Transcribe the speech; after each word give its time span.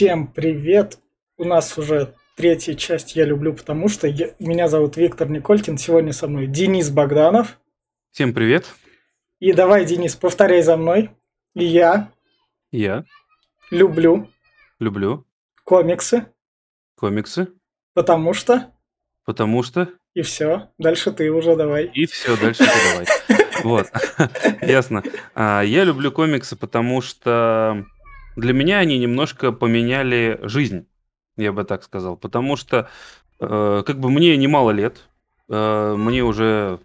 Всем 0.00 0.28
привет! 0.28 0.98
У 1.36 1.44
нас 1.44 1.76
уже 1.76 2.14
третья 2.34 2.72
часть 2.72 3.16
«Я 3.16 3.26
люблю, 3.26 3.52
потому 3.52 3.88
что...» 3.88 4.06
я... 4.06 4.30
Меня 4.38 4.66
зовут 4.66 4.96
Виктор 4.96 5.28
Николькин, 5.28 5.76
сегодня 5.76 6.14
со 6.14 6.26
мной 6.26 6.46
Денис 6.46 6.88
Богданов. 6.88 7.58
Всем 8.10 8.32
привет! 8.32 8.64
И 9.40 9.52
давай, 9.52 9.84
Денис, 9.84 10.16
повторяй 10.16 10.62
за 10.62 10.78
мной. 10.78 11.10
Я... 11.54 12.10
Я... 12.72 13.04
Люблю... 13.70 14.30
Люблю... 14.78 15.26
Комиксы. 15.64 16.24
Комиксы. 16.96 17.48
Потому 17.92 18.32
что... 18.32 18.72
Потому 19.26 19.62
что... 19.62 19.90
И 20.14 20.22
все. 20.22 20.70
Дальше 20.78 21.12
ты 21.12 21.30
уже 21.30 21.56
давай. 21.56 21.84
И 21.92 22.06
все, 22.06 22.38
дальше 22.38 22.64
ты 22.64 22.70
давай. 22.90 23.46
Вот, 23.64 23.86
ясно. 24.62 25.02
А, 25.34 25.60
я 25.60 25.84
люблю 25.84 26.10
комиксы, 26.10 26.56
потому 26.56 27.02
что 27.02 27.84
для 28.36 28.52
меня 28.52 28.78
они 28.78 28.98
немножко 28.98 29.52
поменяли 29.52 30.38
жизнь, 30.42 30.86
я 31.36 31.52
бы 31.52 31.64
так 31.64 31.82
сказал. 31.82 32.16
Потому 32.16 32.56
что, 32.56 32.88
э, 33.40 33.82
как 33.86 33.98
бы 33.98 34.10
мне 34.10 34.36
немало 34.36 34.70
лет, 34.70 35.08
э, 35.48 35.94
мне 35.96 36.22
уже 36.22 36.80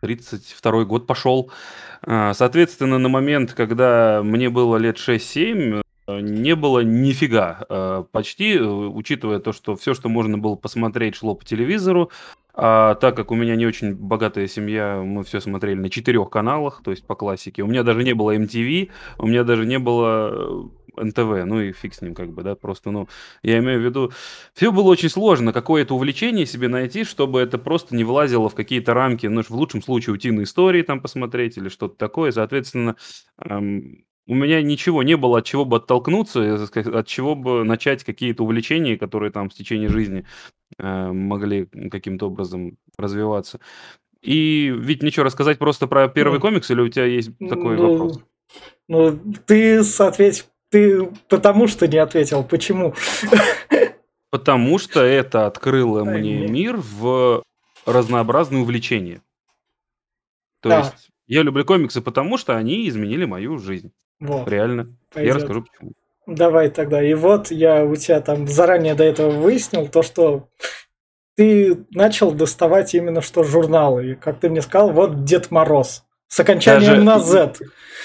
32 0.00 0.84
год 0.84 1.06
пошел. 1.06 1.50
А, 2.02 2.34
соответственно, 2.34 2.98
на 2.98 3.08
момент, 3.08 3.52
когда 3.52 4.22
мне 4.24 4.50
было 4.50 4.76
лет 4.76 4.96
6-7, 4.98 5.82
не 6.08 6.56
было 6.56 6.80
нифига 6.80 7.64
э, 7.68 8.04
почти, 8.10 8.60
учитывая 8.60 9.38
то, 9.38 9.52
что 9.52 9.76
все, 9.76 9.94
что 9.94 10.08
можно 10.08 10.36
было 10.36 10.56
посмотреть, 10.56 11.14
шло 11.14 11.34
по 11.34 11.44
телевизору. 11.44 12.10
А 12.54 12.96
так 12.96 13.16
как 13.16 13.30
у 13.30 13.34
меня 13.34 13.56
не 13.56 13.64
очень 13.64 13.94
богатая 13.94 14.46
семья, 14.46 15.00
мы 15.02 15.24
все 15.24 15.40
смотрели 15.40 15.78
на 15.78 15.88
четырех 15.88 16.28
каналах, 16.28 16.82
то 16.84 16.90
есть 16.90 17.06
по 17.06 17.14
классике. 17.14 17.62
У 17.62 17.66
меня 17.66 17.82
даже 17.82 18.02
не 18.02 18.14
было 18.14 18.36
MTV, 18.36 18.90
у 19.18 19.26
меня 19.26 19.44
даже 19.44 19.64
не 19.64 19.78
было 19.78 20.68
НТВ, 20.96 21.44
ну 21.46 21.60
и 21.60 21.72
фиг 21.72 21.94
с 21.94 22.02
ним, 22.02 22.14
как 22.14 22.32
бы, 22.32 22.42
да, 22.42 22.54
просто, 22.54 22.90
ну, 22.90 23.08
я 23.42 23.58
имею 23.58 23.80
в 23.80 23.84
виду, 23.84 24.12
все 24.54 24.72
было 24.72 24.88
очень 24.90 25.08
сложно, 25.08 25.52
какое-то 25.52 25.94
увлечение 25.94 26.46
себе 26.46 26.68
найти, 26.68 27.04
чтобы 27.04 27.40
это 27.40 27.58
просто 27.58 27.96
не 27.96 28.04
влазило 28.04 28.48
в 28.48 28.54
какие-то 28.54 28.94
рамки, 28.94 29.26
ну, 29.26 29.42
в 29.42 29.50
лучшем 29.50 29.82
случае 29.82 30.14
утиные 30.14 30.44
истории 30.44 30.82
там 30.82 31.00
посмотреть 31.00 31.56
или 31.56 31.68
что-то 31.68 31.96
такое, 31.96 32.32
соответственно, 32.32 32.96
эм, 33.38 34.04
у 34.26 34.34
меня 34.34 34.62
ничего 34.62 35.02
не 35.02 35.16
было, 35.16 35.38
от 35.38 35.44
чего 35.44 35.64
бы 35.64 35.78
оттолкнуться, 35.78 36.54
от 36.54 37.06
чего 37.06 37.34
бы 37.34 37.64
начать 37.64 38.04
какие-то 38.04 38.44
увлечения, 38.44 38.96
которые 38.96 39.32
там 39.32 39.50
в 39.50 39.54
течение 39.54 39.88
жизни 39.88 40.24
э, 40.78 41.12
могли 41.12 41.66
каким-то 41.90 42.26
образом 42.26 42.76
развиваться. 42.96 43.58
И 44.22 44.72
ведь 44.74 45.02
ничего 45.02 45.24
рассказать 45.24 45.58
просто 45.58 45.88
про 45.88 46.08
первый 46.08 46.34
ну, 46.34 46.40
комикс, 46.40 46.70
или 46.70 46.80
у 46.80 46.88
тебя 46.88 47.06
есть 47.06 47.36
такой 47.38 47.76
ну, 47.76 47.92
вопрос? 47.92 48.20
Ну, 48.88 49.18
ты, 49.46 49.82
соответственно, 49.82 50.51
ты 50.72 51.06
потому 51.28 51.68
что 51.68 51.86
не 51.86 51.98
ответил. 51.98 52.42
Почему? 52.42 52.94
Потому 54.30 54.78
что 54.78 55.02
это 55.02 55.46
открыло 55.46 56.04
мне 56.04 56.48
мир 56.48 56.78
в 56.78 57.42
разнообразные 57.84 58.62
увлечения. 58.62 59.20
То 60.62 60.70
да. 60.70 60.78
есть 60.78 61.10
я 61.26 61.42
люблю 61.42 61.64
комиксы, 61.66 62.00
потому 62.00 62.38
что 62.38 62.56
они 62.56 62.88
изменили 62.88 63.26
мою 63.26 63.58
жизнь. 63.58 63.92
Вот. 64.18 64.48
Реально. 64.48 64.96
Пойдет. 65.12 65.34
Я 65.34 65.34
расскажу 65.34 65.64
почему. 65.64 65.92
Давай 66.26 66.70
тогда. 66.70 67.02
И 67.02 67.12
вот 67.12 67.50
я 67.50 67.84
у 67.84 67.94
тебя 67.96 68.20
там 68.20 68.48
заранее 68.48 68.94
до 68.94 69.04
этого 69.04 69.30
выяснил 69.30 69.88
то, 69.88 70.02
что 70.02 70.48
ты 71.36 71.84
начал 71.90 72.32
доставать 72.32 72.94
именно 72.94 73.20
что 73.20 73.42
журналы. 73.42 74.12
И 74.12 74.14
как 74.14 74.40
ты 74.40 74.48
мне 74.48 74.62
сказал, 74.62 74.92
вот 74.92 75.24
Дед 75.24 75.50
Мороз. 75.50 76.04
С 76.32 76.40
окончанием 76.40 76.92
Даже... 76.92 77.02
на 77.02 77.18
Z. 77.18 77.52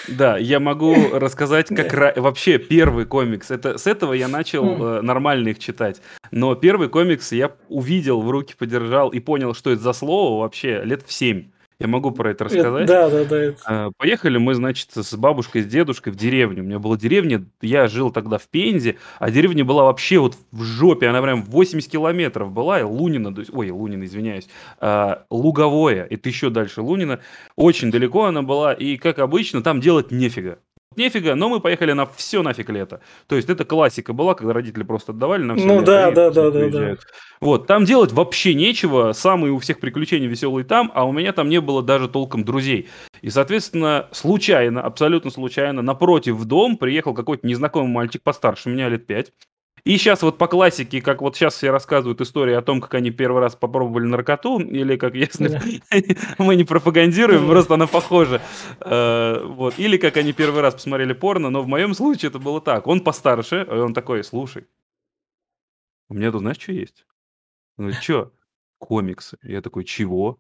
Да, 0.10 0.38
я 0.38 0.60
могу 0.60 0.94
рассказать, 1.14 1.68
как 1.70 2.18
вообще 2.18 2.58
первый 2.58 3.06
комикс. 3.06 3.52
Это 3.52 3.78
с 3.78 3.88
этого 3.88 4.12
я 4.12 4.28
начал 4.28 4.66
э, 4.98 5.02
нормально 5.02 5.48
их 5.48 5.60
читать. 5.60 6.02
Но 6.32 6.54
первый 6.56 6.90
комикс 6.90 7.32
я 7.32 7.54
увидел, 7.70 8.20
в 8.20 8.30
руки 8.30 8.54
подержал 8.58 9.12
и 9.12 9.22
понял, 9.22 9.54
что 9.54 9.72
это 9.72 9.82
за 9.82 9.94
слово 9.94 10.42
вообще 10.42 10.82
лет 10.84 11.04
в 11.08 11.14
семь. 11.14 11.52
Я 11.80 11.88
могу 11.88 12.10
про 12.10 12.32
это 12.32 12.46
рассказать. 12.46 12.88
Да, 12.88 13.08
да, 13.10 13.24
да. 13.24 13.54
А, 13.66 13.90
поехали 13.98 14.38
мы, 14.38 14.56
значит, 14.56 14.90
с 14.96 15.16
бабушкой, 15.16 15.62
с 15.62 15.68
дедушкой 15.68 16.12
в 16.12 16.16
деревню. 16.16 16.64
У 16.64 16.66
меня 16.66 16.80
была 16.80 16.98
деревня, 16.98 17.46
я 17.62 17.88
жил 17.88 18.10
тогда 18.12 18.40
в 18.40 18.48
Пензе, 18.48 18.96
а 19.20 19.30
деревня 19.30 19.64
была 19.64 19.84
вообще 19.84 20.18
вот 20.18 20.36
в 20.52 20.64
жопе, 20.64 21.08
она 21.08 21.22
прям 21.22 21.44
80 21.44 21.92
километров 21.92 22.52
была, 22.52 22.80
и 22.80 22.84
Лунина, 22.84 23.34
ой, 23.54 23.70
Лунина, 23.70 24.06
извиняюсь, 24.06 24.48
а, 24.80 25.26
Луговое, 25.30 26.08
это 26.10 26.28
еще 26.30 26.50
дальше 26.50 26.82
Лунина, 26.82 27.20
очень 27.56 27.92
далеко 27.92 28.26
она 28.26 28.42
была, 28.42 28.74
и, 28.74 28.98
как 28.98 29.20
обычно, 29.20 29.62
там 29.62 29.80
делать 29.80 30.10
нефига 30.10 30.58
нефига, 30.96 31.36
но 31.36 31.50
мы 31.50 31.60
поехали 31.60 31.94
на 31.94 32.06
все 32.06 32.42
нафиг 32.42 32.70
лето. 32.70 33.02
То 33.28 33.36
есть 33.36 33.50
это 33.50 33.66
классика 33.66 34.14
была, 34.14 34.34
когда 34.34 34.54
родители 34.54 34.84
просто 34.84 35.12
отдавали 35.12 35.44
нам 35.44 35.58
все 35.58 35.66
Ну 35.66 35.82
да, 35.82 36.12
да, 36.12 36.32
да, 36.32 36.52
да, 36.52 36.70
да. 36.70 36.96
Вот, 37.40 37.68
там 37.68 37.86
делать 37.86 38.12
вообще 38.12 38.54
нечего, 38.54 39.12
самые 39.14 39.54
у 39.54 39.60
всех 39.60 39.80
приключения 39.80 40.28
веселые 40.28 40.66
там, 40.66 40.92
а 40.94 41.06
у 41.06 41.12
меня 41.12 41.34
там 41.34 41.50
не 41.50 41.62
было 41.62 41.84
даже 41.84 42.10
толком 42.10 42.44
друзей. 42.44 42.90
И, 43.22 43.30
соответственно, 43.30 44.08
случайно, 44.12 44.82
абсолютно 44.82 45.30
случайно, 45.30 45.82
напротив 45.82 46.36
в 46.36 46.46
дом 46.46 46.78
приехал 46.78 47.14
какой-то 47.14 47.46
незнакомый 47.46 47.92
мальчик 47.92 48.24
постарше 48.24 48.70
меня 48.70 48.90
лет 48.90 49.06
пять. 49.06 49.32
И 49.88 49.98
сейчас 49.98 50.22
вот 50.22 50.38
по 50.38 50.48
классике, 50.48 51.02
как 51.02 51.22
вот 51.22 51.38
сейчас 51.38 51.56
все 51.56 51.72
рассказывают 51.72 52.20
истории 52.20 52.54
о 52.54 52.62
том, 52.62 52.82
как 52.82 52.94
они 52.96 53.10
первый 53.10 53.42
раз 53.42 53.56
попробовали 53.56 54.06
наркоту, 54.06 54.60
или 54.60 54.98
как 54.98 55.16
если 55.16 55.62
мы 56.38 56.58
не 56.58 56.66
пропагандируем, 56.66 57.48
просто 57.48 57.76
она 57.76 57.88
похожа. 57.88 58.42
Э, 58.82 59.42
вот. 59.46 59.76
Или 59.80 59.96
как 59.96 60.18
они 60.18 60.34
первый 60.34 60.60
раз 60.62 60.74
посмотрели 60.74 61.14
порно, 61.14 61.50
но 61.50 61.62
в 61.62 61.68
моем 61.68 61.94
случае 61.94 62.28
это 62.28 62.38
было 62.38 62.60
так. 62.60 62.86
Он 62.86 63.00
постарше, 63.00 63.66
и 63.66 63.76
он 63.76 63.94
такой, 63.94 64.26
слушай, 64.26 64.68
у 66.10 66.16
меня 66.16 66.34
тут 66.34 66.42
знаешь, 66.42 66.60
что 66.60 66.74
есть? 66.74 67.06
Говорит, 67.78 68.04
что? 68.04 68.34
Комиксы. 68.80 69.38
Я 69.42 69.62
такой, 69.62 69.86
чего? 69.86 70.38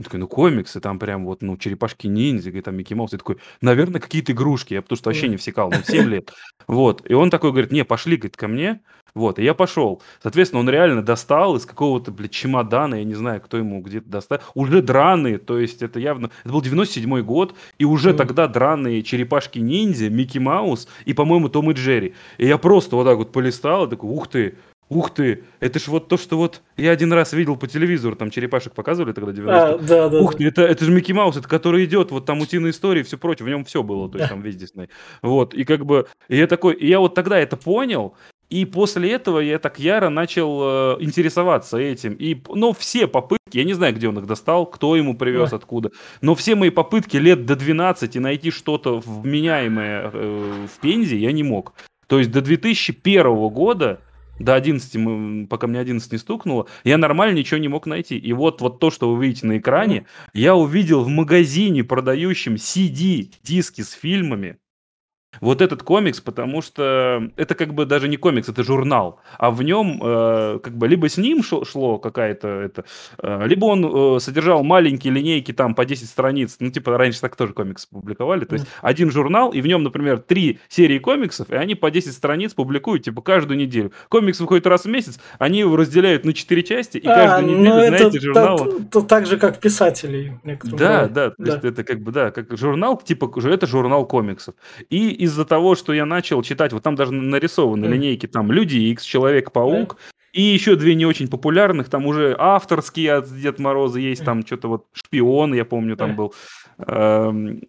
Он 0.00 0.04
такой, 0.04 0.20
ну 0.20 0.28
комиксы, 0.28 0.80
там 0.80 0.98
прям 0.98 1.26
вот, 1.26 1.42
ну, 1.42 1.58
черепашки-ниндзя, 1.58 2.62
там 2.62 2.74
Микки 2.74 2.94
Маус. 2.94 3.12
Я 3.12 3.18
такой, 3.18 3.36
наверное, 3.60 4.00
какие-то 4.00 4.32
игрушки. 4.32 4.72
Я 4.72 4.80
потому 4.80 4.96
что 4.96 5.10
вообще 5.10 5.28
не 5.28 5.36
всекал, 5.36 5.70
ну, 5.70 5.76
7 5.84 6.08
лет. 6.08 6.32
Вот. 6.66 7.02
И 7.04 7.12
он 7.12 7.28
такой 7.28 7.50
говорит, 7.50 7.70
не, 7.70 7.84
пошли, 7.84 8.16
говорит, 8.16 8.36
ко 8.38 8.48
мне. 8.48 8.80
Вот, 9.12 9.38
и 9.38 9.44
я 9.44 9.52
пошел. 9.52 10.00
Соответственно, 10.22 10.60
он 10.60 10.70
реально 10.70 11.02
достал 11.02 11.56
из 11.56 11.66
какого-то, 11.66 12.12
блядь, 12.12 12.30
чемодана, 12.30 12.94
я 12.94 13.04
не 13.04 13.14
знаю, 13.14 13.40
кто 13.40 13.56
ему 13.56 13.82
где-то 13.82 14.08
достал, 14.08 14.38
уже 14.54 14.82
драные, 14.82 15.38
то 15.38 15.58
есть 15.58 15.82
это 15.82 15.98
явно, 15.98 16.30
это 16.44 16.52
был 16.52 16.62
97-й 16.62 17.22
год, 17.22 17.54
и 17.78 17.84
уже 17.84 18.10
mm. 18.10 18.14
тогда 18.14 18.46
драные 18.46 19.02
черепашки-ниндзя, 19.02 20.08
Микки 20.10 20.38
Маус 20.38 20.88
и, 21.04 21.12
по-моему, 21.12 21.48
Том 21.48 21.70
и 21.72 21.74
Джерри. 21.74 22.14
И 22.38 22.46
я 22.46 22.56
просто 22.56 22.94
вот 22.94 23.04
так 23.04 23.16
вот 23.18 23.32
полистал, 23.32 23.86
и 23.86 23.90
такой, 23.90 24.10
ух 24.10 24.28
ты, 24.28 24.54
Ух 24.90 25.14
ты, 25.14 25.44
это 25.60 25.78
ж 25.78 25.86
вот 25.86 26.08
то, 26.08 26.16
что 26.16 26.36
вот 26.36 26.62
я 26.76 26.90
один 26.90 27.12
раз 27.12 27.32
видел 27.32 27.56
по 27.56 27.68
телевизору, 27.68 28.16
там 28.16 28.30
черепашек 28.30 28.74
показывали 28.74 29.12
тогда 29.12 29.30
90 29.30 29.56
а, 29.56 29.78
да, 29.78 30.08
да, 30.08 30.20
Ух 30.20 30.34
ты, 30.34 30.48
это, 30.48 30.62
это 30.62 30.84
же 30.84 30.90
Микки 30.90 31.12
Маус, 31.12 31.36
это 31.36 31.48
который 31.48 31.84
идет, 31.84 32.10
вот 32.10 32.26
там 32.26 32.40
утиные 32.40 32.72
истории 32.72 33.00
и 33.00 33.02
все 33.04 33.16
прочее, 33.16 33.46
в 33.46 33.48
нем 33.48 33.64
все 33.64 33.84
было, 33.84 34.10
то 34.10 34.18
есть 34.18 34.28
там 34.28 34.42
весь 34.42 34.56
Дисней. 34.56 34.88
Вот, 35.22 35.54
и 35.54 35.62
как 35.62 35.86
бы, 35.86 36.08
и 36.28 36.36
я 36.36 36.48
такой, 36.48 36.74
и 36.74 36.88
я 36.88 36.98
вот 36.98 37.14
тогда 37.14 37.38
это 37.38 37.56
понял, 37.56 38.16
и 38.48 38.64
после 38.64 39.12
этого 39.12 39.38
я 39.38 39.60
так 39.60 39.78
яро 39.78 40.08
начал 40.08 40.60
э, 40.60 40.96
интересоваться 40.98 41.78
этим. 41.78 42.14
И, 42.14 42.36
но 42.48 42.72
все 42.72 43.06
попытки, 43.06 43.58
я 43.58 43.62
не 43.62 43.74
знаю, 43.74 43.94
где 43.94 44.08
он 44.08 44.18
их 44.18 44.26
достал, 44.26 44.66
кто 44.66 44.96
ему 44.96 45.16
привез, 45.16 45.52
откуда, 45.52 45.92
но 46.20 46.34
все 46.34 46.56
мои 46.56 46.70
попытки 46.70 47.16
лет 47.16 47.46
до 47.46 47.54
12 47.54 48.16
найти 48.16 48.50
что-то 48.50 48.98
вменяемое 48.98 50.10
э, 50.12 50.66
в 50.66 50.80
Пензе 50.80 51.16
я 51.16 51.30
не 51.30 51.44
мог. 51.44 51.74
То 52.08 52.18
есть 52.18 52.32
до 52.32 52.42
2001 52.42 53.22
года 53.50 54.00
до 54.40 54.54
11, 54.54 54.96
мы, 54.96 55.46
пока 55.46 55.66
мне 55.66 55.78
11 55.78 56.10
не 56.10 56.18
стукнуло, 56.18 56.66
я 56.82 56.98
нормально 56.98 57.36
ничего 57.36 57.58
не 57.58 57.68
мог 57.68 57.86
найти. 57.86 58.18
И 58.18 58.32
вот, 58.32 58.60
вот 58.60 58.80
то, 58.80 58.90
что 58.90 59.14
вы 59.14 59.26
видите 59.26 59.46
на 59.46 59.58
экране, 59.58 60.06
я 60.32 60.56
увидел 60.56 61.04
в 61.04 61.08
магазине, 61.08 61.84
продающем 61.84 62.54
CD-диски 62.54 63.82
с 63.82 63.92
фильмами, 63.92 64.56
вот 65.40 65.62
этот 65.62 65.82
комикс, 65.82 66.20
потому 66.20 66.62
что 66.62 67.30
это 67.36 67.54
как 67.54 67.74
бы 67.74 67.86
даже 67.86 68.08
не 68.08 68.16
комикс, 68.16 68.48
это 68.48 68.62
журнал, 68.64 69.20
а 69.38 69.50
в 69.50 69.62
нем 69.62 70.00
э, 70.02 70.58
как 70.62 70.76
бы 70.76 70.88
либо 70.88 71.08
с 71.08 71.16
ним 71.16 71.42
шло, 71.42 71.64
шло 71.64 71.98
какая-то 71.98 72.48
это, 72.48 72.84
э, 73.22 73.46
либо 73.46 73.66
он 73.66 74.16
э, 74.16 74.20
содержал 74.20 74.64
маленькие 74.64 75.12
линейки 75.12 75.52
там 75.52 75.74
по 75.74 75.84
10 75.84 76.08
страниц, 76.08 76.56
ну 76.58 76.70
типа 76.70 76.96
раньше 76.98 77.20
так 77.20 77.36
тоже 77.36 77.52
комиксы 77.52 77.88
публиковали, 77.88 78.44
то 78.44 78.54
есть 78.54 78.66
mm. 78.66 78.68
один 78.82 79.10
журнал, 79.10 79.52
и 79.52 79.60
в 79.60 79.66
нем, 79.66 79.82
например, 79.82 80.18
три 80.18 80.58
серии 80.68 80.98
комиксов, 80.98 81.50
и 81.50 81.54
они 81.54 81.74
по 81.74 81.90
10 81.90 82.12
страниц 82.12 82.52
публикуют 82.54 83.04
типа 83.04 83.22
каждую 83.22 83.58
неделю. 83.58 83.92
Комикс 84.08 84.40
выходит 84.40 84.66
раз 84.66 84.84
в 84.84 84.88
месяц, 84.88 85.20
они 85.38 85.60
его 85.60 85.76
разделяют 85.76 86.24
на 86.24 86.34
4 86.34 86.62
части, 86.64 86.98
и 86.98 87.06
а, 87.06 87.14
каждую 87.14 87.58
неделю, 87.58 87.74
ну 87.74 87.86
знаете, 87.86 88.18
это, 88.18 88.20
журнал... 88.20 88.54
Это, 88.56 88.76
это 88.82 89.02
так 89.02 89.26
же, 89.26 89.38
как 89.38 89.60
писатели. 89.60 90.38
Да, 90.64 91.06
да, 91.08 91.30
то 91.30 91.34
да. 91.38 91.52
есть 91.52 91.64
это 91.64 91.84
как 91.84 92.00
бы, 92.00 92.12
да, 92.12 92.30
как 92.30 92.56
журнал, 92.56 93.00
типа, 93.00 93.30
это 93.44 93.66
журнал 93.66 94.06
комиксов. 94.06 94.54
И 94.88 95.19
из-за 95.24 95.44
того, 95.44 95.74
что 95.74 95.92
я 95.92 96.06
начал 96.06 96.42
читать, 96.42 96.72
вот 96.72 96.82
там 96.82 96.94
даже 96.94 97.12
нарисованы 97.12 97.86
mm. 97.86 97.88
линейки, 97.88 98.26
там 98.26 98.50
Люди 98.52 98.76
Икс, 98.76 99.04
Человек-паук, 99.04 99.94
mm. 99.94 99.98
и 100.32 100.42
еще 100.42 100.76
две 100.76 100.94
не 100.94 101.06
очень 101.06 101.28
популярных, 101.28 101.88
там 101.88 102.06
уже 102.06 102.34
авторские 102.38 103.14
от 103.14 103.28
Дед 103.34 103.58
Мороза 103.58 104.00
есть, 104.00 104.24
там 104.24 104.46
что-то 104.46 104.68
вот 104.68 104.86
Шпион, 104.92 105.54
я 105.54 105.64
помню, 105.64 105.96
там 105.96 106.16
был. 106.16 106.34
Эм, 106.78 107.60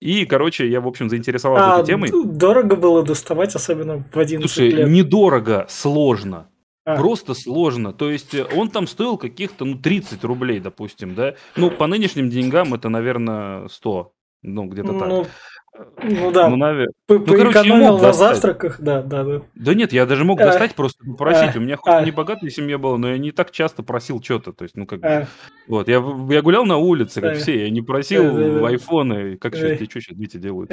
И, 0.00 0.26
короче, 0.26 0.68
я, 0.68 0.80
в 0.80 0.86
общем, 0.86 1.08
заинтересовался 1.10 1.74
А 1.74 1.80
этой 1.80 1.86
темой. 1.86 2.10
д- 2.10 2.38
дорого 2.38 2.76
было 2.76 3.02
доставать, 3.02 3.56
особенно 3.56 4.04
в 4.12 4.18
11 4.18 4.50
Слушай, 4.50 4.70
лет. 4.70 4.88
недорого, 4.88 5.66
сложно. 5.68 6.48
А. 6.84 6.96
Просто 6.96 7.34
сложно. 7.34 7.92
То 7.92 8.10
есть 8.10 8.32
э, 8.34 8.46
он 8.56 8.70
там 8.70 8.86
стоил 8.86 9.18
каких-то, 9.18 9.64
ну, 9.64 9.76
30 9.76 10.24
рублей, 10.24 10.60
допустим, 10.60 11.14
да? 11.14 11.34
Ну, 11.56 11.70
по 11.70 11.86
нынешним 11.86 12.30
деньгам 12.30 12.72
это, 12.74 12.88
наверное, 12.88 13.68
100. 13.68 14.12
Ну, 14.42 14.64
где-то 14.66 14.98
так. 14.98 15.28
Ну, 15.78 15.84
ну 16.20 16.30
да, 16.32 16.48
Ну, 16.48 16.56
наве- 16.56 16.86
п- 17.06 17.18
короче, 17.20 17.38
я 17.38 17.44
поэкономил 17.46 17.76
мог 17.92 18.00
на 18.02 18.08
достать. 18.08 18.34
завтраках, 18.36 18.80
да, 18.80 19.02
да, 19.02 19.22
да. 19.24 19.42
Да 19.54 19.74
нет, 19.74 19.92
я 19.92 20.06
даже 20.06 20.24
мог 20.24 20.40
А. 20.40 20.44
достать, 20.46 20.74
просто 20.74 21.04
попросить. 21.04 21.54
А. 21.54 21.58
У 21.58 21.62
меня 21.62 21.76
хоть 21.76 21.92
А. 21.92 22.04
не 22.04 22.10
богатая 22.10 22.50
семья 22.50 22.78
была, 22.78 22.98
но 22.98 23.10
я 23.10 23.18
не 23.18 23.30
так 23.32 23.50
часто 23.50 23.82
просил 23.82 24.20
что-то. 24.22 24.52
То 24.52 24.64
есть, 24.64 24.76
ну, 24.76 24.86
как 24.86 25.04
А, 25.04 25.26
вот, 25.68 25.88
я, 25.88 26.02
я 26.30 26.42
гулял 26.42 26.64
на 26.64 26.78
улице, 26.78 27.20
как 27.20 27.34
Да. 27.34 27.38
все, 27.38 27.64
я 27.64 27.70
не 27.70 27.82
просил 27.82 28.24
Да, 28.24 28.32
да, 28.54 28.58
да. 28.60 28.66
айфоны, 28.68 29.36
как 29.36 29.54
сейчас, 29.54 29.76
что 29.88 30.00
сейчас 30.00 30.16
дети 30.16 30.36
делают. 30.36 30.72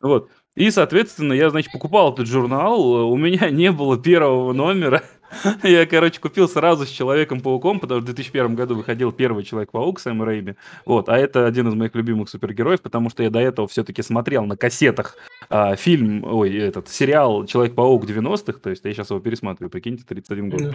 Вот. 0.00 0.30
И, 0.54 0.70
соответственно, 0.70 1.32
я, 1.32 1.50
значит, 1.50 1.72
покупал 1.72 2.12
этот 2.14 2.26
журнал, 2.28 2.80
у 3.10 3.16
меня 3.16 3.50
не 3.50 3.72
было 3.72 4.00
первого 4.00 4.52
номера. 4.52 5.02
Я, 5.62 5.86
короче, 5.86 6.20
купил 6.20 6.48
сразу 6.48 6.86
с 6.86 6.88
Человеком-пауком, 6.88 7.80
потому 7.80 8.00
что 8.00 8.12
в 8.12 8.14
2001 8.14 8.54
году 8.54 8.76
выходил 8.76 9.12
первый 9.12 9.44
Человек-паук 9.44 10.00
Сэм 10.00 10.22
Рэйми. 10.22 10.54
Вот, 10.84 11.08
а 11.08 11.16
это 11.16 11.46
один 11.46 11.68
из 11.68 11.74
моих 11.74 11.94
любимых 11.94 12.28
супергероев, 12.28 12.80
потому 12.82 13.10
что 13.10 13.22
я 13.22 13.30
до 13.30 13.38
этого 13.38 13.68
все-таки 13.68 14.02
смотрел 14.02 14.44
на 14.44 14.56
кассетах 14.56 15.16
а, 15.50 15.76
фильм, 15.76 16.24
ой, 16.24 16.56
этот 16.56 16.88
сериал 16.88 17.46
Человек-паук 17.46 18.04
90-х, 18.04 18.58
то 18.60 18.70
есть 18.70 18.84
я 18.84 18.92
сейчас 18.92 19.10
его 19.10 19.20
пересматриваю, 19.20 19.70
прикиньте, 19.70 20.04
31 20.04 20.50
год. 20.50 20.74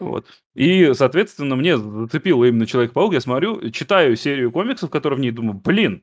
Вот. 0.00 0.26
И, 0.54 0.92
соответственно, 0.94 1.54
мне 1.54 1.76
зацепило 1.76 2.44
именно 2.44 2.66
Человек-паук. 2.66 3.12
Я 3.12 3.20
смотрю, 3.20 3.70
читаю 3.70 4.16
серию 4.16 4.50
комиксов, 4.50 4.90
которые 4.90 5.18
в 5.18 5.20
ней, 5.20 5.30
думаю, 5.30 5.54
блин, 5.54 6.02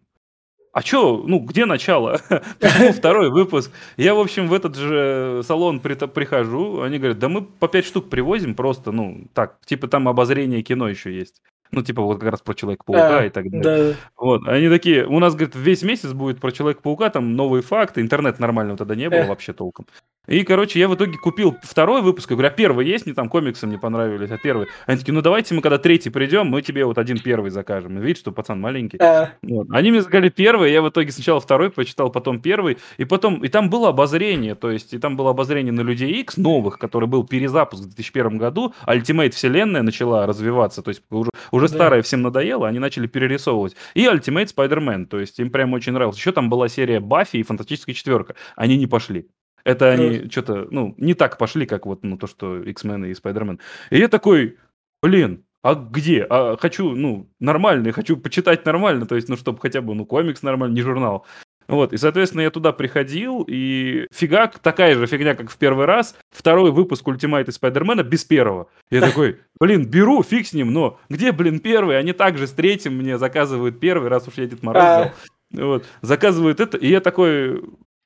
а 0.71 0.83
чё, 0.83 1.24
ну, 1.25 1.39
где 1.39 1.66
начало? 1.66 2.19
Почему 2.60 2.92
второй 2.94 3.30
выпуск? 3.30 3.71
Я, 3.98 4.13
в 4.16 4.19
общем, 4.19 4.48
в 4.48 4.54
этот 4.54 4.75
же 4.75 5.42
салон 5.44 5.80
при- 5.80 5.95
прихожу, 6.07 6.81
они 6.81 6.98
говорят, 7.00 7.19
да 7.19 7.30
мы 7.30 7.42
по 7.44 7.68
пять 7.68 7.86
штук 7.86 8.10
привозим 8.10 8.56
просто, 8.56 8.92
ну, 8.92 9.27
так, 9.33 9.57
типа 9.66 9.88
там 9.88 10.07
обозрение 10.07 10.62
кино 10.62 10.88
еще 10.89 11.13
есть. 11.13 11.42
Ну, 11.71 11.83
типа 11.83 12.01
вот 12.01 12.19
как 12.19 12.31
раз 12.31 12.42
про 12.42 12.56
Человека-паука 12.56 13.19
А, 13.19 13.25
и 13.25 13.30
так 13.30 13.48
далее. 13.51 13.94
да. 13.94 13.98
Вот, 14.18 14.48
они 14.48 14.69
такие, 14.69 15.06
у 15.06 15.19
нас, 15.19 15.36
говорит, 15.36 15.56
весь 15.56 15.83
месяц 15.83 16.13
будет 16.13 16.39
про 16.39 16.51
Человека-паука, 16.51 17.10
там 17.12 17.36
новые 17.36 17.62
факты, 17.62 18.01
интернет 18.01 18.39
нормального 18.39 18.75
тогда 18.77 18.95
не 18.95 19.07
было 19.10 19.25
вообще 19.25 19.54
толком. 19.54 19.86
И, 20.30 20.44
короче, 20.44 20.80
я 20.80 20.88
в 20.88 20.96
итоге 20.96 21.18
купил 21.18 21.58
второй 21.64 22.02
выпуск, 22.02 22.30
я 22.30 22.36
говорю, 22.36 22.50
а 22.50 22.56
первый 22.56 22.88
есть? 22.88 23.06
Мне 23.08 23.16
там 23.16 23.30
комиксы 23.30 23.66
мне 23.66 23.80
понравились, 23.80 24.30
а 24.30 24.38
первый? 24.38 24.68
Они 24.86 25.00
такие, 25.00 25.14
ну 25.14 25.22
давайте 25.22 25.56
мы 25.56 25.62
когда 25.62 25.80
третий 25.80 26.12
придем, 26.12 26.48
мы 26.48 26.62
тебе 26.62 26.86
вот 26.86 27.00
один 27.00 27.18
первый 27.20 27.50
закажем. 27.50 27.98
И 27.98 28.02
видишь, 28.02 28.20
что 28.20 28.31
пацан 28.31 28.62
маленький. 28.62 28.98
А, 29.02 29.31
Вот. 29.42 29.68
Они 29.72 29.90
мне 29.90 30.02
заказали 30.02 30.30
первый, 30.30 30.72
я 30.72 30.84
в 30.84 30.90
итоге 30.90 31.12
сначала 31.12 31.40
второй 31.40 31.72
прочитал, 31.72 32.12
потом 32.12 32.40
первый, 32.42 32.78
и 32.98 33.06
потом, 33.06 33.44
и 33.44 33.48
там 33.48 33.70
было 33.72 33.90
обозрение, 33.90 34.54
то 34.54 34.70
есть, 34.70 34.94
и 34.94 35.00
там 35.00 35.18
было 35.18 35.31
обозрение 35.31 35.74
на 35.74 35.81
Людей 35.81 36.12
X 36.22 36.38
новых, 36.38 36.78
который 36.78 37.08
был 37.08 37.24
перезапуск 37.26 37.84
в 37.84 37.88
2001 37.88 38.38
году, 38.38 38.74
Ultimate 38.86 39.31
вселенная 39.31 39.81
начала 39.81 40.28
развиваться, 40.28 40.84
то 40.84 40.90
есть 40.90 41.02
уже, 41.10 41.31
уже 41.52 41.68
Да. 41.68 41.74
старая 41.74 42.02
всем 42.04 42.22
надоело, 42.22 42.68
они 42.68 42.78
начали 42.78 43.08
перерисовывать. 43.08 43.76
И 43.96 44.06
Ultimate 44.06 44.54
Spider-Man, 44.56 45.08
то 45.08 45.20
есть 45.20 45.40
им 45.40 45.50
прям 45.50 45.74
очень 45.74 45.94
нравилось. 45.94 46.18
Еще 46.18 46.31
там 46.31 46.50
была 46.50 46.68
серия 46.68 47.00
Баффи 47.00 47.38
и 47.38 47.44
Фантастическая 47.44 47.96
четверка, 47.96 48.36
они 48.56 48.78
не 48.78 48.86
пошли. 48.86 49.28
Это 49.63 49.91
они 49.91 50.29
что-то, 50.29 50.67
ну, 50.71 50.95
не 50.97 51.13
так 51.13 51.38
пошли, 51.38 51.65
как 51.65 51.85
вот 51.85 52.03
ну, 52.03 52.17
то, 52.17 52.27
что 52.27 52.61
X-Men 52.61 53.07
и 53.07 53.13
Spider-Man. 53.13 53.59
И 53.89 53.97
я 53.97 54.07
такой, 54.07 54.57
блин, 55.01 55.44
а 55.61 55.75
где? 55.75 56.25
А 56.29 56.57
хочу, 56.57 56.95
ну, 56.95 57.29
нормальный, 57.39 57.91
хочу 57.91 58.17
почитать 58.17 58.65
нормально, 58.65 59.06
то 59.06 59.15
есть, 59.15 59.27
ну, 59.27 59.35
чтобы 59.35 59.59
хотя 59.59 59.81
бы, 59.81 59.94
ну, 59.94 60.06
комикс 60.06 60.41
нормальный, 60.41 60.75
не 60.75 60.81
журнал. 60.81 61.25
Вот, 61.67 61.94
и, 61.94 61.97
соответственно, 61.97 62.41
я 62.41 62.50
туда 62.50 62.71
приходил, 62.71 63.45
и 63.47 64.07
фигак, 64.11 64.57
такая 64.57 64.95
же 64.95 65.06
фигня, 65.06 65.35
как 65.35 65.51
в 65.51 65.57
первый 65.57 65.85
раз, 65.85 66.15
второй 66.31 66.71
выпуск 66.71 67.07
Ультимайта 67.07 67.51
Спайдермена 67.51 68.01
без 68.01 68.25
первого. 68.25 68.69
Я 68.89 69.01
такой, 69.07 69.39
блин, 69.59 69.85
беру, 69.85 70.23
фиг 70.23 70.47
с 70.47 70.53
ним, 70.53 70.73
но 70.73 71.00
где, 71.09 71.31
блин, 71.31 71.59
первый? 71.59 72.00
Они 72.00 72.11
также 72.11 72.47
с 72.47 72.51
третьим 72.51 72.95
мне 72.95 73.19
заказывают 73.19 73.79
первый, 73.79 74.09
раз 74.09 74.27
уж 74.27 74.35
я 74.35 74.47
Дед 74.47 74.63
Мороз 74.63 74.83
А. 74.83 75.13
взял. 75.51 75.67
Вот, 75.67 75.85
заказывают 76.01 76.59
это, 76.59 76.77
и 76.77 76.88
я 76.88 77.01
такой, 77.01 77.61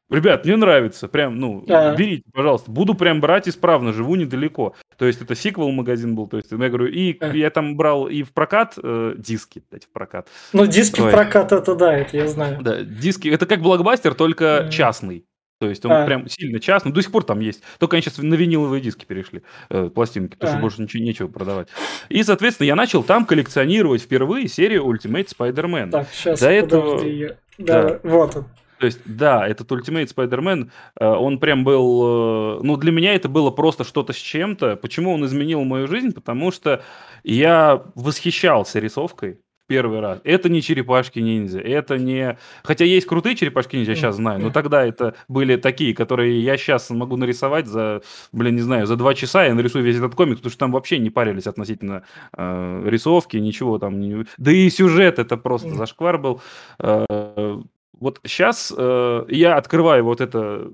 ребят, 0.09 0.45
мне 0.45 0.55
нравится, 0.55 1.07
прям, 1.07 1.39
ну, 1.39 1.63
А. 1.69 1.95
берите, 1.95 2.23
пожалуйста. 2.33 2.71
Буду 2.71 2.93
прям 2.93 3.21
брать 3.21 3.47
исправно, 3.47 3.93
живу 3.93 4.15
недалеко. 4.15 4.75
То 4.97 5.05
есть 5.05 5.21
это 5.21 5.35
сиквел 5.35 5.71
магазин 5.71 6.15
был, 6.15 6.27
то 6.27 6.37
есть 6.37 6.51
я 6.51 6.57
говорю, 6.57 6.87
и 6.87 7.17
А. 7.19 7.35
я 7.35 7.49
там 7.49 7.75
брал 7.75 8.07
и 8.07 8.23
в 8.23 8.31
прокат 8.33 8.75
э, 8.81 9.15
диски, 9.17 9.63
дать 9.71 9.85
в 9.85 9.89
прокат. 9.91 10.27
Ну, 10.53 10.65
диски 10.67 11.01
в 11.01 11.05
Ой. 11.05 11.11
прокат, 11.11 11.51
это 11.51 11.75
да, 11.75 11.95
это 11.97 12.17
я 12.17 12.27
знаю. 12.27 12.59
Да, 12.61 12.81
диски, 12.83 13.27
это 13.27 13.45
как 13.45 13.61
блокбастер, 13.61 14.13
только 14.13 14.61
Мгм. 14.63 14.71
частный. 14.71 15.25
То 15.59 15.69
есть 15.69 15.85
он 15.85 15.93
А. 15.93 16.05
прям 16.05 16.27
сильно 16.27 16.59
частный, 16.59 16.91
до 16.91 17.01
сих 17.01 17.11
пор 17.11 17.23
там 17.23 17.39
есть. 17.39 17.63
Только 17.79 17.95
они 17.95 18.01
сейчас 18.01 18.17
на 18.17 18.33
виниловые 18.33 18.81
диски 18.81 19.05
перешли, 19.05 19.43
э, 19.69 19.89
пластинки, 19.89 20.33
потому 20.35 20.49
что 20.49 20.57
А. 20.57 20.61
больше 20.61 20.81
ничего 20.81 21.01
нечего 21.03 21.27
продавать. 21.29 21.69
И, 22.09 22.21
соответственно, 22.23 22.67
я 22.67 22.75
начал 22.75 23.01
там 23.01 23.25
коллекционировать 23.25 24.01
впервые 24.01 24.49
серию 24.49 24.83
Ultimate 24.83 25.29
Spider-Man. 25.37 25.89
Так, 25.91 26.07
сейчас, 26.11 26.41
До 26.41 26.49
этого- 26.51 27.05
я- 27.05 27.37
Да, 27.57 27.99
вот 28.03 28.35
он. 28.35 28.45
То 28.83 28.87
есть, 28.87 28.99
да, 29.05 29.47
этот 29.47 29.71
Ultimate 29.71 30.13
Spider-Man, 30.13 30.69
э, 30.99 31.05
он 31.07 31.39
прям 31.39 31.63
был... 31.63 32.57
э, 32.59 32.59
Ну, 32.63 32.75
для 32.75 32.91
меня 32.91 33.15
это 33.15 33.29
было 33.29 33.49
просто 33.49 33.85
что-то 33.85 34.11
с 34.11 34.17
чем-то. 34.17 34.75
Почему 34.75 35.13
он 35.13 35.23
изменил 35.23 35.63
мою 35.63 35.87
жизнь? 35.87 36.11
Потому 36.11 36.51
что 36.51 36.83
я 37.23 37.81
восхищался 37.95 38.79
рисовкой 38.79 39.39
первый 39.67 40.01
раз. 40.01 40.19
Это 40.25 40.49
не 40.49 40.61
черепашки-ниндзя, 40.61 41.61
это 41.61 41.97
не... 41.97 42.37
Хотя 42.63 42.83
есть 42.83 43.07
крутые 43.07 43.37
черепашки-ниндзя, 43.37 43.93
я 43.93 43.95
сейчас 43.95 44.17
знаю, 44.17 44.41
но 44.41 44.49
тогда 44.49 44.85
это 44.85 45.15
были 45.29 45.55
такие, 45.55 45.95
которые 45.95 46.43
я 46.43 46.57
сейчас 46.57 46.89
могу 46.89 47.15
нарисовать 47.15 47.67
за, 47.67 48.01
блин, 48.33 48.55
не 48.55 48.61
знаю, 48.61 48.85
за 48.85 48.97
два 48.97 49.13
часа 49.13 49.45
я 49.45 49.53
нарисую 49.53 49.85
весь 49.85 49.95
этот 49.95 50.13
комик, 50.13 50.39
потому 50.39 50.51
что 50.51 50.59
там 50.59 50.73
вообще 50.73 50.99
не 50.99 51.09
парились 51.09 51.47
относительно 51.47 52.03
э, 52.35 52.83
рисовки, 52.85 53.37
ничего 53.37 53.79
там. 53.79 54.01
Не... 54.01 54.25
Да 54.37 54.51
и 54.51 54.69
сюжет 54.69 55.19
это 55.19 55.37
просто 55.37 55.69
зашквар 55.69 56.17
был. 56.17 56.41
Э, 56.79 57.61
вот 57.99 58.19
сейчас 58.25 58.71
я 58.71 59.55
открываю 59.55 60.03
вот 60.03 60.21
это 60.21 60.71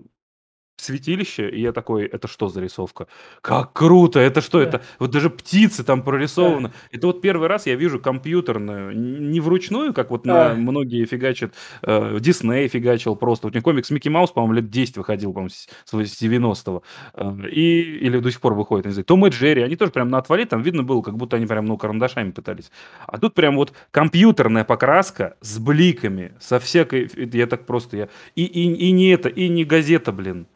святилище, 0.80 1.50
и 1.50 1.62
я 1.62 1.72
такой, 1.72 2.06
это 2.06 2.28
что 2.28 2.48
за 2.50 2.62
рисовка? 2.62 3.08
Как 3.42 3.74
круто! 3.74 4.20
Это 4.20 4.42
что 4.42 4.60
Да. 4.60 4.64
это? 4.66 4.82
Вот 5.00 5.12
даже 5.12 5.30
птицы 5.30 5.84
там 5.84 6.04
прорисованы. 6.04 6.72
Это 6.92 7.08
вот 7.08 7.22
первый 7.22 7.48
раз 7.48 7.66
я 7.68 7.76
вижу 7.76 8.00
компьютерную, 8.00 8.98
не 8.98 9.40
вручную, 9.40 9.94
как 9.94 10.12
вот 10.12 10.26
на 10.26 10.52
А. 10.52 10.56
многие 10.56 11.06
фигачат. 11.06 11.54
э, 11.84 12.18
Дисней 12.20 12.68
фигачил 12.68 13.16
просто. 13.16 13.48
Вот 13.48 13.54
у 13.54 13.56
меня 13.56 13.64
комикс 13.64 13.90
Микки 13.92 14.10
Маус, 14.10 14.32
по-моему, 14.32 14.54
лет 14.54 14.70
10 14.70 14.98
выходил, 14.98 15.34
по-моему, 15.34 15.50
с 15.50 15.68
с 15.86 16.22
90-го. 16.22 16.84
Э, 17.16 17.32
И, 17.50 17.82
или 18.06 18.20
до 18.20 18.32
сих 18.32 18.42
пор 18.42 18.54
выходит, 18.54 18.86
не 18.86 18.92
знаю. 18.92 19.06
Том 19.06 19.26
и 19.26 19.30
Джерри, 19.30 19.62
они 19.62 19.76
тоже 19.76 19.92
прям 19.92 20.10
на 20.10 20.18
отвале, 20.18 20.46
там 20.46 20.62
видно 20.62 20.84
было, 20.84 21.02
как 21.02 21.18
будто 21.18 21.38
они 21.38 21.46
прям, 21.46 21.66
ну, 21.66 21.78
карандашами 21.78 22.32
пытались. 22.32 22.72
А 23.08 23.18
тут 23.18 23.34
прям 23.34 23.56
вот 23.56 23.74
компьютерная 23.92 24.64
покраска 24.64 25.36
с 25.42 25.58
бликами, 25.60 26.34
со 26.40 26.60
всякой... 26.60 27.10
Я 27.16 27.48
так 27.48 27.66
просто... 27.66 27.98
Я... 27.98 28.10
И, 28.36 28.44
и, 28.46 28.74
и 28.88 28.92
не 28.92 29.10
это, 29.10 29.30
и 29.30 29.48
не 29.50 29.64
газета, 29.66 30.12
блин. 30.12 30.48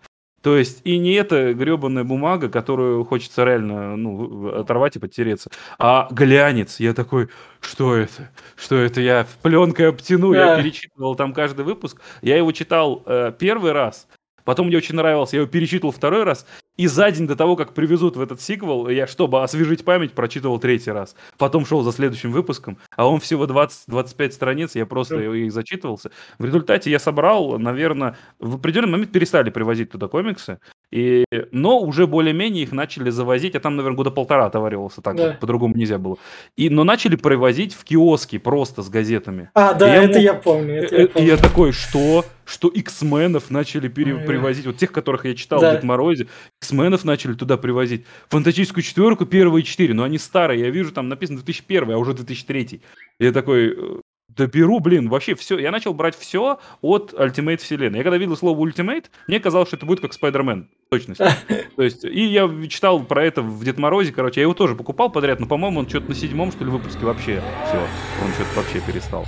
То 0.44 0.58
есть 0.58 0.82
и 0.84 0.98
не 1.00 1.14
эта 1.14 1.54
гребаная 1.54 2.04
бумага, 2.04 2.50
которую 2.50 3.06
хочется 3.06 3.46
реально 3.46 3.96
ну, 3.96 4.50
оторвать 4.50 4.98
и 4.98 5.00
потереться, 5.00 5.50
а 5.80 6.08
глянец. 6.12 6.80
Я 6.82 6.94
такой, 6.94 7.30
что 7.62 7.96
это? 7.96 8.30
Что 8.58 8.76
это? 8.76 9.00
Я 9.02 9.26
пленкой 9.42 9.90
обтяну. 9.90 10.34
Я 10.34 10.58
Да. 10.58 10.62
перечитывал 10.62 11.16
там 11.16 11.34
каждый 11.34 11.64
выпуск. 11.64 12.02
Я 12.22 12.38
его 12.38 12.52
читал 12.52 13.02
э, 13.06 13.32
первый 13.40 13.72
раз, 13.72 14.08
потом 14.44 14.68
мне 14.68 14.78
очень 14.78 14.96
нравился, 14.96 15.36
я 15.36 15.42
его 15.42 15.52
перечитывал 15.52 15.92
второй 15.92 16.24
раз, 16.24 16.46
и 16.76 16.88
за 16.88 17.12
день 17.12 17.28
до 17.28 17.36
того, 17.36 17.56
как 17.56 17.74
привезут 17.74 18.16
в 18.18 18.22
этот 18.22 18.42
сиквел, 18.42 18.88
я, 18.90 19.06
чтобы 19.06 19.44
освежить 19.44 19.86
память, 19.86 20.14
прочитывал 20.14 20.58
третий 20.60 20.90
раз. 20.92 21.16
Потом 21.38 21.66
шел 21.68 21.84
за 21.84 21.92
следующим 21.92 22.32
выпуском, 22.32 22.78
а 22.96 23.08
он 23.08 23.20
всего 23.20 23.46
20-25 23.46 24.32
страниц, 24.32 24.76
я 24.76 24.86
просто 24.88 25.18
Да. 25.18 25.24
их 25.36 25.52
зачитывался. 25.52 26.10
В 26.40 26.46
результате 26.46 26.90
я 26.90 26.98
собрал, 27.00 27.60
наверное, 27.60 28.18
в 28.40 28.56
определенный 28.56 28.92
момент 28.94 29.12
перестали 29.12 29.52
привозить 29.52 29.92
туда 29.92 30.08
комиксы, 30.08 30.58
и, 30.92 31.26
но 31.52 31.80
уже 31.80 32.08
более-менее 32.08 32.64
их 32.64 32.72
начали 32.72 33.10
завозить, 33.12 33.56
а 33.56 33.60
там, 33.60 33.76
наверное, 33.76 33.98
года 33.98 34.12
полтора 34.12 34.46
отоваривался 34.48 35.02
так, 35.02 35.16
Да. 35.16 35.28
вот, 35.30 35.40
по-другому 35.40 35.76
нельзя 35.76 35.98
было. 36.00 36.18
И, 36.56 36.70
но 36.70 36.84
начали 36.84 37.16
привозить 37.16 37.74
в 37.76 37.84
киоски 37.84 38.38
просто 38.40 38.82
с 38.82 38.90
газетами. 38.90 39.50
А, 39.54 39.74
да, 39.74 39.88
Я 39.94 40.04
это 40.04 40.14
мог- 40.16 40.24
я 40.24 40.34
помню. 40.34 40.74
Это 40.84 40.96
я 40.96 41.04
И 41.04 41.08
помню. 41.08 41.28
я 41.28 41.38
такой, 41.38 41.72
что? 41.72 42.26
Что 42.46 42.68
X-менов 42.68 43.50
начали 43.52 43.88
пере- 43.88 44.16
привозить, 44.18 44.66
вот 44.66 44.78
тех, 44.78 44.92
которых 44.92 45.26
я 45.26 45.36
читал 45.36 45.62
Да. 45.62 45.72
в 45.72 45.74
Дед 45.76 45.84
Морозе, 45.84 46.28
X-менов 46.62 47.06
начали 47.06 47.34
туда 47.34 47.58
привозить. 47.58 48.06
Фантастическую 48.30 48.84
четверку, 48.84 49.26
первые 49.26 49.64
четыре, 49.64 49.94
но 49.94 50.04
они 50.04 50.18
старые, 50.18 50.62
я 50.62 50.70
вижу, 50.70 50.92
там 50.92 51.08
написано 51.10 51.38
2001, 51.40 51.92
а 51.92 51.98
уже 51.98 52.14
2003. 52.14 52.82
Я 53.20 53.32
такой, 53.32 53.68
э, 53.78 54.00
да 54.30 54.48
беру, 54.48 54.80
блин, 54.80 55.10
вообще 55.10 55.36
все. 55.36 55.58
Я 55.60 55.70
начал 55.72 55.94
брать 55.94 56.18
все 56.18 56.60
от 56.82 57.14
Ultimate 57.14 57.58
вселенной. 57.58 58.00
Я 58.00 58.04
когда 58.04 58.18
видел 58.18 58.36
слово 58.36 58.68
Ultimate, 58.68 59.06
мне 59.28 59.40
казалось, 59.40 59.68
что 59.70 59.78
это 59.78 59.86
будет 59.86 60.00
как 60.02 60.12
Spider-Man, 60.12 60.66
в 60.88 60.90
точности. 60.90 61.24
То 61.76 61.84
есть, 61.84 62.04
и 62.04 62.26
я 62.26 62.50
читал 62.68 63.04
про 63.04 63.24
это 63.24 63.42
в 63.42 63.64
Дед 63.64 63.78
Морозе, 63.78 64.12
короче, 64.12 64.40
я 64.42 64.44
его 64.44 64.54
тоже 64.54 64.76
покупал 64.76 65.12
подряд, 65.12 65.40
но, 65.40 65.46
по-моему, 65.46 65.80
он 65.82 65.88
что-то 65.90 66.10
на 66.10 66.16
седьмом, 66.16 66.52
что 66.52 66.66
ли, 66.66 66.72
выпуске 66.72 67.06
вообще 67.06 67.42
все, 67.68 67.78
он 68.26 68.32
что-то 68.34 68.56
вообще 68.58 68.82
перестал. 68.86 69.26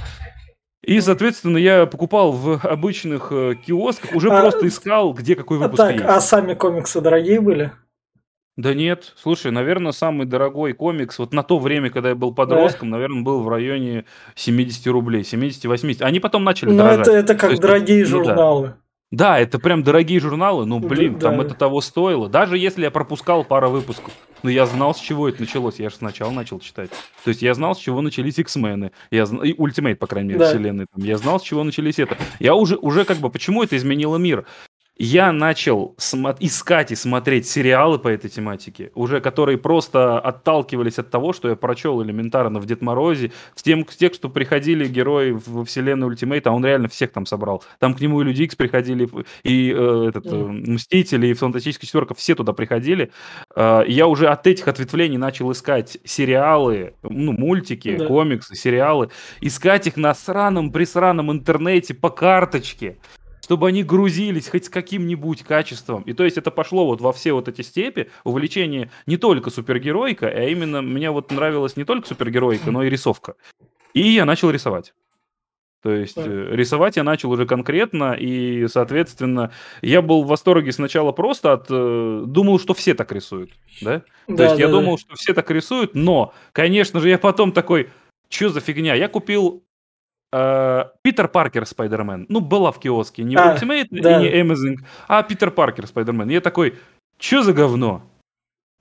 И, 0.85 1.01
соответственно, 1.01 1.57
я 1.57 1.87
покупал 1.87 2.31
в 2.31 2.63
обычных 2.63 3.31
э, 3.31 3.55
киосках, 3.55 4.13
уже 4.13 4.29
а, 4.29 4.39
просто 4.39 4.67
искал, 4.67 5.13
где 5.13 5.35
какой 5.35 5.57
выпуск 5.57 5.77
так, 5.77 5.93
есть. 5.93 6.05
А 6.05 6.21
сами 6.21 6.53
комиксы 6.53 7.01
дорогие 7.01 7.41
были? 7.41 7.71
Да 8.55 8.73
нет, 8.73 9.13
слушай, 9.17 9.51
наверное, 9.51 9.91
самый 9.91 10.27
дорогой 10.27 10.73
комикс, 10.73 11.17
вот 11.17 11.33
на 11.33 11.41
то 11.41 11.57
время, 11.57 11.89
когда 11.89 12.09
я 12.09 12.15
был 12.15 12.33
подростком, 12.33 12.89
да. 12.89 12.97
наверное, 12.97 13.23
был 13.23 13.41
в 13.41 13.49
районе 13.49 14.05
70 14.35 14.85
рублей, 14.87 15.23
70-80. 15.23 16.03
Они 16.03 16.19
потом 16.19 16.43
начали 16.43 16.69
Ну, 16.69 16.85
это, 16.85 17.11
это 17.11 17.35
как 17.35 17.49
есть, 17.49 17.61
дорогие 17.61 18.03
ну, 18.03 18.09
журналы. 18.09 18.67
Да. 18.67 18.77
Да, 19.11 19.39
это 19.39 19.59
прям 19.59 19.83
дорогие 19.83 20.19
журналы, 20.19 20.65
ну 20.65 20.79
блин, 20.79 21.13
да, 21.13 21.29
там 21.29 21.37
да. 21.37 21.45
это 21.45 21.53
того 21.53 21.79
стоило. 21.81 22.27
Даже 22.27 22.57
если 22.57 22.83
я 22.83 22.91
пропускал 22.91 23.43
пару 23.43 23.69
выпусков, 23.69 24.11
но 24.41 24.49
я 24.49 24.65
знал, 24.65 24.93
с 24.93 24.99
чего 24.99 25.29
это 25.29 25.41
началось. 25.41 25.79
Я 25.79 25.89
же 25.89 25.95
сначала 25.95 26.31
начал 26.31 26.59
читать. 26.59 26.89
То 27.23 27.29
есть 27.29 27.41
я 27.41 27.53
знал, 27.53 27.75
с 27.75 27.79
чего 27.79 28.01
начались 28.01 28.37
X-мены. 28.37 28.91
Я 29.11 29.25
зн... 29.25 29.37
И 29.41 29.53
Ultimate, 29.57 29.99
по 29.99 30.07
крайней 30.07 30.29
мере, 30.29 30.39
да. 30.39 30.49
вселенной. 30.49 30.87
Там. 30.93 31.03
Я 31.03 31.17
знал, 31.17 31.39
с 31.39 31.43
чего 31.43 31.63
начались 31.63 31.97
это. 31.97 32.17
Я 32.39 32.55
уже, 32.55 32.77
уже 32.77 33.05
как 33.05 33.17
бы, 33.17 33.29
почему 33.29 33.63
это 33.63 33.77
изменило 33.77 34.17
мир? 34.17 34.45
Я 34.97 35.33
начал 35.33 35.95
искать 36.39 36.91
и 36.91 36.95
смотреть 36.95 37.47
сериалы 37.47 37.99
по 37.99 38.07
этой 38.07 38.29
тематике, 38.29 38.91
уже 38.95 39.19
которые 39.19 39.57
просто 39.57 40.19
отталкивались 40.19 40.99
от 40.99 41.09
того, 41.09 41.33
что 41.33 41.49
я 41.49 41.55
прочел 41.55 42.01
элементарно 42.01 42.59
в 42.59 42.65
Дед 42.65 42.81
Морозе, 42.81 43.31
с 43.55 43.63
тем, 43.63 43.85
с 43.87 43.95
тех, 43.95 44.13
что 44.13 44.29
приходили 44.29 44.87
герои 44.87 45.31
в 45.31 45.65
вселенную 45.65 46.09
Ультимейта, 46.09 46.51
а 46.51 46.53
он 46.53 46.65
реально 46.65 46.87
всех 46.87 47.11
там 47.11 47.25
собрал. 47.25 47.63
Там 47.79 47.93
к 47.93 47.99
нему 47.99 48.21
и 48.21 48.23
Люди 48.23 48.43
Икс 48.43 48.55
приходили, 48.55 49.09
и 49.43 49.73
э, 49.75 50.05
этот, 50.09 50.25
э, 50.27 50.35
Мстители, 50.35 51.27
и 51.27 51.33
Фантастическая 51.33 51.87
четверка, 51.87 52.13
все 52.13 52.33
туда 52.33 52.53
приходили. 52.53 53.11
Э, 53.55 53.83
я 53.87 54.07
уже 54.07 54.27
от 54.27 54.47
этих 54.47 54.67
ответвлений 54.67 55.17
начал 55.17 55.51
искать 55.51 55.97
сериалы, 56.05 56.93
ну, 57.03 57.33
мультики, 57.33 57.97
да. 57.97 58.05
комиксы, 58.05 58.55
сериалы, 58.55 59.09
искать 59.41 59.87
их 59.87 59.97
на 59.97 60.13
сраном-присраном 60.13 61.31
интернете 61.31 61.93
по 61.93 62.09
карточке 62.09 62.97
чтобы 63.45 63.67
они 63.67 63.83
грузились 63.83 64.49
хоть 64.49 64.65
с 64.65 64.69
каким-нибудь 64.69 65.43
качеством. 65.43 66.01
И 66.01 66.13
то 66.13 66.23
есть 66.23 66.35
это 66.35 66.49
пошло 66.49 66.87
вот 66.87 66.99
во 66.99 67.13
все 67.13 67.31
вот 67.31 67.47
эти 67.47 67.61
степи, 67.61 68.09
увлечение 68.23 68.89
не 69.05 69.17
только 69.17 69.51
супергеройка, 69.51 70.27
а 70.27 70.45
именно 70.45 70.81
мне 70.81 71.11
вот 71.11 71.31
нравилась 71.31 71.77
не 71.77 71.83
только 71.83 72.07
супергеройка, 72.07 72.71
но 72.71 72.81
и 72.81 72.89
рисовка. 72.89 73.35
И 73.93 74.01
я 74.01 74.25
начал 74.25 74.49
рисовать. 74.49 74.95
То 75.83 75.91
есть 75.91 76.17
э, 76.17 76.47
рисовать 76.53 76.95
я 76.95 77.03
начал 77.03 77.29
уже 77.29 77.45
конкретно, 77.45 78.13
и, 78.13 78.65
соответственно, 78.67 79.51
я 79.83 80.01
был 80.01 80.23
в 80.23 80.27
восторге 80.27 80.71
сначала 80.71 81.11
просто 81.11 81.53
от... 81.53 81.67
Э, 81.69 82.23
думал, 82.25 82.59
что 82.59 82.73
все 82.73 82.95
так 82.95 83.11
рисуют, 83.11 83.51
да? 83.79 84.01
да 84.27 84.35
То 84.37 84.43
есть 84.43 84.55
да, 84.55 84.61
я 84.61 84.67
да. 84.69 84.73
думал, 84.73 84.97
что 84.97 85.13
все 85.13 85.35
так 85.35 85.51
рисуют, 85.51 85.93
но, 85.93 86.33
конечно 86.51 86.99
же, 86.99 87.09
я 87.09 87.19
потом 87.19 87.51
такой, 87.51 87.89
что 88.27 88.49
за 88.49 88.59
фигня? 88.59 88.95
Я 88.95 89.07
купил 89.07 89.63
Питер 91.01 91.27
Паркер 91.27 91.65
Спайдермен. 91.65 92.25
Ну, 92.29 92.39
была 92.39 92.71
в 92.71 92.79
киоске. 92.79 93.23
Не 93.23 93.35
а, 93.35 93.55
Ultimate 93.55 93.87
да. 93.91 94.19
и 94.19 94.23
не 94.23 94.41
Amazing, 94.41 94.77
а 95.07 95.23
Питер 95.23 95.51
Паркер 95.51 95.87
Спайдермен. 95.87 96.29
Я 96.29 96.41
такой, 96.41 96.75
что 97.17 97.43
за 97.43 97.53
говно? 97.53 98.03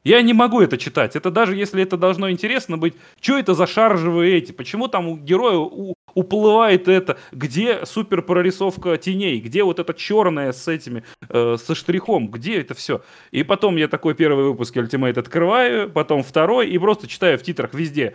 Я 0.05 0.21
не 0.21 0.35
могу 0.35 0.61
это 0.61 0.77
читать. 0.77 1.17
Это 1.17 1.31
даже 1.31 1.57
если 1.57 1.83
это 1.83 1.97
должно 1.97 2.31
интересно 2.31 2.77
быть, 2.77 2.95
что 3.21 3.39
это 3.39 3.55
за 3.55 3.67
шаржевые 3.67 4.37
эти? 4.37 4.53
Почему 4.53 4.87
там 4.87 5.09
у 5.09 5.17
героя 5.17 5.57
у, 5.57 5.95
уплывает 6.13 6.89
это? 6.89 7.17
Где 7.33 7.87
супер 7.87 8.21
прорисовка 8.21 8.99
теней? 8.99 9.41
Где 9.41 9.65
вот 9.65 9.79
это 9.79 9.95
черное 9.95 10.53
с 10.53 10.69
этими, 10.69 11.05
э, 11.31 11.57
со 11.59 11.75
штрихом? 11.75 12.29
Где 12.29 12.61
это 12.61 12.75
все? 12.75 13.03
И 13.31 13.43
потом 13.45 13.77
я 13.77 13.89
такой 13.89 14.15
первый 14.15 14.45
выпуск 14.45 14.77
Ultimate 14.77 15.19
открываю, 15.19 15.91
потом 15.91 16.23
второй 16.23 16.69
и 16.69 16.77
просто 16.79 17.09
читаю 17.09 17.39
в 17.39 17.43
титрах 17.43 17.73
везде 17.73 18.15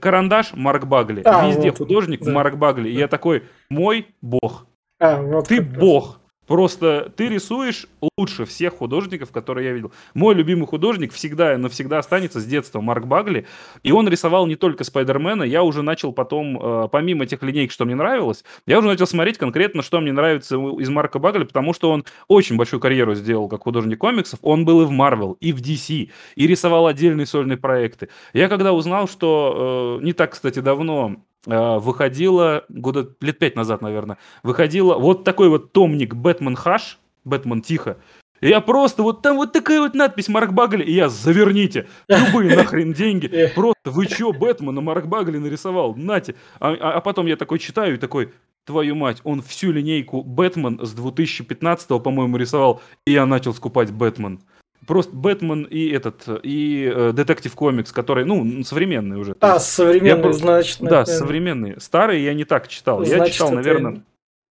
карандаш 0.00 0.52
Марк 0.54 0.86
Багли. 0.86 1.22
А, 1.24 1.48
Везде 1.48 1.70
вот, 1.70 1.78
художник 1.78 2.22
да. 2.22 2.32
Марк 2.32 2.56
Багли. 2.56 2.88
И 2.88 2.94
я 2.94 3.08
такой, 3.08 3.44
мой 3.68 4.06
бог. 4.20 4.66
А, 4.98 5.20
вот 5.20 5.48
Ты 5.48 5.60
бог. 5.60 6.20
Просто 6.46 7.12
ты 7.16 7.28
рисуешь 7.28 7.86
лучше 8.16 8.44
всех 8.44 8.74
художников, 8.74 9.30
которые 9.32 9.68
я 9.68 9.72
видел. 9.72 9.92
Мой 10.14 10.34
любимый 10.34 10.66
художник 10.66 11.12
всегда 11.12 11.54
и 11.54 11.56
навсегда 11.56 11.98
останется 11.98 12.40
с 12.40 12.44
детства 12.44 12.80
Марк 12.80 13.06
Багли. 13.06 13.46
И 13.82 13.92
он 13.92 14.08
рисовал 14.08 14.46
не 14.46 14.56
только 14.56 14.84
Спайдермена. 14.84 15.42
Я 15.42 15.62
уже 15.62 15.82
начал 15.82 16.12
потом, 16.12 16.58
э, 16.60 16.88
помимо 16.90 17.26
тех 17.26 17.42
линейок, 17.42 17.72
что 17.72 17.84
мне 17.84 17.94
нравилось, 17.94 18.44
я 18.66 18.78
уже 18.78 18.88
начал 18.88 19.06
смотреть 19.06 19.38
конкретно, 19.38 19.82
что 19.82 20.00
мне 20.00 20.12
нравится 20.12 20.56
из 20.56 20.88
Марка 20.88 21.18
Багли, 21.18 21.44
потому 21.44 21.72
что 21.72 21.90
он 21.90 22.04
очень 22.28 22.56
большую 22.56 22.80
карьеру 22.80 23.14
сделал 23.14 23.48
как 23.48 23.62
художник 23.62 23.98
комиксов. 23.98 24.38
Он 24.42 24.64
был 24.64 24.82
и 24.82 24.84
в 24.84 24.90
Marvel, 24.90 25.36
и 25.40 25.52
в 25.52 25.60
DC, 25.60 26.10
и 26.36 26.46
рисовал 26.46 26.86
отдельные 26.86 27.26
сольные 27.26 27.58
проекты. 27.58 28.08
Я 28.32 28.48
когда 28.48 28.72
узнал, 28.72 29.08
что 29.08 29.98
э, 30.00 30.04
не 30.04 30.12
так, 30.12 30.32
кстати, 30.32 30.60
давно 30.60 31.16
выходила, 31.46 32.64
года 32.68 33.08
лет 33.20 33.38
пять 33.38 33.56
назад, 33.56 33.80
наверное, 33.80 34.18
выходила 34.42 34.98
вот 34.98 35.24
такой 35.24 35.48
вот 35.48 35.72
томник 35.72 36.14
«Бэтмен 36.14 36.56
Хаш», 36.56 36.98
«Бэтмен 37.24 37.62
Тихо», 37.62 37.96
и 38.40 38.48
я 38.48 38.60
просто, 38.60 39.02
вот 39.02 39.22
там 39.22 39.36
вот 39.36 39.52
такая 39.52 39.80
вот 39.80 39.94
надпись 39.94 40.28
Марк 40.28 40.52
Багли, 40.52 40.84
и 40.84 40.92
я, 40.92 41.08
заверните, 41.08 41.86
любые 42.08 42.54
нахрен 42.56 42.92
деньги, 42.92 43.50
просто, 43.54 43.90
вы 43.90 44.06
чё, 44.06 44.32
Бэтмена 44.32 44.80
Марк 44.80 45.06
Багли 45.06 45.38
нарисовал, 45.38 45.94
нате. 45.94 46.34
А, 46.60 46.72
а, 46.72 46.92
а 46.92 47.00
потом 47.00 47.26
я 47.26 47.36
такой 47.36 47.58
читаю 47.58 47.94
и 47.94 47.98
такой, 47.98 48.32
твою 48.64 48.94
мать, 48.96 49.20
он 49.24 49.42
всю 49.42 49.72
линейку 49.72 50.22
Бэтмен 50.22 50.84
с 50.84 50.92
2015 50.92 51.88
по-моему, 52.02 52.36
рисовал, 52.36 52.82
и 53.06 53.12
я 53.12 53.24
начал 53.24 53.54
скупать 53.54 53.90
Бэтмен. 53.92 54.40
Просто 54.86 55.14
Бэтмен 55.14 55.64
и 55.64 55.88
этот, 55.88 56.24
и 56.42 57.12
Детектив 57.12 57.52
э, 57.52 57.56
Комикс, 57.56 57.92
который, 57.92 58.24
ну, 58.24 58.62
современный 58.64 59.16
уже. 59.16 59.36
А, 59.40 59.58
современный, 59.58 60.32
значит. 60.32 60.80
Да, 60.80 61.06
современный. 61.06 61.80
Старый 61.80 62.22
я 62.22 62.34
не 62.34 62.44
так 62.44 62.68
читал. 62.68 63.04
Значит, 63.04 63.18
я 63.18 63.30
читал, 63.30 63.50
наверное... 63.52 64.02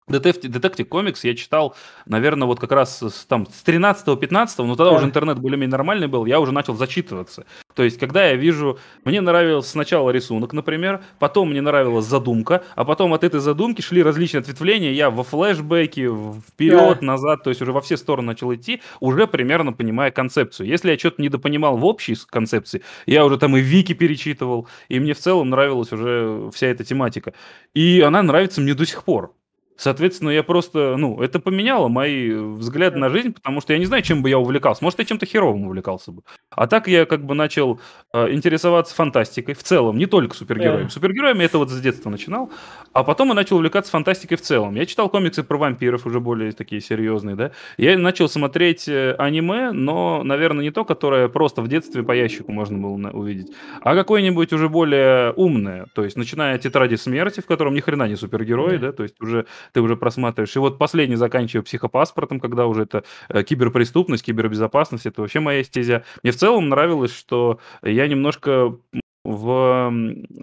Детектив, 0.07 0.51
Детектив 0.51 0.89
комикс 0.89 1.23
я 1.23 1.35
читал, 1.35 1.75
наверное, 2.05 2.47
вот 2.47 2.59
как 2.59 2.71
раз 2.71 3.01
с, 3.01 3.25
там, 3.25 3.47
с 3.47 3.63
13-15, 3.63 4.63
но 4.65 4.75
тогда 4.75 4.91
да. 4.91 4.97
уже 4.97 5.05
интернет 5.05 5.39
более-менее 5.39 5.71
нормальный 5.71 6.07
был, 6.07 6.25
я 6.25 6.39
уже 6.39 6.51
начал 6.51 6.75
зачитываться. 6.75 7.45
То 7.75 7.83
есть, 7.83 7.99
когда 7.99 8.25
я 8.25 8.35
вижу, 8.35 8.79
мне 9.05 9.21
нравился 9.21 9.69
сначала 9.69 10.09
рисунок, 10.09 10.53
например, 10.53 11.03
потом 11.19 11.51
мне 11.51 11.61
нравилась 11.61 12.05
задумка, 12.05 12.63
а 12.75 12.83
потом 12.83 13.13
от 13.13 13.23
этой 13.23 13.39
задумки 13.39 13.81
шли 13.81 14.03
различные 14.03 14.41
ответвления, 14.41 14.91
я 14.91 15.09
во 15.09 15.23
флешбеке, 15.23 16.09
вперед, 16.47 16.97
да. 16.99 17.05
назад, 17.05 17.43
то 17.43 17.49
есть 17.49 17.61
уже 17.61 17.71
во 17.71 17.79
все 17.79 17.95
стороны 17.95 18.27
начал 18.27 18.53
идти, 18.53 18.81
уже 18.99 19.27
примерно 19.27 19.71
понимая 19.71 20.11
концепцию. 20.11 20.67
Если 20.67 20.91
я 20.91 20.97
что-то 20.97 21.21
недопонимал 21.21 21.77
в 21.77 21.85
общей 21.85 22.15
концепции, 22.29 22.81
я 23.05 23.23
уже 23.23 23.37
там 23.37 23.55
и 23.55 23.61
Вики 23.61 23.93
перечитывал, 23.93 24.67
и 24.89 24.99
мне 24.99 25.13
в 25.13 25.19
целом 25.19 25.49
нравилась 25.49 25.91
уже 25.93 26.49
вся 26.53 26.67
эта 26.67 26.83
тематика. 26.83 27.33
И 27.73 28.01
она 28.01 28.21
нравится 28.23 28.61
мне 28.61 28.73
до 28.73 28.85
сих 28.85 29.03
пор. 29.03 29.33
Соответственно, 29.81 30.29
я 30.29 30.43
просто, 30.43 30.95
ну, 30.95 31.19
это 31.23 31.39
поменяло 31.39 31.87
мои 31.87 32.31
взгляды 32.31 32.99
на 32.99 33.09
жизнь, 33.09 33.33
потому 33.33 33.61
что 33.61 33.73
я 33.73 33.79
не 33.79 33.85
знаю, 33.85 34.03
чем 34.03 34.21
бы 34.21 34.29
я 34.29 34.37
увлекался. 34.37 34.83
Может, 34.83 34.99
я 34.99 35.05
чем-то 35.05 35.25
херовым 35.25 35.65
увлекался 35.65 36.11
бы. 36.11 36.21
А 36.51 36.67
так 36.67 36.87
я 36.87 37.07
как 37.07 37.25
бы 37.25 37.33
начал 37.33 37.81
э, 38.13 38.31
интересоваться 38.31 38.93
фантастикой 38.93 39.55
в 39.55 39.63
целом, 39.63 39.97
не 39.97 40.05
только 40.05 40.35
супергероями. 40.35 40.85
Yeah. 40.85 40.89
Супергероями 40.89 41.45
это 41.45 41.57
вот 41.57 41.71
с 41.71 41.81
детства 41.81 42.11
начинал, 42.11 42.51
а 42.93 43.03
потом 43.03 43.29
я 43.29 43.33
начал 43.33 43.55
увлекаться 43.55 43.91
фантастикой 43.91 44.37
в 44.37 44.41
целом. 44.41 44.75
Я 44.75 44.85
читал 44.85 45.09
комиксы 45.09 45.41
про 45.41 45.57
вампиров, 45.57 46.05
уже 46.05 46.19
более 46.19 46.51
такие 46.51 46.79
серьезные, 46.79 47.35
да. 47.35 47.51
Я 47.77 47.97
начал 47.97 48.29
смотреть 48.29 48.87
э, 48.87 49.15
аниме, 49.17 49.71
но, 49.71 50.21
наверное, 50.21 50.63
не 50.63 50.69
то, 50.69 50.85
которое 50.85 51.27
просто 51.27 51.63
в 51.63 51.67
детстве 51.67 52.03
по 52.03 52.11
ящику 52.11 52.51
можно 52.51 52.77
было 52.77 53.09
увидеть, 53.13 53.51
а 53.81 53.95
какое-нибудь 53.95 54.53
уже 54.53 54.69
более 54.69 55.31
умное. 55.31 55.87
То 55.95 56.03
есть, 56.03 56.17
начиная 56.17 56.53
от 56.53 56.61
«Тетради 56.61 56.97
смерти», 56.97 57.39
в 57.39 57.47
котором 57.47 57.73
ни 57.73 57.79
хрена 57.79 58.07
не 58.07 58.15
супергерои, 58.15 58.75
yeah. 58.75 58.77
да, 58.77 58.91
то 58.91 59.01
есть 59.01 59.19
уже 59.19 59.47
ты 59.71 59.81
уже 59.81 59.95
просматриваешь. 59.95 60.55
И 60.55 60.59
вот 60.59 60.77
последний 60.77 61.15
заканчиваю 61.15 61.63
психопаспортом, 61.63 62.39
когда 62.39 62.67
уже 62.67 62.83
это 62.83 63.03
э, 63.29 63.43
киберпреступность, 63.43 64.23
кибербезопасность, 64.23 65.05
это 65.05 65.21
вообще 65.21 65.39
моя 65.39 65.63
стезя. 65.63 66.03
Мне 66.23 66.31
в 66.31 66.37
целом 66.37 66.69
нравилось, 66.69 67.13
что 67.13 67.59
я 67.83 68.07
немножко 68.07 68.75
в 69.23 69.93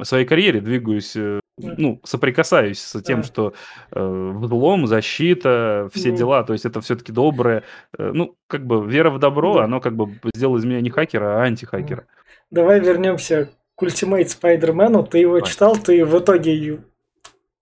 своей 0.05 0.25
карьере 0.25 0.61
двигаюсь, 0.61 1.17
э, 1.17 1.41
ну, 1.59 2.01
соприкасаюсь 2.05 2.79
с 2.79 3.03
тем, 3.03 3.23
что 3.25 3.55
э, 3.91 4.33
взлом, 4.35 4.87
защита, 4.87 5.89
все 5.93 6.13
дела, 6.13 6.45
то 6.45 6.53
есть 6.53 6.65
это 6.65 6.81
все-таки 6.81 7.11
доброе, 7.11 7.65
э, 7.99 8.11
ну, 8.15 8.37
как 8.47 8.67
бы 8.67 8.87
вера 8.87 9.11
в 9.11 9.19
добро, 9.19 9.55
да. 9.55 9.65
оно 9.65 9.81
как 9.81 9.97
бы 9.97 10.09
сделало 10.35 10.59
из 10.59 10.65
меня 10.65 10.81
не 10.81 10.91
хакера, 10.91 11.41
а 11.41 11.45
антихакера. 11.45 12.07
Давай 12.51 12.81
вернемся 12.81 13.51
к 13.75 13.83
Ultimate 13.83 14.27
Spider-Man. 14.27 15.09
Ты 15.09 15.19
его 15.19 15.41
читал, 15.41 15.77
ты 15.77 16.05
в 16.05 16.19
итоге 16.19 16.81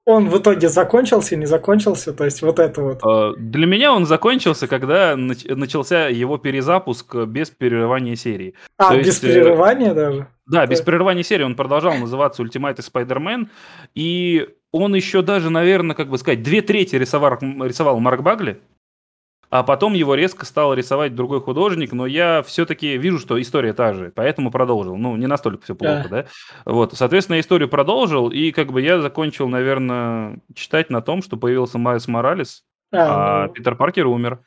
он 0.06 0.28
в 0.30 0.38
итоге 0.38 0.68
закончился, 0.68 1.36
не 1.36 1.46
закончился, 1.46 2.12
то 2.12 2.24
есть 2.24 2.40
вот 2.40 2.60
это 2.60 2.80
вот. 2.80 3.00
А, 3.02 3.32
для 3.36 3.66
меня 3.66 3.92
он 3.92 4.06
закончился, 4.06 4.68
когда 4.68 5.16
начался 5.16 6.06
его 6.06 6.38
перезапуск 6.38 7.14
без 7.26 7.50
прерывания 7.50 8.14
серии. 8.14 8.54
А, 8.78 8.90
то 8.90 8.98
без 8.98 9.06
есть, 9.06 9.24
э, 9.24 9.32
прерывания 9.32 9.92
даже? 9.94 10.28
Да, 10.46 10.64
без 10.66 10.80
прерывания 10.80 11.24
серии 11.24 11.42
он 11.42 11.56
продолжал 11.56 11.94
называться 11.94 12.42
Ultimate 12.44 12.78
Spider-Man, 12.78 13.48
и 13.96 14.48
он 14.70 14.94
еще 14.94 15.22
даже, 15.22 15.50
наверное, 15.50 15.96
как 15.96 16.08
бы 16.08 16.18
сказать, 16.18 16.42
две 16.42 16.62
трети 16.62 16.94
рисовал, 16.94 17.38
рисовал 17.40 17.98
Марк 17.98 18.22
Багли, 18.22 18.60
а 19.58 19.62
потом 19.62 19.94
его 19.94 20.14
резко 20.14 20.44
стал 20.44 20.74
рисовать 20.74 21.14
другой 21.14 21.40
художник, 21.40 21.92
но 21.92 22.06
я 22.06 22.42
все-таки 22.42 22.98
вижу, 22.98 23.18
что 23.18 23.40
история 23.40 23.72
та 23.72 23.94
же, 23.94 24.12
поэтому 24.14 24.50
продолжил. 24.50 24.96
Ну, 24.96 25.16
не 25.16 25.26
настолько 25.26 25.64
все 25.64 25.74
плохо, 25.74 26.08
да? 26.10 26.22
да? 26.22 26.26
Вот, 26.66 26.92
соответственно, 26.94 27.36
я 27.36 27.40
историю 27.40 27.68
продолжил, 27.68 28.28
и 28.28 28.52
как 28.52 28.72
бы 28.72 28.82
я 28.82 29.00
закончил, 29.00 29.48
наверное, 29.48 30.40
читать 30.54 30.90
на 30.90 31.00
том, 31.00 31.22
что 31.22 31.36
появился 31.36 31.78
Майс 31.78 32.06
Моралес, 32.06 32.64
а, 32.92 33.44
а 33.44 33.46
ну... 33.46 33.52
Питер 33.54 33.76
Паркер 33.76 34.06
умер. 34.06 34.40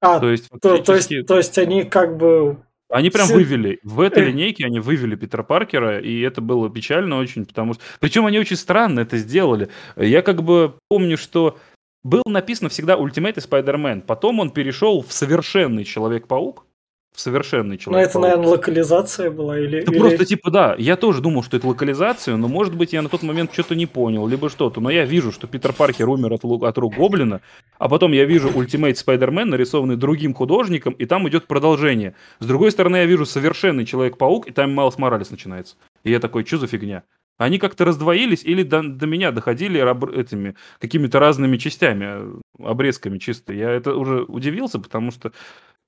А, 0.00 0.18
то 0.18 0.30
есть, 0.30 0.48
то, 0.60 0.78
то, 0.78 0.94
есть, 0.94 1.26
то 1.26 1.36
есть 1.36 1.58
они 1.58 1.84
как 1.84 2.16
бы 2.16 2.56
они 2.90 3.10
прям 3.10 3.28
вывели, 3.28 3.78
в 3.84 4.00
этой 4.00 4.24
линейке 4.24 4.66
они 4.66 4.80
вывели 4.80 5.14
Питера 5.14 5.44
Паркера, 5.44 6.00
и 6.00 6.20
это 6.20 6.40
было 6.40 6.68
печально 6.68 7.18
очень, 7.18 7.46
потому 7.46 7.74
что... 7.74 7.82
Причем 8.00 8.26
они 8.26 8.40
очень 8.40 8.56
странно 8.56 9.00
это 9.00 9.16
сделали. 9.16 9.68
Я 9.96 10.22
как 10.22 10.42
бы 10.42 10.74
помню, 10.88 11.16
что 11.16 11.56
был 12.02 12.22
написано 12.26 12.68
всегда 12.68 12.94
Ultimate 12.94 13.34
и 13.36 13.40
Spider-Man, 13.40 14.02
потом 14.02 14.40
он 14.40 14.50
перешел 14.50 15.02
в 15.02 15.12
совершенный 15.12 15.84
Человек-паук, 15.84 16.66
в 17.14 17.20
совершенный 17.20 17.76
человек. 17.76 18.04
Ну, 18.04 18.08
это, 18.08 18.18
наверное, 18.20 18.52
локализация 18.52 19.30
была 19.30 19.58
или... 19.58 19.80
Это 19.80 19.90
или... 19.90 19.98
просто, 19.98 20.24
типа, 20.24 20.50
да, 20.50 20.74
я 20.78 20.96
тоже 20.96 21.20
думал, 21.20 21.42
что 21.42 21.56
это 21.56 21.66
локализация, 21.66 22.36
но, 22.36 22.46
может 22.48 22.76
быть, 22.76 22.92
я 22.92 23.02
на 23.02 23.08
тот 23.08 23.22
момент 23.22 23.52
что-то 23.52 23.74
не 23.74 23.86
понял, 23.86 24.26
либо 24.26 24.48
что-то. 24.48 24.80
Но 24.80 24.90
я 24.90 25.04
вижу, 25.04 25.32
что 25.32 25.46
Питер 25.46 25.72
Паркер 25.72 26.08
умер 26.08 26.34
от, 26.34 26.44
от 26.44 26.78
рук 26.78 26.94
Гоблина, 26.94 27.40
а 27.78 27.88
потом 27.88 28.12
я 28.12 28.24
вижу 28.24 28.48
Ultimate 28.50 28.94
Spider-Man, 28.94 29.46
нарисованный 29.46 29.96
другим 29.96 30.34
художником, 30.34 30.92
и 30.94 31.04
там 31.04 31.28
идет 31.28 31.46
продолжение. 31.46 32.14
С 32.38 32.46
другой 32.46 32.70
стороны, 32.70 32.98
я 32.98 33.06
вижу 33.06 33.26
совершенный 33.26 33.84
Человек-паук, 33.84 34.46
и 34.46 34.52
там 34.52 34.72
Майлз 34.72 34.96
Моралес 34.96 35.30
начинается. 35.30 35.76
И 36.04 36.10
я 36.10 36.20
такой, 36.20 36.44
что 36.44 36.58
за 36.58 36.68
фигня? 36.68 37.02
Они 37.40 37.58
как-то 37.58 37.86
раздвоились 37.86 38.44
или 38.44 38.62
до, 38.62 38.82
до 38.82 39.06
меня 39.06 39.32
доходили 39.32 39.80
этими 40.14 40.56
какими-то 40.78 41.18
разными 41.18 41.56
частями, 41.56 42.38
обрезками 42.62 43.16
чисто. 43.16 43.54
Я 43.54 43.70
это 43.70 43.94
уже 43.94 44.24
удивился, 44.24 44.78
потому 44.78 45.10
что 45.10 45.32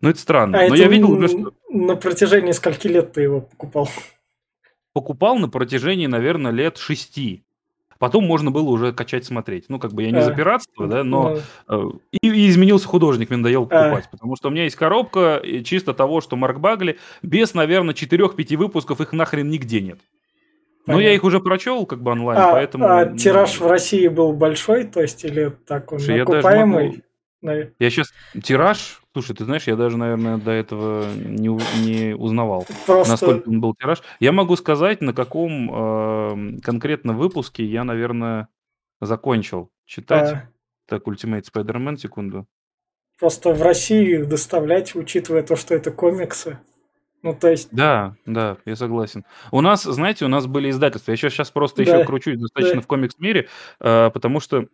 ну, 0.00 0.08
это 0.08 0.18
странно. 0.18 0.60
А 0.60 0.68
Но 0.68 0.74
это 0.74 0.76
я 0.76 0.88
видел 0.88 1.12
уже, 1.12 1.28
что... 1.28 1.52
На 1.68 1.94
протяжении 1.94 2.52
скольки 2.52 2.86
лет 2.86 3.12
ты 3.12 3.20
его 3.20 3.42
покупал? 3.42 3.90
Покупал 4.94 5.36
на 5.36 5.50
протяжении, 5.50 6.06
наверное, 6.06 6.52
лет 6.52 6.78
шести. 6.78 7.44
Потом 7.98 8.24
можно 8.24 8.50
было 8.50 8.70
уже 8.70 8.94
качать, 8.94 9.26
смотреть. 9.26 9.66
Ну, 9.68 9.78
как 9.78 9.92
бы 9.92 10.04
я 10.04 10.10
не 10.10 10.20
а, 10.20 10.22
за 10.22 10.32
пиратство, 10.32 10.86
да, 10.86 11.04
но... 11.04 11.36
Ну... 11.68 12.00
И, 12.12 12.28
и 12.28 12.48
изменился 12.48 12.88
художник, 12.88 13.28
мне 13.28 13.36
надоело 13.36 13.66
а. 13.66 13.68
покупать. 13.68 14.06
А. 14.06 14.10
Потому 14.10 14.36
что 14.36 14.48
у 14.48 14.50
меня 14.50 14.64
есть 14.64 14.76
коробка 14.76 15.42
чисто 15.64 15.92
того, 15.92 16.22
что 16.22 16.34
Марк 16.36 16.60
Багли 16.60 16.98
без, 17.20 17.52
наверное, 17.52 17.94
4-5 17.94 18.56
выпусков 18.56 19.02
их 19.02 19.12
нахрен 19.12 19.50
нигде 19.50 19.82
нет. 19.82 20.00
Но 20.86 21.00
я 21.00 21.14
их 21.14 21.24
уже 21.24 21.40
прочел 21.40 21.86
как 21.86 22.02
бы 22.02 22.12
онлайн, 22.12 22.40
а, 22.40 22.52
поэтому... 22.52 22.86
А 22.86 23.06
тираж 23.16 23.60
в 23.60 23.66
России 23.66 24.08
был 24.08 24.32
большой, 24.32 24.84
то 24.84 25.00
есть, 25.00 25.24
или 25.24 25.50
так 25.66 25.92
он 25.92 25.98
Слушай, 25.98 26.22
окупаемый? 26.22 27.04
Я, 27.42 27.54
могу... 27.54 27.70
я 27.78 27.90
сейчас... 27.90 28.12
Тираж 28.42 29.02
Слушай, 29.12 29.36
ты 29.36 29.44
знаешь, 29.44 29.66
я 29.66 29.76
даже, 29.76 29.98
наверное, 29.98 30.38
до 30.38 30.50
этого 30.50 31.04
не, 31.14 31.48
не 31.84 32.16
узнавал, 32.16 32.66
Просто... 32.86 33.12
насколько 33.12 33.48
он 33.48 33.60
был 33.60 33.74
тираж. 33.74 34.02
Я 34.20 34.32
могу 34.32 34.56
сказать, 34.56 35.02
на 35.02 35.12
каком 35.12 35.70
э, 35.70 36.60
конкретно 36.62 37.12
выпуске 37.12 37.62
я, 37.62 37.84
наверное, 37.84 38.48
закончил 39.02 39.70
читать. 39.84 40.32
А... 40.32 40.48
Так, 40.88 41.06
Ultimate 41.06 41.44
Spider-Man, 41.44 41.98
секунду. 41.98 42.46
Просто 43.18 43.52
в 43.52 43.60
России 43.60 44.20
их 44.20 44.28
доставлять, 44.28 44.94
учитывая 44.94 45.42
то, 45.42 45.56
что 45.56 45.74
это 45.74 45.90
комиксы. 45.90 46.58
Ну, 47.22 47.34
то 47.34 47.48
есть... 47.48 47.68
Да, 47.70 48.16
да, 48.26 48.56
я 48.64 48.76
согласен. 48.76 49.24
У 49.50 49.60
нас, 49.60 49.84
знаете, 49.84 50.24
у 50.24 50.28
нас 50.28 50.46
были 50.46 50.70
издательства. 50.70 51.12
Я 51.12 51.16
сейчас, 51.16 51.32
сейчас 51.32 51.50
просто 51.50 51.84
да, 51.84 51.96
еще 51.96 52.04
кручусь 52.04 52.38
достаточно 52.38 52.76
да. 52.76 52.80
в 52.82 52.86
комикс-мире, 52.86 53.48
э, 53.80 54.10
потому 54.12 54.40
что 54.40 54.66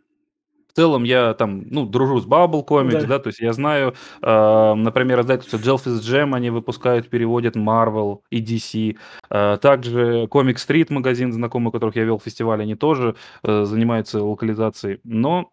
целом 0.78 1.02
я 1.02 1.34
там, 1.34 1.64
ну, 1.70 1.86
дружу 1.86 2.20
с 2.20 2.26
Bubble 2.26 2.64
Comics, 2.64 3.00
да, 3.00 3.06
да 3.06 3.18
то 3.18 3.26
есть 3.28 3.40
я 3.40 3.52
знаю, 3.52 3.94
э, 4.22 4.74
например, 4.74 5.20
издательство 5.20 5.56
Jelfis 5.56 5.98
Jam, 5.98 6.36
они 6.36 6.50
выпускают, 6.50 7.10
переводят 7.10 7.56
Marvel 7.56 8.20
и 8.30 8.40
DC. 8.40 8.96
Э, 9.28 9.58
также 9.60 10.28
Comic 10.30 10.54
Street 10.54 10.92
магазин, 10.92 11.32
знакомый, 11.32 11.72
которых 11.72 11.96
я 11.96 12.04
вел 12.04 12.18
в 12.18 12.22
фестивале, 12.22 12.62
они 12.62 12.76
тоже 12.76 13.16
э, 13.42 13.64
занимаются 13.64 14.22
локализацией. 14.22 15.00
Но 15.02 15.50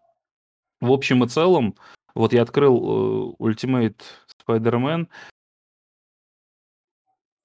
в 0.80 0.92
общем 0.92 1.24
и 1.24 1.28
целом, 1.28 1.74
вот 2.14 2.32
я 2.32 2.42
открыл 2.42 3.34
э, 3.40 3.42
Ultimate 3.42 4.00
Spider-Man, 4.46 5.08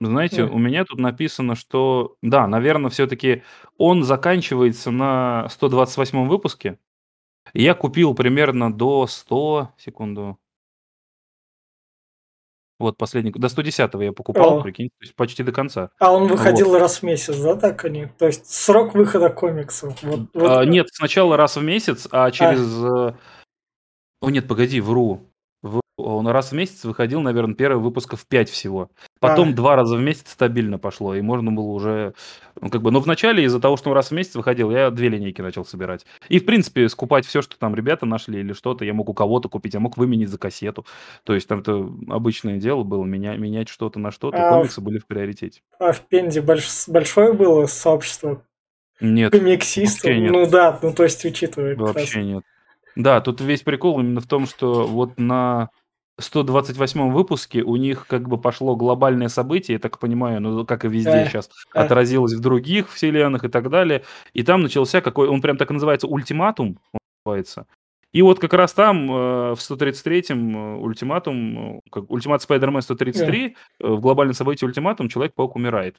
знаете, 0.08 0.44
у 0.44 0.58
меня 0.58 0.84
тут 0.84 1.00
написано, 1.00 1.56
что 1.56 2.16
да, 2.22 2.48
наверное, 2.48 2.90
все-таки 2.90 3.44
он 3.78 4.04
заканчивается 4.04 4.90
на 4.90 5.48
128 5.50 6.28
выпуске. 6.28 6.80
Я 7.54 7.74
купил 7.76 8.16
примерно 8.16 8.74
до 8.74 9.06
100, 9.08 9.74
секунду. 9.78 10.40
Вот 12.80 12.98
последний, 12.98 13.32
до 13.32 13.48
110 13.48 13.92
я 13.94 14.12
покупал, 14.12 14.58
О. 14.58 14.62
прикинь, 14.64 14.90
то 14.90 15.04
есть 15.04 15.16
почти 15.16 15.44
до 15.44 15.52
конца. 15.52 15.92
А 16.00 16.12
он 16.12 16.28
выходил 16.28 16.70
вот. 16.70 16.80
раз 16.80 17.02
в 17.02 17.04
месяц, 17.04 17.38
да, 17.38 17.56
так 17.56 17.86
они? 17.86 18.08
То 18.18 18.26
есть 18.26 18.48
срок 18.48 18.96
выхода 18.96 19.30
комиксов. 19.30 20.02
Вот, 20.02 20.22
вот. 20.34 20.50
А, 20.50 20.66
нет, 20.66 20.88
сначала 20.92 21.38
раз 21.38 21.58
в 21.58 21.64
месяц, 21.64 22.08
а, 22.12 22.26
а. 22.26 22.32
через... 22.32 22.84
А. 22.84 23.16
О, 24.20 24.30
нет, 24.32 24.48
погоди, 24.48 24.82
вру 24.82 25.31
он 26.02 26.28
раз 26.28 26.52
в 26.52 26.56
месяц 26.56 26.84
выходил, 26.84 27.22
наверное, 27.22 27.56
первый 27.56 27.82
выпусков 27.82 28.26
5 28.26 28.50
всего. 28.50 28.90
Потом 29.20 29.50
а. 29.50 29.54
два 29.54 29.76
раза 29.76 29.98
в 29.98 30.02
месяц 30.02 30.32
стабильно 30.32 30.78
пошло, 30.78 31.16
и 31.16 31.22
можно 31.22 31.52
было 31.52 31.68
уже, 31.68 32.14
ну, 32.60 32.70
как 32.70 32.82
бы, 32.82 32.92
но 32.92 33.00
вначале 33.00 33.44
из-за 33.44 33.60
того, 33.60 33.78
что 33.78 33.90
он 33.90 33.96
раз 33.96 34.10
в 34.10 34.12
месяц 34.14 34.36
выходил, 34.36 34.72
я 34.72 34.90
две 34.92 35.10
линейки 35.10 35.42
начал 35.42 35.66
собирать. 35.66 36.06
И, 36.30 36.40
в 36.40 36.46
принципе, 36.46 36.90
скупать 36.90 37.26
все, 37.26 37.42
что 37.42 37.58
там 37.58 37.76
ребята 37.76 38.06
нашли 38.06 38.40
или 38.40 38.54
что-то, 38.54 38.86
я 38.86 38.94
мог 38.94 39.10
у 39.10 39.14
кого-то 39.14 39.50
купить, 39.50 39.74
я 39.74 39.80
мог 39.80 39.98
выменить 39.98 40.30
за 40.30 40.38
кассету. 40.38 40.86
То 41.24 41.34
есть 41.34 41.48
там 41.48 41.60
это 41.60 41.88
обычное 42.10 42.58
дело 42.58 42.84
было, 42.84 43.06
меня, 43.06 43.36
менять 43.38 43.70
что-то 43.70 44.00
на 44.00 44.12
что-то, 44.12 44.38
а 44.38 44.52
комиксы 44.54 44.82
в... 44.82 44.84
были 44.84 44.98
в 44.98 45.06
приоритете. 45.06 45.62
А 45.80 45.92
в 45.92 46.02
Пензе 46.02 46.42
больш... 46.42 46.88
большое 46.88 47.34
было 47.34 47.66
сообщество 47.66 48.44
нет, 49.02 49.32
комиксистов? 49.32 50.12
Нет. 50.12 50.32
Ну 50.32 50.48
да, 50.48 50.80
ну 50.82 50.94
то 50.94 51.04
есть 51.04 51.26
учитывая. 51.26 51.76
Вообще 51.76 52.24
нет. 52.24 52.44
Да, 52.96 53.22
тут 53.22 53.42
весь 53.42 53.64
прикол 53.64 54.00
именно 54.00 54.22
в 54.22 54.28
том, 54.28 54.46
что 54.46 54.86
вот 54.86 55.18
на 55.18 55.70
128 56.22 57.12
выпуске 57.12 57.64
у 57.64 57.76
них 57.76 58.06
как 58.08 58.28
бы 58.30 58.38
пошло 58.40 58.76
глобальное 58.76 59.30
событие, 59.30 59.76
я 59.76 59.80
так 59.80 60.00
понимаю, 60.00 60.42
ну, 60.42 60.66
как 60.66 60.86
и 60.86 60.88
везде 60.88 61.26
сейчас, 61.28 61.50
отразилось 61.74 62.34
в 62.34 62.40
других 62.40 62.92
вселенных 62.92 63.44
и 63.44 63.50
так 63.50 63.70
далее. 63.70 64.04
И 64.34 64.44
там 64.44 64.62
начался 64.62 65.02
какой, 65.02 65.28
он 65.28 65.42
прям 65.42 65.58
так 65.58 65.70
называется, 65.72 66.08
ультиматум, 66.08 66.80
называется. 67.26 67.66
И 68.14 68.22
вот 68.22 68.40
как 68.40 68.54
раз 68.54 68.74
там, 68.74 69.10
э, 69.10 69.56
в 69.56 69.60
133-м 69.60 70.58
э, 70.58 70.78
ультиматум, 70.80 71.78
э, 71.78 71.80
как, 71.90 72.12
ультимат 72.12 72.46
Spider-Man 72.48 72.82
133, 72.82 73.56
э, 73.80 73.88
в 73.88 74.02
глобальном 74.02 74.34
событии 74.34 74.66
ультиматум 74.66 75.08
Человек-паук 75.08 75.56
умирает. 75.56 75.96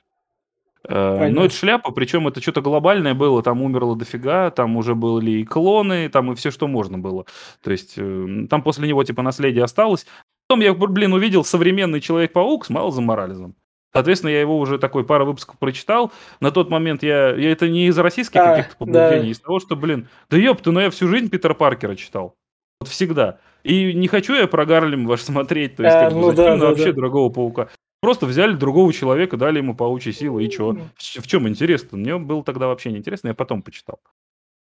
Э, 0.89 1.29
но 1.29 1.45
это 1.45 1.55
шляпа, 1.55 1.93
причем 1.93 2.29
это 2.29 2.41
что-то 2.41 2.61
глобальное 2.61 3.15
было, 3.15 3.43
там 3.43 3.63
умерло 3.63 3.97
дофига, 3.97 4.51
там 4.51 4.77
уже 4.77 4.95
были 4.95 5.31
и 5.31 5.45
клоны, 5.45 6.09
там 6.09 6.33
и 6.33 6.35
все, 6.35 6.51
что 6.51 6.67
можно 6.67 6.99
было. 6.99 7.27
То 7.63 7.71
есть 7.71 7.95
э, 7.97 8.47
там 8.51 8.63
после 8.63 8.89
него 8.89 9.05
типа 9.05 9.23
наследие 9.23 9.65
осталось. 9.65 10.07
Потом 10.49 10.61
я, 10.61 10.75
блин, 10.75 11.13
увидел 11.13 11.45
современный 11.45 12.01
Человек-паук 12.01 12.67
с 12.67 12.71
Майлзом 12.71 13.05
Морализом. 13.05 13.55
Соответственно, 13.93 14.31
я 14.31 14.41
его 14.41 14.59
уже 14.59 14.79
такой 14.79 15.05
пару 15.05 15.27
выпусков 15.27 15.59
прочитал. 15.59 16.13
На 16.41 16.51
тот 16.51 16.71
момент 16.71 17.03
я, 17.03 17.35
я 17.35 17.53
это 17.53 17.69
не 17.69 17.87
из 17.87 17.99
российских 17.99 18.41
а, 18.41 18.57
каких-то 18.57 18.77
побуждений, 18.77 19.25
да. 19.25 19.29
из 19.29 19.41
того, 19.41 19.61
что, 19.61 19.77
блин, 19.77 20.09
да 20.31 20.39
ёпта, 20.39 20.73
ну 20.73 20.81
я 20.81 20.91
всю 20.91 21.09
жизнь 21.09 21.29
Питера 21.29 21.55
Паркера 21.55 21.95
читал. 21.95 22.35
Вот 22.81 22.89
всегда. 22.89 23.39
И 23.65 23.93
не 23.93 24.09
хочу 24.09 24.35
я 24.35 24.49
про 24.49 24.65
Гарлем 24.65 25.07
ваш 25.07 25.21
смотреть, 25.23 25.77
то 25.77 25.85
есть, 25.85 25.95
а, 25.95 26.05
как 26.05 26.15
ну, 26.15 26.31
бы, 26.31 26.37
зачем 26.37 26.59
да, 26.59 26.67
да, 26.67 26.71
вообще 26.71 26.87
да. 26.87 26.93
другого 26.93 27.31
паука? 27.31 27.69
Просто 28.03 28.27
взяли 28.27 28.57
другого 28.57 28.93
человека, 28.93 29.37
дали 29.37 29.59
ему 29.59 29.77
паучьи 29.77 30.13
силы, 30.13 30.45
и 30.45 30.51
что? 30.51 30.77
В 30.99 31.27
чем 31.29 31.49
интересно? 31.49 31.97
Мне 31.97 32.19
было 32.19 32.43
тогда 32.43 32.67
вообще 32.67 32.91
не 32.91 32.99
интересно, 32.99 33.29
я 33.29 33.35
потом 33.35 33.63
почитал. 33.63 34.01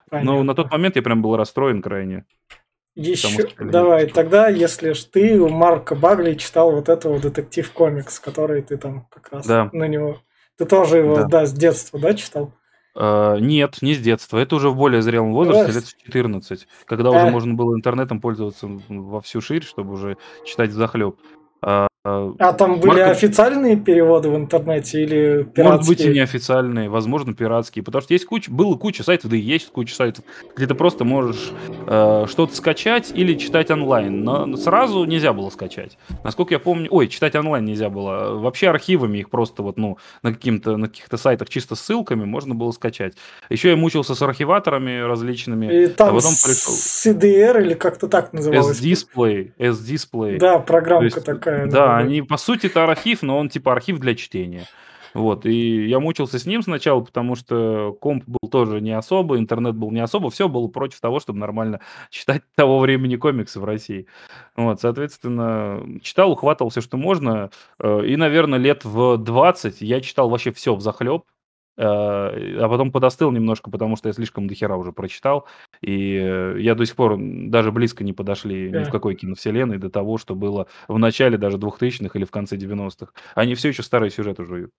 Понятно. 0.09 0.33
Но 0.33 0.43
на 0.43 0.53
тот 0.53 0.69
момент 0.69 0.97
я 0.97 1.01
прям 1.01 1.21
был 1.21 1.37
расстроен 1.37 1.81
крайне. 1.81 2.25
Еще, 2.93 3.29
что, 3.29 3.63
давай, 3.63 4.07
тогда, 4.07 4.49
если 4.49 4.91
ж 4.91 5.05
ты 5.05 5.39
у 5.39 5.47
Марка 5.47 5.95
Багли 5.95 6.33
читал 6.33 6.73
вот 6.73 6.89
этого 6.89 7.21
детектив 7.21 7.71
комикс, 7.71 8.19
который 8.19 8.63
ты 8.63 8.75
там 8.75 9.07
как 9.09 9.31
раз 9.31 9.47
да. 9.47 9.69
на 9.71 9.87
него... 9.87 10.17
Ты 10.57 10.65
тоже 10.65 10.97
его, 10.97 11.15
да, 11.15 11.27
да 11.27 11.45
с 11.45 11.53
детства, 11.53 12.01
да, 12.01 12.13
читал? 12.13 12.53
Uh, 12.97 13.39
нет, 13.39 13.77
не 13.81 13.93
с 13.93 13.99
детства. 13.99 14.39
Это 14.39 14.57
уже 14.57 14.69
в 14.69 14.75
более 14.75 15.01
зрелом 15.01 15.31
возрасте, 15.31 15.71
лет 15.71 15.85
14, 16.03 16.67
когда 16.83 17.07
а. 17.07 17.11
уже 17.11 17.31
можно 17.31 17.53
было 17.53 17.73
интернетом 17.73 18.19
пользоваться 18.19 18.67
во 18.89 19.21
всю 19.21 19.39
ширь, 19.39 19.63
чтобы 19.63 19.93
уже 19.93 20.17
читать 20.45 20.73
захлеб. 20.73 21.15
Uh, 21.63 21.87
А, 22.03 22.33
а 22.39 22.53
там 22.53 22.79
были 22.79 22.93
Марко... 22.93 23.11
официальные 23.11 23.75
переводы 23.75 24.29
в 24.29 24.35
интернете 24.35 25.03
или 25.03 25.43
пиратские? 25.43 25.73
Может 25.73 25.87
быть 25.87 26.01
и 26.01 26.09
неофициальные, 26.09 26.89
возможно 26.89 27.35
пиратские, 27.35 27.83
потому 27.83 28.01
что 28.01 28.13
есть 28.13 28.25
куча, 28.25 28.49
было 28.49 28.75
куча 28.75 29.03
сайтов, 29.03 29.29
да 29.29 29.37
и 29.37 29.39
есть 29.39 29.69
куча 29.71 29.93
сайтов, 29.93 30.25
где 30.55 30.65
ты 30.65 30.73
просто 30.73 31.05
можешь 31.05 31.51
э, 31.85 32.25
что-то 32.27 32.55
скачать 32.55 33.11
или 33.13 33.35
читать 33.35 33.69
онлайн, 33.69 34.23
но 34.23 34.57
сразу 34.57 35.03
нельзя 35.03 35.31
было 35.31 35.51
скачать. 35.51 35.99
Насколько 36.23 36.55
я 36.55 36.59
помню, 36.59 36.87
ой, 36.89 37.07
читать 37.07 37.35
онлайн 37.35 37.65
нельзя 37.65 37.91
было, 37.91 38.33
вообще 38.35 38.69
архивами 38.69 39.19
их 39.19 39.29
просто 39.29 39.61
вот, 39.61 39.77
ну, 39.77 39.99
на, 40.23 40.33
каким-то, 40.33 40.77
на 40.77 40.87
каких-то 40.87 41.17
сайтах 41.17 41.49
чисто 41.49 41.75
ссылками 41.75 42.25
можно 42.25 42.55
было 42.55 42.71
скачать. 42.71 43.13
Еще 43.51 43.69
я 43.69 43.75
мучился 43.75 44.15
с 44.15 44.21
архиваторами 44.23 45.01
различными, 45.01 45.83
и 45.83 45.87
там 45.87 46.09
а 46.09 46.13
потом 46.15 46.31
пришел... 46.31 46.73
CDR 46.73 47.61
или 47.61 47.75
как-то 47.75 48.07
так 48.07 48.33
называлось? 48.33 48.79
S-Display, 48.79 49.51
S-Display. 49.59 50.39
Да, 50.39 50.57
программка 50.57 51.05
есть, 51.05 51.23
такая. 51.23 51.67
Да, 51.67 51.90
они, 51.97 52.21
по 52.21 52.37
сути, 52.37 52.67
это 52.67 52.83
архив, 52.83 53.21
но 53.21 53.37
он 53.37 53.49
типа 53.49 53.71
архив 53.71 53.99
для 53.99 54.15
чтения. 54.15 54.67
Вот, 55.13 55.45
и 55.45 55.87
я 55.87 55.99
мучился 55.99 56.39
с 56.39 56.45
ним 56.45 56.61
сначала, 56.61 57.01
потому 57.01 57.35
что 57.35 57.97
комп 57.99 58.23
был 58.25 58.49
тоже 58.49 58.79
не 58.79 58.91
особо, 58.91 59.37
интернет 59.37 59.75
был 59.75 59.91
не 59.91 59.99
особо, 59.99 60.29
все 60.29 60.47
было 60.47 60.67
против 60.67 61.01
того, 61.01 61.19
чтобы 61.19 61.39
нормально 61.39 61.81
читать 62.09 62.43
того 62.55 62.79
времени 62.79 63.17
комиксы 63.17 63.59
в 63.59 63.65
России. 63.65 64.07
Вот, 64.55 64.79
соответственно, 64.79 65.99
читал, 66.01 66.31
ухватывал 66.31 66.69
все, 66.69 66.81
что 66.81 66.97
можно, 66.97 67.49
э, 67.79 68.05
и, 68.05 68.15
наверное, 68.15 68.59
лет 68.59 68.85
в 68.85 69.17
20 69.17 69.81
я 69.81 69.99
читал 70.01 70.29
вообще 70.29 70.51
все 70.53 70.75
в 70.75 70.81
захлеб, 70.81 71.23
а 71.77 72.67
потом 72.69 72.91
подостыл 72.91 73.31
немножко, 73.31 73.71
потому 73.71 73.95
что 73.95 74.09
я 74.09 74.13
слишком 74.13 74.47
дохера 74.47 74.75
уже 74.75 74.91
прочитал, 74.91 75.47
и 75.81 76.17
э, 76.21 76.55
я 76.59 76.75
до 76.75 76.85
сих 76.85 76.95
пор 76.95 77.17
даже 77.19 77.71
близко 77.71 78.03
не 78.03 78.13
подошли 78.13 78.69
ни 78.71 78.83
в 78.83 78.89
какой 78.89 79.15
киновселенной 79.15 79.77
до 79.77 79.89
того, 79.89 80.17
что 80.17 80.35
было 80.35 80.67
в 80.87 80.97
начале 80.97 81.37
даже 81.37 81.57
2000-х 81.57 82.17
или 82.17 82.25
в 82.25 82.31
конце 82.31 82.57
90-х. 82.57 83.13
Они 83.35 83.55
все 83.55 83.69
еще 83.69 83.83
старые 83.83 84.11
сюжеты 84.11 84.45
жуют. 84.45 84.71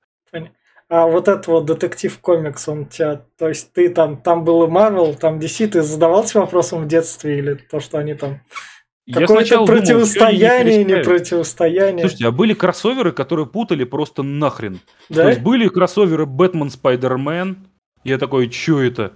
А 0.88 1.06
вот 1.06 1.26
этот 1.28 1.46
вот 1.46 1.64
детектив 1.64 2.18
комикс, 2.18 2.68
он 2.68 2.84
тебя, 2.84 3.24
то 3.38 3.48
есть 3.48 3.72
ты 3.72 3.88
там, 3.88 4.20
там 4.20 4.44
было 4.44 4.66
Marvel, 4.66 5.16
там 5.16 5.38
DC, 5.38 5.68
ты 5.68 5.80
задавался 5.80 6.40
вопросом 6.40 6.82
в 6.82 6.86
детстве 6.86 7.38
или 7.38 7.54
то, 7.54 7.80
что 7.80 7.98
они 7.98 8.12
там 8.12 8.40
Какое-то 9.10 9.64
противостояние, 9.64 10.84
думал, 10.84 10.96
не, 10.96 10.98
не 10.98 11.04
противостояние. 11.04 12.00
Слушайте, 12.00 12.26
а 12.26 12.30
были 12.30 12.54
кроссоверы, 12.54 13.10
которые 13.12 13.46
путали 13.46 13.82
просто 13.82 14.22
нахрен. 14.22 14.80
Да? 15.08 15.22
То 15.22 15.28
есть 15.30 15.40
были 15.40 15.66
кроссоверы 15.68 16.24
Бэтмен 16.24 16.70
Спайдермен. 16.70 17.66
Я 18.04 18.18
такой, 18.18 18.50
что 18.50 18.80
это? 18.80 19.14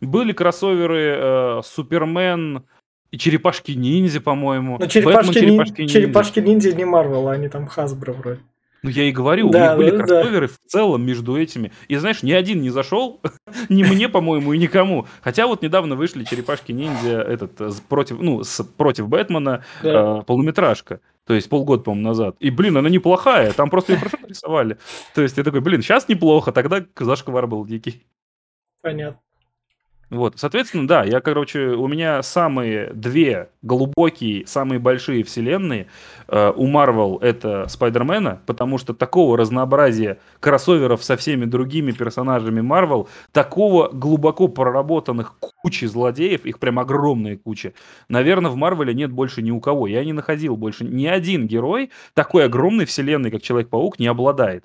Были 0.00 0.32
кроссоверы 0.32 1.16
э, 1.18 1.62
Супермен 1.64 2.64
и 3.10 3.18
Черепашки 3.18 3.72
Ниндзя, 3.72 4.20
по-моему. 4.20 4.78
Но 4.78 4.86
Черепашки, 4.86 5.26
Бэтмен, 5.26 5.34
Черепашки, 5.34 5.80
Ниндзя. 5.80 5.94
Черепашки 5.94 6.40
Ниндзя 6.40 6.72
не 6.74 6.84
Марвел, 6.84 7.28
они 7.28 7.48
там 7.48 7.66
Хасбро 7.66 8.12
вроде. 8.12 8.40
Ну, 8.82 8.90
я 8.90 9.04
и 9.04 9.12
говорю, 9.12 9.50
да, 9.50 9.74
у 9.74 9.76
них 9.76 9.76
были 9.76 9.90
да, 9.90 9.96
кроссоверы 9.98 10.48
да. 10.48 10.54
в 10.54 10.70
целом 10.70 11.04
между 11.04 11.36
этими. 11.36 11.72
И 11.88 11.96
знаешь, 11.96 12.22
ни 12.22 12.32
один 12.32 12.60
не 12.60 12.70
зашел, 12.70 13.20
ни 13.68 13.82
мне, 13.82 14.08
по-моему, 14.08 14.52
и 14.52 14.58
никому. 14.58 15.06
Хотя 15.20 15.46
вот 15.46 15.62
недавно 15.62 15.96
вышли 15.96 16.24
черепашки-ниндзя 16.24 17.20
этот, 17.22 17.60
э, 17.60 17.70
против, 17.88 18.20
ну, 18.20 18.44
с, 18.44 18.62
против 18.62 19.08
Бэтмена 19.08 19.64
да. 19.82 20.18
э, 20.20 20.22
полуметражка. 20.22 21.00
То 21.26 21.34
есть 21.34 21.48
полгода, 21.48 21.82
по-моему, 21.82 22.08
назад. 22.08 22.36
И, 22.40 22.50
блин, 22.50 22.76
она 22.76 22.88
неплохая, 22.88 23.52
там 23.52 23.68
просто 23.68 23.92
ее 23.92 23.98
хорошо 23.98 24.16
нарисовали. 24.22 24.78
То 25.14 25.22
есть 25.22 25.36
я 25.36 25.44
такой, 25.44 25.60
блин, 25.60 25.82
сейчас 25.82 26.08
неплохо, 26.08 26.52
тогда 26.52 26.84
зашквар 26.98 27.46
был 27.46 27.66
дикий. 27.66 28.06
Понятно. 28.80 29.20
Вот, 30.10 30.38
соответственно, 30.38 30.88
да, 30.88 31.04
я, 31.04 31.20
короче, 31.20 31.68
у 31.68 31.86
меня 31.86 32.22
самые 32.22 32.90
две 32.94 33.50
глубокие, 33.60 34.46
самые 34.46 34.78
большие 34.78 35.22
вселенные. 35.22 35.88
Э, 36.28 36.50
у 36.56 36.66
Marvel 36.66 37.20
это 37.20 37.68
Спайдермена, 37.68 38.40
потому 38.46 38.78
что 38.78 38.94
такого 38.94 39.36
разнообразия 39.36 40.18
кроссоверов 40.40 41.04
со 41.04 41.18
всеми 41.18 41.44
другими 41.44 41.92
персонажами 41.92 42.60
Marvel, 42.60 43.06
такого 43.32 43.90
глубоко 43.90 44.48
проработанных 44.48 45.36
кучи 45.38 45.84
злодеев, 45.84 46.46
их 46.46 46.58
прям 46.58 46.78
огромная 46.78 47.36
куча, 47.36 47.74
наверное, 48.08 48.50
в 48.50 48.56
Марвеле 48.56 48.94
нет 48.94 49.12
больше 49.12 49.42
ни 49.42 49.50
у 49.50 49.60
кого. 49.60 49.86
Я 49.86 50.02
не 50.06 50.14
находил 50.14 50.56
больше 50.56 50.84
ни 50.84 51.04
один 51.06 51.46
герой 51.46 51.90
такой 52.14 52.46
огромной 52.46 52.86
вселенной, 52.86 53.30
как 53.30 53.42
Человек-паук, 53.42 53.98
не 53.98 54.06
обладает. 54.06 54.64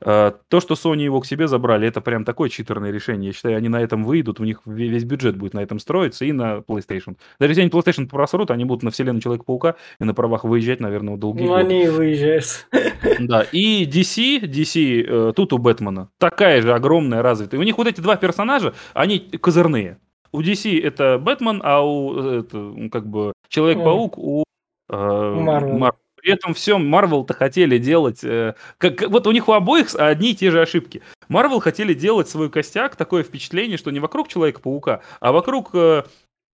А, 0.00 0.34
то, 0.48 0.60
что 0.60 0.74
Sony 0.74 1.02
его 1.02 1.20
к 1.20 1.26
себе 1.26 1.48
забрали, 1.48 1.88
это 1.88 2.00
прям 2.00 2.24
такое 2.24 2.48
читерное 2.48 2.90
решение. 2.90 3.28
Я 3.28 3.32
считаю, 3.32 3.56
они 3.56 3.68
на 3.68 3.80
этом 3.80 4.04
выйдут, 4.04 4.40
у 4.40 4.44
них 4.44 4.60
весь 4.66 5.04
бюджет 5.04 5.36
будет 5.36 5.54
на 5.54 5.60
этом 5.60 5.78
строиться 5.78 6.24
и 6.24 6.32
на 6.32 6.58
PlayStation. 6.58 7.16
Даже 7.38 7.52
если 7.52 7.62
они 7.62 7.70
PlayStation 7.70 8.06
просрут, 8.08 8.50
они 8.50 8.64
будут 8.64 8.82
на 8.82 8.90
вселенную 8.90 9.22
Человека-паука 9.22 9.76
и 10.00 10.04
на 10.04 10.14
правах 10.14 10.44
выезжать, 10.44 10.80
наверное, 10.80 11.16
долгие 11.16 11.44
ну, 11.44 11.48
годы. 11.48 11.60
они 11.60 11.84
и 11.84 11.88
выезжают. 11.88 12.66
Да, 13.20 13.44
и 13.52 13.84
DC, 13.84 14.42
DC, 14.42 15.30
э, 15.30 15.32
тут 15.34 15.52
у 15.52 15.58
Бэтмена, 15.58 16.10
такая 16.18 16.62
же 16.62 16.72
огромная, 16.72 17.22
развитая. 17.22 17.60
У 17.60 17.64
них 17.64 17.76
вот 17.78 17.86
эти 17.86 18.00
два 18.00 18.16
персонажа, 18.16 18.74
они 18.94 19.18
козырные. 19.18 19.98
У 20.32 20.42
DC 20.42 20.80
это 20.82 21.18
Бэтмен, 21.18 21.60
а 21.64 21.82
у 21.82 22.16
э, 22.16 22.40
это, 22.40 22.74
как 22.90 23.06
бы 23.06 23.32
Человек-паук 23.48 24.18
у 24.18 24.44
э, 24.90 24.94
Marvel. 24.94 25.92
При 26.28 26.34
этом 26.34 26.52
всем 26.52 26.94
Marvel-то 26.94 27.32
хотели 27.32 27.78
делать... 27.78 28.22
Э, 28.22 28.54
как, 28.76 29.00
вот 29.08 29.26
у 29.26 29.32
них 29.32 29.48
у 29.48 29.52
обоих 29.52 29.94
одни 29.94 30.32
и 30.32 30.34
те 30.34 30.50
же 30.50 30.60
ошибки. 30.60 31.00
Marvel 31.30 31.58
хотели 31.58 31.94
делать 31.94 32.28
свой 32.28 32.50
костяк, 32.50 32.96
такое 32.96 33.22
впечатление, 33.22 33.78
что 33.78 33.90
не 33.90 33.98
вокруг 33.98 34.28
Человека-паука, 34.28 35.00
а 35.20 35.32
вокруг 35.32 35.70
э, 35.72 36.02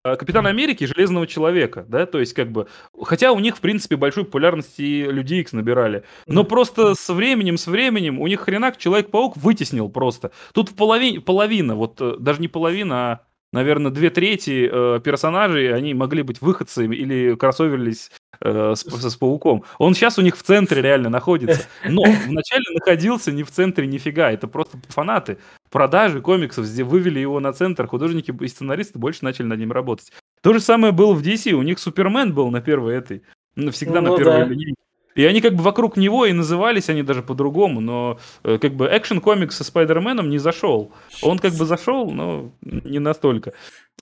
э 0.05 0.15
Капитана 0.15 0.47
Америки 0.47 0.85
и 0.85 0.87
Железного 0.87 1.27
Человека, 1.27 1.85
да, 1.89 2.05
то 2.05 2.21
есть 2.21 2.33
как 2.33 2.53
бы, 2.53 2.67
хотя 3.03 3.33
у 3.33 3.39
них, 3.39 3.57
в 3.57 3.59
принципе, 3.59 3.97
большую 3.97 4.23
популярность 4.23 4.79
и 4.79 5.03
Люди 5.03 5.33
Икс 5.33 5.51
набирали, 5.51 6.05
но 6.25 6.45
просто 6.45 6.95
со 6.95 7.13
временем, 7.13 7.57
с 7.57 7.67
временем 7.67 8.21
у 8.21 8.27
них 8.27 8.39
хренак 8.39 8.77
Человек-паук 8.77 9.35
вытеснил 9.35 9.89
просто. 9.89 10.31
Тут 10.53 10.69
в 10.69 10.75
половине, 10.75 11.19
половина, 11.19 11.75
вот 11.75 11.99
э, 11.99 12.15
даже 12.17 12.39
не 12.39 12.47
половина, 12.47 12.95
а 12.95 13.19
наверное, 13.55 13.89
две 13.89 14.09
трети 14.09 14.69
э, 14.71 14.99
персонажей, 14.99 15.73
они 15.73 15.93
могли 15.93 16.21
быть 16.23 16.41
выходцами 16.41 16.95
или 16.95 17.35
кроссоверлись 17.35 18.11
э, 18.41 18.73
с, 18.75 18.81
с 18.83 19.15
пауком. 19.15 19.63
Он 19.79 19.95
сейчас 19.95 20.19
у 20.19 20.21
них 20.21 20.37
в 20.37 20.43
центре 20.43 20.81
реально 20.81 21.09
находится. 21.09 21.67
Но 21.89 22.03
вначале 22.03 22.63
находился 22.73 23.31
не 23.31 23.43
в 23.43 23.51
центре 23.51 23.87
нифига. 23.87 24.29
Это 24.29 24.47
просто 24.47 24.77
фанаты. 24.89 25.37
Продажи 25.71 26.21
комиксов 26.21 26.65
вывели 26.65 27.19
его 27.19 27.39
на 27.39 27.53
центр. 27.53 27.87
Художники 27.87 28.35
и 28.37 28.47
сценаристы 28.47 28.99
больше 28.99 29.23
начали 29.23 29.47
над 29.47 29.57
ним 29.57 29.71
работать. 29.71 30.11
То 30.41 30.53
же 30.53 30.59
самое 30.59 30.91
было 30.91 31.13
в 31.13 31.21
DC. 31.23 31.53
У 31.53 31.63
них 31.63 31.79
Супермен 31.79 32.33
был 32.33 32.51
на 32.51 32.61
первой 32.61 32.95
этой. 32.95 33.23
Всегда 33.71 34.01
ну, 34.01 34.11
на 34.11 34.17
первой 34.17 34.39
да. 34.39 34.45
линейке. 34.45 34.84
И 35.15 35.23
они 35.25 35.41
как 35.41 35.53
бы 35.53 35.63
вокруг 35.63 35.97
него 35.97 36.25
и 36.25 36.33
назывались 36.33 36.89
они 36.89 37.01
даже 37.01 37.23
по-другому, 37.23 37.79
но 37.79 38.19
э, 38.43 38.57
как 38.57 38.73
бы 38.73 38.87
экшен 38.91 39.21
комикс 39.21 39.55
со 39.55 39.63
Спайдерменом 39.63 40.29
не 40.29 40.37
зашел. 40.37 40.91
Он 41.21 41.39
как 41.39 41.53
бы 41.53 41.65
зашел, 41.65 42.11
но 42.11 42.51
не 42.61 42.99
настолько. 42.99 43.53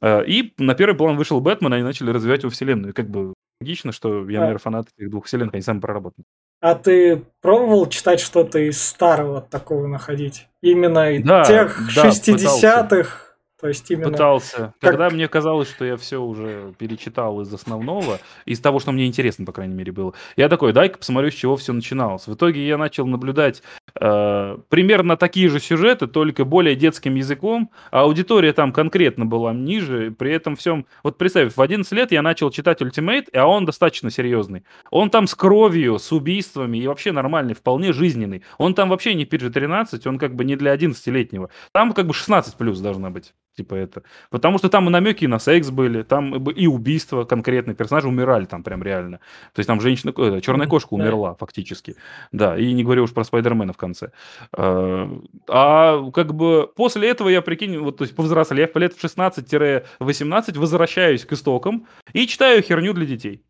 Э, 0.01 0.25
и 0.25 0.53
на 0.57 0.73
первый 0.73 0.95
план 0.95 1.15
вышел 1.15 1.39
Бэтмен, 1.39 1.71
они 1.71 1.83
начали 1.83 2.09
развивать 2.09 2.41
его 2.41 2.49
вселенную. 2.49 2.91
И 2.91 2.95
как 2.95 3.09
бы 3.09 3.33
логично, 3.61 3.91
что 3.91 4.27
я, 4.29 4.39
наверное, 4.39 4.57
фанат 4.57 4.87
этих 4.97 5.11
двух 5.11 5.25
вселенных, 5.25 5.53
они 5.53 5.61
сами 5.61 5.79
проработаны. 5.79 6.25
А 6.59 6.75
ты 6.75 7.23
пробовал 7.41 7.87
читать 7.87 8.19
что-то 8.19 8.57
из 8.57 8.81
старого 8.81 9.41
такого 9.41 9.85
находить? 9.85 10.47
Именно 10.61 11.19
да, 11.23 11.43
тех 11.43 11.77
да, 11.93 12.09
60-х? 12.09 13.22
То 13.63 13.69
есть 13.69 13.89
именно... 13.89 14.11
Пытался. 14.11 14.73
Как... 14.81 14.91
Когда 14.91 15.09
мне 15.09 15.25
казалось, 15.29 15.69
что 15.69 15.85
я 15.85 15.95
все 15.95 16.17
уже 16.17 16.73
перечитал 16.77 17.39
из 17.39 17.53
основного, 17.53 18.19
из 18.43 18.59
того, 18.59 18.79
что 18.79 18.91
мне 18.91 19.07
интересно, 19.07 19.45
по 19.45 19.53
крайней 19.53 19.73
мере, 19.73 19.93
было, 19.93 20.13
я 20.35 20.49
такой, 20.49 20.73
дай-ка 20.73 20.97
посмотрю, 20.97 21.31
с 21.31 21.33
чего 21.33 21.55
все 21.55 21.71
начиналось. 21.71 22.27
В 22.27 22.33
итоге 22.33 22.67
я 22.67 22.77
начал 22.77 23.07
наблюдать 23.07 23.63
э, 23.97 24.57
примерно 24.67 25.15
такие 25.15 25.47
же 25.47 25.61
сюжеты, 25.61 26.07
только 26.07 26.43
более 26.43 26.75
детским 26.75 27.15
языком, 27.15 27.71
а 27.89 28.01
аудитория 28.01 28.51
там 28.51 28.73
конкретно 28.73 29.25
была 29.25 29.53
ниже, 29.53 30.11
при 30.11 30.33
этом 30.33 30.57
всем... 30.57 30.85
Вот 31.01 31.17
представь, 31.17 31.55
в 31.55 31.61
11 31.61 31.89
лет 31.93 32.11
я 32.11 32.21
начал 32.21 32.51
читать 32.51 32.81
Ultimate, 32.81 33.29
а 33.33 33.47
он 33.47 33.63
достаточно 33.63 34.11
серьезный. 34.11 34.65
Он 34.91 35.09
там 35.09 35.25
с 35.25 35.35
кровью, 35.35 35.99
с 35.99 36.11
убийствами 36.11 36.79
и 36.79 36.87
вообще 36.87 37.13
нормальный, 37.13 37.53
вполне 37.53 37.93
жизненный. 37.93 38.43
Он 38.57 38.73
там 38.73 38.89
вообще 38.89 39.13
не 39.13 39.23
PG-13, 39.23 40.05
он 40.05 40.19
как 40.19 40.35
бы 40.35 40.43
не 40.43 40.57
для 40.57 40.75
11-летнего. 40.75 41.49
Там 41.71 41.93
как 41.93 42.07
бы 42.07 42.13
16 42.13 42.55
плюс 42.55 42.81
должна 42.81 43.09
быть 43.09 43.33
типа 43.55 43.75
это. 43.75 44.03
Потому 44.29 44.57
что 44.57 44.69
там 44.69 44.87
и 44.87 44.91
намеки 44.91 45.25
на 45.25 45.39
секс 45.39 45.69
были, 45.69 46.03
там 46.03 46.49
и 46.49 46.67
убийства 46.67 47.23
конкретные 47.23 47.75
персонажи 47.75 48.07
умирали 48.07 48.45
там 48.45 48.63
прям 48.63 48.83
реально. 48.83 49.19
То 49.53 49.59
есть 49.59 49.67
там 49.67 49.81
женщина, 49.81 50.13
э, 50.15 50.41
черная 50.41 50.67
кошка 50.67 50.93
умерла 50.93 51.35
фактически. 51.35 51.95
Да, 52.31 52.57
и 52.57 52.73
не 52.73 52.83
говорю 52.83 53.03
уж 53.03 53.13
про 53.13 53.23
Спайдермена 53.23 53.73
в 53.73 53.77
конце. 53.77 54.11
А, 54.55 55.09
а 55.47 56.11
как 56.11 56.33
бы 56.33 56.69
после 56.75 57.09
этого 57.09 57.29
я, 57.29 57.41
прикинь, 57.41 57.77
вот 57.77 57.97
то 57.97 58.03
есть 58.03 58.15
повзрослев, 58.15 58.71
по 58.71 58.79
лет 58.79 58.93
в 58.93 59.03
16-18 59.03 60.57
возвращаюсь 60.57 61.25
к 61.25 61.33
истокам 61.33 61.87
и 62.13 62.27
читаю 62.27 62.61
херню 62.61 62.93
для 62.93 63.05
детей. 63.05 63.43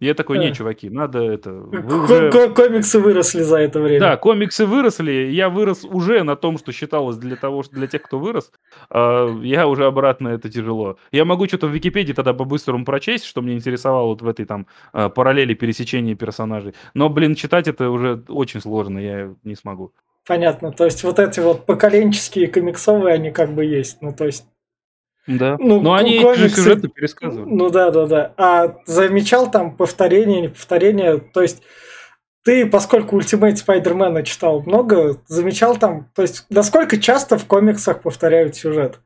Я 0.00 0.14
такой, 0.14 0.38
не, 0.38 0.46
А. 0.48 0.52
чуваки, 0.52 0.88
надо 0.90 1.18
это... 1.20 1.50
Вы 1.52 2.04
уже... 2.04 2.30
ко- 2.30 2.50
Комиксы 2.50 3.00
выросли 3.00 3.42
за 3.42 3.56
это 3.58 3.80
время. 3.80 3.98
Да, 4.00 4.16
комиксы 4.16 4.64
выросли, 4.64 5.10
я 5.32 5.48
вырос 5.48 5.84
уже 5.84 6.22
на 6.22 6.36
том, 6.36 6.56
что 6.58 6.70
считалось 6.70 7.16
для 7.16 7.34
того, 7.34 7.64
для 7.72 7.88
тех, 7.88 8.02
кто 8.02 8.20
вырос. 8.20 8.52
А, 8.90 9.28
Я 9.42 9.66
уже 9.66 9.86
обратно, 9.86 10.28
это 10.28 10.48
тяжело. 10.50 10.98
Я 11.10 11.24
могу 11.24 11.46
что-то 11.48 11.66
в 11.66 11.70
Википедии 11.72 12.12
тогда 12.12 12.32
по-быстрому 12.32 12.84
прочесть, 12.84 13.24
что 13.24 13.42
мне 13.42 13.54
интересовало 13.54 14.06
вот 14.08 14.22
в 14.22 14.28
этой 14.28 14.44
там 14.44 14.68
а, 14.92 15.08
параллели 15.08 15.54
пересечения 15.54 16.14
персонажей. 16.14 16.74
Но, 16.94 17.08
блин, 17.08 17.34
читать 17.34 17.66
это 17.66 17.90
уже 17.90 18.22
очень 18.28 18.60
сложно, 18.60 18.98
я 19.00 19.34
не 19.42 19.56
смогу. 19.56 19.92
Понятно. 20.26 20.70
То 20.70 20.84
есть 20.84 21.02
вот 21.02 21.18
эти 21.18 21.40
вот 21.40 21.66
поколенческие 21.66 22.46
комиксовые, 22.46 23.14
они 23.14 23.30
как 23.32 23.52
бы 23.52 23.64
есть. 23.64 24.00
Ну, 24.02 24.12
то 24.12 24.26
есть... 24.26 24.44
Да. 25.26 25.56
Ну, 25.58 25.80
Но 25.80 25.94
они 25.94 26.20
ко- 26.22 26.32
эти 26.32 26.38
же 26.38 26.46
комиксы- 26.46 26.54
сюжеты 26.56 26.88
пересказывали. 26.88 27.50
Ну 27.50 27.70
да, 27.70 27.90
да, 27.90 28.06
да. 28.06 28.32
А 28.36 28.76
замечал 28.86 29.50
там 29.50 29.76
повторение, 29.76 30.40
не 30.42 30.48
повторение? 30.48 31.18
То 31.18 31.42
есть 31.42 31.62
ты, 32.44 32.64
поскольку 32.66 33.18
Ultimate 33.18 33.56
Spider-Man 33.56 34.22
читал 34.22 34.62
много, 34.62 35.20
замечал 35.26 35.76
там, 35.76 36.10
то 36.14 36.22
есть 36.22 36.46
насколько 36.48 36.98
часто 36.98 37.36
в 37.36 37.44
комиксах 37.46 38.00
повторяют 38.02 38.56
сюжет? 38.56 39.00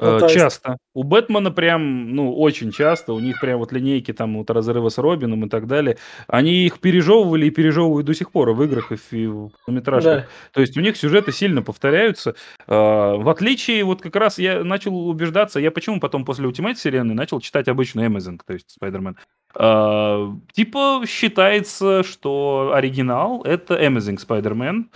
Ну, 0.00 0.18
Э, 0.18 0.20
есть- 0.22 0.34
Часто. 0.34 0.76
У 0.92 1.04
Бэтмена 1.04 1.52
прям, 1.52 2.14
ну, 2.16 2.34
очень 2.36 2.72
часто. 2.72 3.12
У 3.12 3.20
них 3.20 3.40
прям 3.40 3.58
вот 3.60 3.70
линейки 3.72 4.12
там 4.12 4.36
вот 4.38 4.50
разрыва 4.50 4.88
с 4.88 4.98
Робином 4.98 5.44
и 5.44 5.48
так 5.48 5.66
далее. 5.68 5.98
Они 6.26 6.66
их 6.66 6.80
пережевывали 6.80 7.46
и 7.46 7.50
пережевывают 7.50 8.04
до 8.06 8.14
сих 8.14 8.32
пор 8.32 8.50
в 8.52 8.62
играх, 8.64 8.90
и 8.90 9.26
в, 9.26 9.50
полнометражках. 9.64 10.22
Да. 10.22 10.26
То 10.52 10.60
есть 10.60 10.76
у 10.76 10.80
них 10.80 10.96
сюжеты 10.96 11.30
сильно 11.32 11.62
повторяются. 11.62 12.34
А, 12.66 13.16
В 13.16 13.28
отличие, 13.28 13.84
вот 13.84 14.00
как 14.02 14.16
раз 14.16 14.38
я 14.38 14.64
начал 14.64 15.08
убеждаться, 15.08 15.60
я 15.60 15.70
почему 15.70 16.00
потом 16.00 16.24
после 16.24 16.48
Ultimate 16.48 16.74
вселенной 16.74 17.14
начал 17.14 17.40
читать 17.40 17.68
обычную 17.68 18.08
Amazing, 18.10 18.40
то 18.44 18.52
есть 18.52 18.76
Spider-Man. 18.80 19.14
А, 19.56 20.32
Типа 20.52 21.02
считается, 21.06 22.02
что 22.02 22.72
оригинал— 22.74 23.42
это 23.44 23.74
Amazing 23.74 24.18
Spider-Man, 24.26 24.86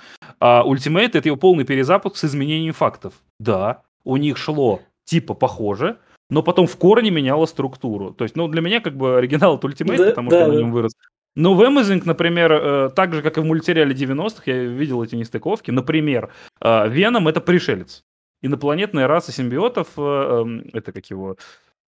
а 0.41 0.65
Ultimate— 0.67 1.11
это 1.15 1.29
его 1.29 1.37
полный 1.37 1.65
перезапуск 1.65 2.17
с 2.17 2.25
изменением 2.25 2.73
фактов. 2.73 3.15
Да, 3.39 3.83
у 4.09 4.17
них 4.17 4.39
шло 4.39 4.81
типа 5.05 5.35
похоже, 5.35 5.99
но 6.31 6.43
потом 6.43 6.67
в 6.67 6.77
корне 6.77 7.11
меняло 7.11 7.45
структуру. 7.45 8.13
То 8.13 8.25
есть, 8.25 8.37
ну, 8.37 8.49
для 8.49 8.63
меня 8.63 8.81
как 8.81 8.97
бы 8.97 9.19
оригинал 9.19 9.59
это 9.59 9.67
Ultimate, 9.69 9.99
Да, 9.99 10.05
потому 10.07 10.31
да, 10.31 10.37
что 10.37 10.41
я 10.41 10.47
на 10.49 10.55
да. 10.55 10.61
нем 10.61 10.73
вырос. 10.73 10.93
Но 11.37 11.55
в 11.55 11.61
Amazing, 11.61 12.03
например, 12.07 12.53
э, 12.53 12.91
так 12.97 13.13
же, 13.13 13.23
как 13.23 13.37
и 13.37 13.41
в 13.41 13.45
мультсериале 13.45 13.95
90-х, 13.95 14.43
я 14.47 14.65
видел 14.65 15.05
эти 15.05 15.15
нестыковки. 15.15 15.71
Например, 15.71 16.33
э, 16.61 16.89
Веном— 16.89 17.29
это 17.29 17.43
пришелец. 17.43 18.03
Инопланетная 18.41 19.07
раса 19.07 19.31
симбиотов, 19.31 19.89
э, 19.99 20.01
эм, 20.01 20.71
это 20.73 20.93
как 20.93 21.05
его... 21.11 21.37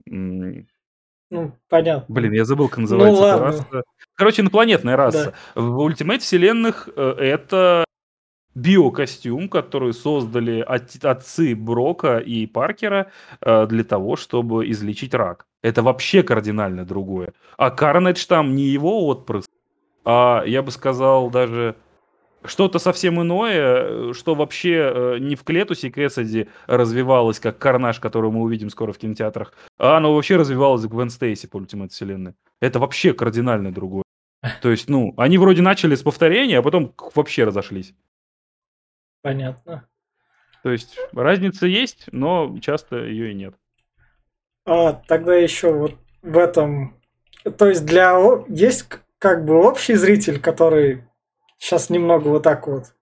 Ну, 0.06 1.52
понятно. 1.68 2.04
Блин, 2.08 2.32
я 2.32 2.44
забыл, 2.44 2.68
как 2.68 2.78
называется 2.78 3.22
эта 3.22 3.32
ладно. 3.32 3.46
раса. 3.46 3.82
Короче, 4.14 4.42
инопланетная 4.42 4.96
раса. 4.96 5.32
В 5.54 5.80
Ultimate 5.86 6.18
вселенных 6.18 6.88
э, 6.96 7.14
это 7.18 7.84
биокостюм, 8.54 9.48
который 9.48 9.92
создали 9.92 10.60
от- 10.60 11.04
отцы 11.04 11.54
Брока 11.54 12.18
и 12.18 12.46
Паркера 12.46 13.10
э, 13.40 13.66
для 13.66 13.84
того, 13.84 14.16
чтобы 14.16 14.68
излечить 14.70 15.14
рак. 15.14 15.46
Это 15.62 15.82
вообще 15.82 16.22
кардинально 16.22 16.84
другое. 16.84 17.32
А 17.56 17.70
Карнедж 17.70 18.26
там 18.26 18.54
не 18.54 18.64
его 18.64 19.06
отпрыск, 19.06 19.48
а 20.04 20.42
я 20.46 20.62
бы 20.62 20.70
сказал 20.70 21.30
даже 21.30 21.76
что-то 22.44 22.78
совсем 22.78 23.20
иное, 23.20 24.10
э, 24.10 24.12
что 24.14 24.34
вообще 24.34 24.92
э, 24.94 25.18
не 25.20 25.36
в 25.36 25.44
Клетусе 25.44 25.90
Кэссиди 25.90 26.48
развивалось, 26.66 27.38
как 27.38 27.58
Карнаж, 27.58 28.00
который 28.00 28.30
мы 28.30 28.40
увидим 28.40 28.70
скоро 28.70 28.92
в 28.92 28.98
кинотеатрах, 28.98 29.52
а 29.78 29.98
оно 29.98 30.14
вообще 30.14 30.36
развивалось 30.36 30.82
в 30.82 30.88
Гвен 30.88 31.10
Стейси 31.10 31.46
по 31.46 31.58
Ультимат 31.58 31.92
Вселенной. 31.92 32.34
Это 32.60 32.78
вообще 32.78 33.12
кардинально 33.12 33.72
другое. 33.72 34.04
То 34.62 34.70
есть, 34.70 34.88
ну, 34.88 35.12
они 35.16 35.38
вроде 35.38 35.62
начали 35.62 35.94
с 35.94 36.02
повторения, 36.02 36.58
а 36.58 36.62
потом 36.62 36.94
вообще 37.14 37.44
разошлись. 37.44 37.94
Понятно. 39.22 39.86
То 40.62 40.70
есть 40.70 40.98
разница 41.12 41.66
есть, 41.66 42.06
но 42.12 42.58
часто 42.60 42.96
ее 43.04 43.30
и 43.32 43.34
нет. 43.34 43.54
А 44.66 44.92
тогда 44.92 45.34
еще 45.34 45.72
вот 45.72 45.94
в 46.22 46.36
этом... 46.38 47.00
То 47.58 47.68
есть 47.68 47.84
для... 47.86 48.18
Есть 48.48 48.86
как 49.18 49.44
бы 49.44 49.54
общий 49.54 49.94
зритель, 49.94 50.40
который 50.40 51.04
сейчас 51.58 51.90
немного 51.90 52.28
вот 52.28 52.42
так 52.42 52.66
вот... 52.66 52.94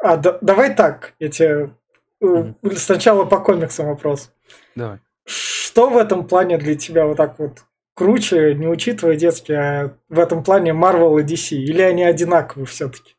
А, 0.00 0.16
да- 0.16 0.38
давай 0.40 0.74
так, 0.74 1.14
я 1.18 1.28
тебе... 1.28 1.74
э, 2.20 2.52
Сначала 2.76 3.24
по 3.24 3.38
комиксам 3.40 3.86
вопрос. 3.86 4.32
Давай. 4.74 4.98
Что 5.24 5.90
в 5.90 5.96
этом 5.96 6.26
плане 6.26 6.58
для 6.58 6.74
тебя 6.76 7.06
вот 7.06 7.16
так 7.16 7.38
вот 7.38 7.64
круче, 7.94 8.54
не 8.54 8.66
учитывая 8.66 9.16
детские, 9.16 9.58
а 9.58 9.96
в 10.08 10.18
этом 10.18 10.42
плане 10.44 10.72
Marvel 10.72 11.20
и 11.20 11.24
DC? 11.24 11.56
Или 11.56 11.82
они 11.82 12.02
одинаковы 12.04 12.66
все-таки? 12.66 13.16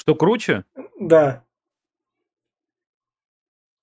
Что 0.00 0.14
круче? 0.14 0.64
Да. 0.98 1.44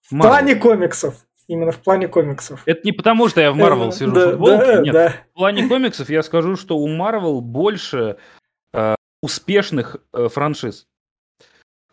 В 0.01 0.19
плане 0.19 0.55
комиксов. 0.55 1.27
Именно 1.47 1.71
в 1.71 1.77
плане 1.77 2.07
комиксов. 2.07 2.63
Это 2.65 2.81
не 2.83 2.91
потому, 2.91 3.27
что 3.29 3.39
я 3.39 3.51
в 3.51 3.55
Marvel 3.59 3.89
Э, 3.89 3.91
сижу 3.91 4.11
да, 4.13 4.27
в 4.27 4.31
футболке. 4.31 4.65
да, 4.65 4.81
Нет, 4.81 4.93
да. 4.93 5.09
В 5.31 5.33
плане 5.35 5.67
комиксов 5.67 6.09
я 6.09 6.23
скажу, 6.23 6.55
что 6.55 6.75
у 6.75 6.89
Marvel 6.89 7.39
больше 7.41 8.17
э, 8.73 8.95
успешных 9.21 9.97
э, 10.11 10.27
франшиз. 10.27 10.87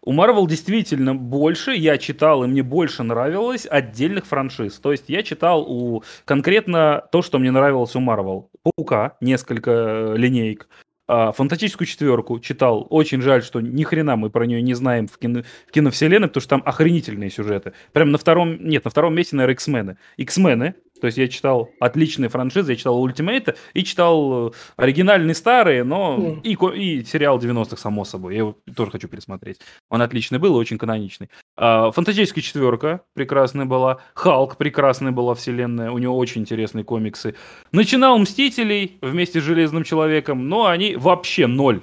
У 0.00 0.14
Marvel 0.14 0.48
действительно 0.48 1.14
больше, 1.14 1.72
я 1.72 1.98
читал, 1.98 2.44
и 2.44 2.46
мне 2.46 2.62
больше 2.62 3.02
нравилось 3.02 3.66
отдельных 3.70 4.24
франшиз. 4.24 4.78
То 4.78 4.92
есть 4.92 5.04
я 5.08 5.22
читал 5.22 5.70
у 5.70 6.02
конкретно 6.24 7.06
то, 7.12 7.20
что 7.20 7.38
мне 7.38 7.50
нравилось 7.50 7.94
у 7.94 8.00
Marvel. 8.00 8.46
Паука, 8.62 9.18
несколько 9.20 9.70
э, 9.70 10.16
линеек. 10.16 10.66
А, 11.06 11.32
Фантастическую 11.32 11.86
четверку 11.86 12.40
читал. 12.40 12.86
Очень 12.88 13.20
жаль, 13.20 13.42
что 13.42 13.60
ни 13.60 13.82
хрена 13.84 14.16
мы 14.16 14.30
про 14.30 14.46
нее 14.46 14.62
не 14.62 14.74
знаем 14.74 15.06
в, 15.06 15.18
кино, 15.18 15.42
в 15.66 15.70
киновселенной, 15.70 16.28
потому 16.28 16.40
что 16.40 16.50
там 16.50 16.62
охренительные 16.64 17.30
сюжеты. 17.30 17.74
Прям 17.92 18.10
на 18.10 18.18
втором, 18.18 18.56
нет, 18.66 18.84
на 18.84 18.90
втором 18.90 19.14
месте, 19.14 19.36
наверное, 19.36 19.54
X-мены. 19.54 19.98
X-мены, 20.16 20.74
то 21.04 21.08
есть 21.08 21.18
я 21.18 21.28
читал 21.28 21.70
отличные 21.80 22.30
франшизы, 22.30 22.72
я 22.72 22.76
читал 22.76 22.98
Ультимейта 22.98 23.56
и 23.74 23.84
читал 23.84 24.48
э, 24.48 24.50
оригинальные 24.76 25.34
старые, 25.34 25.84
но 25.84 26.16
Мгм. 26.16 26.40
и, 26.40 26.54
и 26.54 27.04
сериал 27.04 27.38
90-х, 27.38 27.76
само 27.76 28.06
собой. 28.06 28.32
Я 28.32 28.38
его 28.38 28.56
тоже 28.74 28.90
хочу 28.90 29.06
пересмотреть. 29.06 29.60
Он 29.90 30.00
отличный 30.00 30.38
был 30.38 30.56
и 30.56 30.58
очень 30.58 30.78
каноничный. 30.78 31.28
А, 31.58 31.90
Фантастическая 31.90 32.42
четверка 32.42 33.02
прекрасная 33.12 33.66
была. 33.66 33.98
Халк 34.14 34.56
прекрасная 34.56 35.12
была 35.12 35.34
вселенная. 35.34 35.90
У 35.90 35.98
него 35.98 36.16
очень 36.16 36.40
интересные 36.40 36.84
комиксы. 36.84 37.34
Начинал 37.70 38.16
Мстителей 38.18 38.96
вместе 39.02 39.42
с 39.42 39.44
Железным 39.44 39.84
Человеком, 39.84 40.48
но 40.48 40.68
они 40.68 40.96
вообще 40.96 41.46
ноль. 41.46 41.82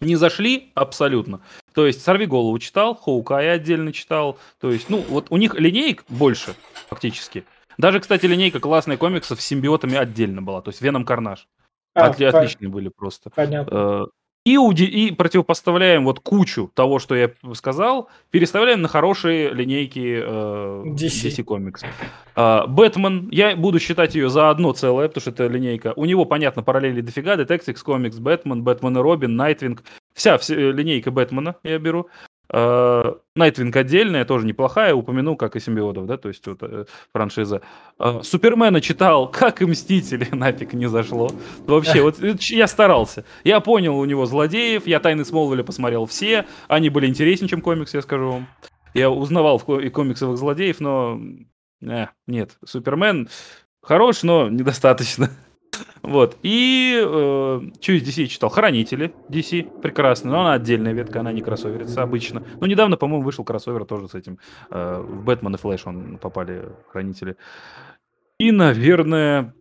Не 0.00 0.16
зашли 0.16 0.70
абсолютно. 0.74 1.42
То 1.74 1.86
есть 1.86 2.02
Сорви 2.02 2.24
голову 2.24 2.58
читал, 2.58 2.94
Хоукай 2.94 3.52
отдельно 3.52 3.92
читал. 3.92 4.38
То 4.58 4.70
есть, 4.70 4.88
ну, 4.88 5.04
вот 5.10 5.26
у 5.28 5.36
них 5.36 5.54
линеек 5.54 6.04
больше, 6.08 6.54
фактически. 6.88 7.44
Даже, 7.78 8.00
кстати, 8.00 8.26
линейка 8.26 8.60
классная 8.60 8.96
комиксов 8.96 9.40
с 9.40 9.44
симбиотами 9.46 9.96
отдельно 9.96 10.42
была. 10.42 10.60
То 10.62 10.70
есть 10.70 10.80
Веном 10.82 11.04
Карнаж. 11.04 11.46
А, 11.94 12.10
Отли- 12.10 12.30
по- 12.30 12.38
отличные 12.38 12.68
были 12.68 12.88
просто. 12.88 13.30
Понятно. 13.30 14.04
Э, 14.04 14.06
И, 14.44 14.56
уди- 14.56 14.86
и 14.86 15.12
противопоставляем 15.12 16.04
вот 16.04 16.20
кучу 16.20 16.70
того, 16.74 16.98
что 17.00 17.14
я 17.14 17.30
сказал, 17.54 18.08
переставляем 18.30 18.80
на 18.82 18.88
хорошие 18.88 19.50
линейки 19.52 20.20
э, 20.24 20.82
DC. 20.86 21.28
DC 21.28 21.44
Comics. 21.44 21.84
А, 22.34 22.66
Бэтмен, 22.66 23.28
я 23.30 23.54
буду 23.56 23.78
считать 23.78 24.14
ее 24.14 24.30
за 24.30 24.48
одно 24.50 24.72
целое, 24.72 25.08
потому 25.08 25.20
что 25.20 25.30
это 25.30 25.46
линейка. 25.48 25.92
У 25.96 26.04
него, 26.04 26.24
понятно, 26.24 26.62
параллели 26.62 27.00
дофига. 27.02 27.36
Detectives 27.36 27.84
Comics, 27.84 28.20
Бэтмен, 28.20 28.62
Бэтмен 28.62 28.96
и 28.96 29.00
Робин, 29.00 29.36
Найтвинг. 29.36 29.82
Вся, 30.14 30.38
вся 30.38 30.54
э, 30.54 30.72
линейка 30.72 31.10
Бэтмена 31.10 31.56
я 31.62 31.78
беру. 31.78 32.08
А, 32.50 33.18
Найтвинг 33.36 33.74
отдельная, 33.76 34.24
тоже 34.24 34.46
неплохая, 34.46 34.94
упомянул, 34.94 35.36
как 35.36 35.54
и 35.54 35.60
симбиотов, 35.60 36.06
да, 36.06 36.16
то 36.16 36.28
есть 36.28 36.46
вот, 36.46 36.58
э, 36.62 36.86
франшиза. 37.12 37.62
А, 37.98 38.22
Супермена 38.22 38.80
читал, 38.80 39.30
как 39.32 39.62
и 39.62 39.66
Мстители, 39.66 40.26
нафиг 40.32 40.72
не 40.72 40.88
зашло. 40.88 41.30
Вообще, 41.66 42.02
вот 42.02 42.16
ч- 42.40 42.56
я 42.56 42.66
старался. 42.66 43.24
Я 43.44 43.60
понял 43.60 43.96
у 43.98 44.04
него 44.04 44.26
злодеев, 44.26 44.86
я 44.86 44.98
Тайны 45.00 45.24
Смолвиля 45.24 45.62
посмотрел 45.62 46.06
все, 46.06 46.46
они 46.66 46.90
были 46.90 47.06
интереснее, 47.06 47.48
чем 47.48 47.60
комиксы, 47.60 47.98
я 47.98 48.02
скажу 48.02 48.30
вам. 48.32 48.48
Я 48.94 49.10
узнавал 49.10 49.58
и 49.58 49.88
комиксовых 49.88 50.38
злодеев, 50.38 50.80
но 50.80 51.20
э, 51.82 52.06
нет, 52.26 52.56
Супермен 52.64 53.28
хорош, 53.82 54.22
но 54.22 54.48
недостаточно. 54.48 55.30
Вот. 56.02 56.36
И 56.42 57.00
э, 57.04 57.60
что 57.80 57.92
из 57.92 58.02
DC 58.02 58.26
читал? 58.26 58.50
Хранители 58.50 59.14
DC. 59.28 59.80
Прекрасно. 59.80 60.30
Но 60.30 60.40
она 60.40 60.52
отдельная 60.54 60.92
ветка, 60.92 61.20
она 61.20 61.32
не 61.32 61.42
кроссоверится 61.42 62.02
обычно. 62.02 62.42
Но 62.60 62.66
недавно, 62.66 62.96
по-моему, 62.96 63.24
вышел 63.24 63.44
кроссовер 63.44 63.84
тоже 63.84 64.08
с 64.08 64.14
этим. 64.14 64.38
Э, 64.70 65.00
в 65.00 65.24
Бэтмен 65.24 65.54
и 65.54 65.58
Флэш 65.58 65.86
он 65.86 66.18
попали 66.18 66.68
Хранители. 66.90 67.36
И, 68.38 68.52
наверное, 68.52 69.54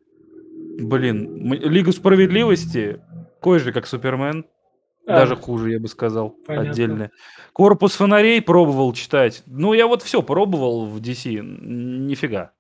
блин, 0.80 1.52
Лигу 1.54 1.92
Справедливости, 1.92 3.02
кой 3.42 3.60
же, 3.60 3.72
как 3.72 3.88
Супермен. 3.88 4.46
А, 5.08 5.20
Даже 5.20 5.38
хуже, 5.38 5.72
я 5.72 5.80
бы 5.80 5.88
сказал, 5.88 6.32
Понятно. 6.46 6.70
отдельно. 6.70 7.12
Корпус 7.54 7.94
фонарей 7.96 8.42
пробовал 8.42 8.92
читать. 8.92 9.42
Ну, 9.46 9.72
я 9.74 9.88
вот 9.88 10.04
все 10.04 10.22
пробовал 10.22 10.86
в 10.86 11.00
DC. 11.00 11.40
Нифига. 11.42 12.52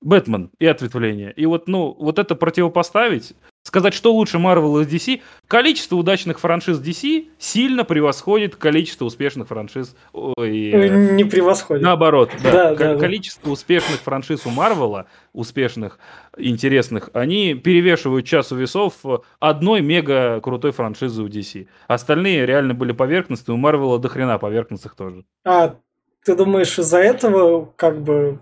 Бэтмен 0.00 0.50
и 0.58 0.66
ответвление. 0.66 1.32
И 1.32 1.46
вот, 1.46 1.68
ну, 1.68 1.94
вот 1.98 2.18
это 2.18 2.34
противопоставить 2.34 3.34
сказать, 3.68 3.94
что 3.94 4.12
лучше 4.12 4.38
Marvel 4.38 4.82
из 4.82 4.88
DC, 4.88 5.20
количество 5.46 5.96
удачных 5.96 6.40
франшиз 6.40 6.80
DC 6.80 7.28
сильно 7.38 7.84
превосходит 7.84 8.56
количество 8.56 9.04
успешных 9.04 9.48
франшиз. 9.48 9.94
Ой, 10.12 10.70
э, 10.70 10.88
не 11.14 11.24
превосходит. 11.24 11.84
Наоборот, 11.84 12.30
да. 12.42 12.74
да, 12.74 12.74
да 12.74 12.96
количество 12.96 13.46
да. 13.46 13.52
успешных 13.52 14.00
франшиз 14.00 14.46
у 14.46 14.50
Марвела, 14.50 15.06
успешных, 15.32 15.98
интересных, 16.36 17.10
они 17.12 17.54
перевешивают 17.54 18.26
часу 18.26 18.56
весов 18.56 18.94
одной 19.38 19.82
мега 19.82 20.40
крутой 20.40 20.72
франшизы 20.72 21.22
у 21.22 21.28
DC. 21.28 21.68
Остальные 21.86 22.46
реально 22.46 22.74
были 22.74 22.92
поверхностные, 22.92 23.54
у 23.54 23.58
Марвела 23.58 23.98
до 23.98 24.08
хрена 24.08 24.38
поверхностных 24.38 24.96
тоже. 24.96 25.24
А 25.44 25.76
ты 26.24 26.34
думаешь, 26.34 26.78
из-за 26.78 26.98
этого 26.98 27.72
как 27.76 28.02
бы 28.02 28.40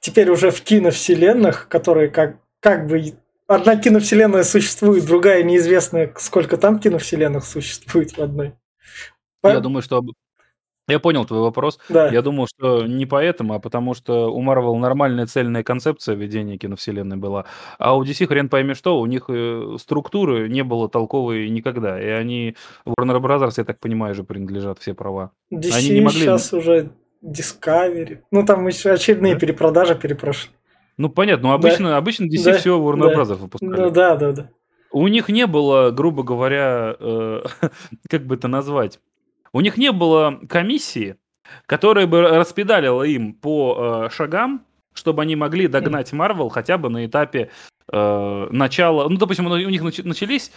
теперь 0.00 0.30
уже 0.30 0.50
в 0.50 0.60
киновселенных, 0.60 1.68
которые 1.68 2.08
как, 2.08 2.36
как 2.60 2.86
бы 2.86 3.14
одна 3.46 3.76
киновселенная 3.76 4.44
существует, 4.44 5.06
другая 5.06 5.42
неизвестная, 5.42 6.12
сколько 6.16 6.56
там 6.56 6.78
киновселенных 6.78 7.44
существует 7.44 8.16
в 8.16 8.18
одной. 8.20 8.54
Я 9.42 9.60
думаю, 9.60 9.82
что 9.82 10.02
я 10.88 10.98
понял 10.98 11.26
твой 11.26 11.40
вопрос. 11.40 11.78
Да. 11.90 12.08
Я 12.08 12.22
думал, 12.22 12.46
что 12.46 12.86
не 12.86 13.04
поэтому, 13.04 13.54
а 13.54 13.58
потому 13.58 13.92
что 13.92 14.32
у 14.32 14.42
Marvel 14.42 14.74
нормальная 14.76 15.26
цельная 15.26 15.62
концепция 15.62 16.14
ведения 16.14 16.56
киновселенной 16.56 17.18
была, 17.18 17.44
а 17.78 17.94
у 17.96 18.02
DC 18.02 18.26
хрен 18.26 18.48
пойми 18.48 18.72
что, 18.72 18.98
у 18.98 19.06
них 19.06 19.26
э, 19.28 19.76
структуры 19.78 20.48
не 20.48 20.64
было 20.64 20.88
толковой 20.88 21.50
никогда, 21.50 22.00
и 22.00 22.06
они 22.06 22.56
Warner 22.86 23.20
Brothers, 23.20 23.54
я 23.58 23.64
так 23.64 23.80
понимаю, 23.80 24.14
же 24.14 24.24
принадлежат 24.24 24.78
все 24.78 24.94
права. 24.94 25.32
DC 25.52 25.72
они 25.74 25.90
не 25.90 26.00
могли... 26.00 26.20
сейчас 26.20 26.54
уже 26.54 26.90
Discovery, 27.22 28.20
ну 28.30 28.44
там 28.44 28.66
еще 28.66 28.92
очередные 28.92 29.34
да? 29.34 29.40
перепродажи 29.40 29.94
перепрошли. 29.94 30.50
Ну 30.96 31.08
понятно, 31.08 31.48
но 31.48 31.54
обычно, 31.54 31.90
да. 31.90 31.96
обычно 31.96 32.24
DC 32.24 32.44
да. 32.44 32.58
все 32.58 32.78
Warner 32.78 33.08
да. 33.08 33.14
Brothers 33.14 33.36
выпускали. 33.36 33.70
Ну 33.70 33.90
да, 33.90 34.16
да, 34.16 34.32
да. 34.32 34.50
У 34.90 35.06
них 35.08 35.28
не 35.28 35.46
было, 35.46 35.90
грубо 35.90 36.22
говоря, 36.22 36.96
э, 36.98 37.42
как 38.08 38.26
бы 38.26 38.36
это 38.36 38.48
назвать, 38.48 39.00
у 39.52 39.60
них 39.60 39.76
не 39.76 39.92
было 39.92 40.40
комиссии, 40.48 41.16
которая 41.66 42.06
бы 42.06 42.22
распедалила 42.22 43.02
им 43.02 43.34
по 43.34 44.06
э, 44.06 44.10
шагам, 44.10 44.64
чтобы 44.94 45.22
они 45.22 45.36
могли 45.36 45.68
догнать 45.68 46.12
Marvel 46.12 46.48
хотя 46.50 46.78
бы 46.78 46.88
на 46.88 47.06
этапе 47.06 47.50
э, 47.90 48.48
начала. 48.50 49.08
Ну, 49.08 49.16
допустим, 49.16 49.46
у 49.46 49.56
них 49.56 49.82
начались 49.82 50.52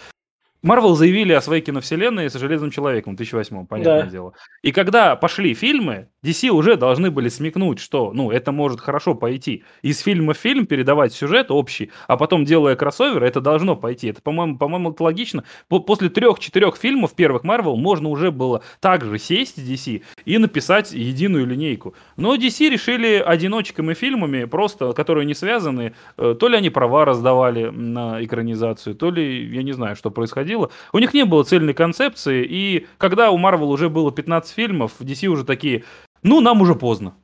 Марвел 0.62 0.94
заявили 0.94 1.32
о 1.32 1.40
своей 1.40 1.60
киновселенной 1.60 2.30
с 2.30 2.34
Железным 2.34 2.70
Человеком 2.70 3.14
в 3.14 3.16
2008 3.16 3.66
понятное 3.66 4.04
да. 4.04 4.10
дело. 4.10 4.32
И 4.62 4.70
когда 4.70 5.16
пошли 5.16 5.54
фильмы, 5.54 6.08
DC 6.24 6.50
уже 6.50 6.76
должны 6.76 7.10
были 7.10 7.28
смекнуть, 7.28 7.80
что, 7.80 8.12
ну, 8.12 8.30
это 8.30 8.52
может 8.52 8.80
хорошо 8.80 9.16
пойти. 9.16 9.64
Из 9.82 9.98
фильма 9.98 10.34
в 10.34 10.38
фильм 10.38 10.66
передавать 10.66 11.12
сюжет 11.12 11.50
общий, 11.50 11.90
а 12.06 12.16
потом, 12.16 12.44
делая 12.44 12.76
кроссовер, 12.76 13.24
это 13.24 13.40
должно 13.40 13.74
пойти. 13.74 14.08
Это, 14.08 14.22
по-моему, 14.22 14.56
по-моему, 14.56 14.92
это 14.92 15.02
логично. 15.02 15.42
После 15.68 16.08
трех-четырех 16.08 16.76
фильмов 16.76 17.14
первых 17.14 17.42
Марвел 17.42 17.76
можно 17.76 18.08
уже 18.08 18.30
было 18.30 18.62
также 18.78 19.18
сесть 19.18 19.56
с 19.56 19.68
DC 19.68 20.02
и 20.24 20.38
написать 20.38 20.92
единую 20.92 21.44
линейку. 21.44 21.94
Но 22.16 22.36
DC 22.36 22.68
решили 22.68 23.16
одиночками 23.16 23.94
фильмами, 23.94 24.44
просто, 24.44 24.92
которые 24.92 25.26
не 25.26 25.34
связаны, 25.34 25.94
э, 26.16 26.36
то 26.38 26.46
ли 26.46 26.56
они 26.56 26.70
права 26.70 27.04
раздавали 27.04 27.68
на 27.68 28.24
экранизацию, 28.24 28.94
то 28.94 29.10
ли, 29.10 29.46
я 29.46 29.64
не 29.64 29.72
знаю, 29.72 29.96
что 29.96 30.12
происходило, 30.12 30.51
происходило. 30.52 30.70
У 30.92 30.98
них 30.98 31.14
не 31.14 31.24
было 31.24 31.44
цельной 31.44 31.74
концепции, 31.74 32.44
и 32.48 32.86
когда 32.98 33.30
у 33.30 33.38
Marvel 33.38 33.66
уже 33.66 33.88
было 33.88 34.12
15 34.12 34.54
фильмов, 34.54 34.92
DC 35.00 35.26
уже 35.26 35.44
такие, 35.44 35.84
ну, 36.22 36.40
нам 36.40 36.60
уже 36.60 36.74
поздно. 36.74 37.14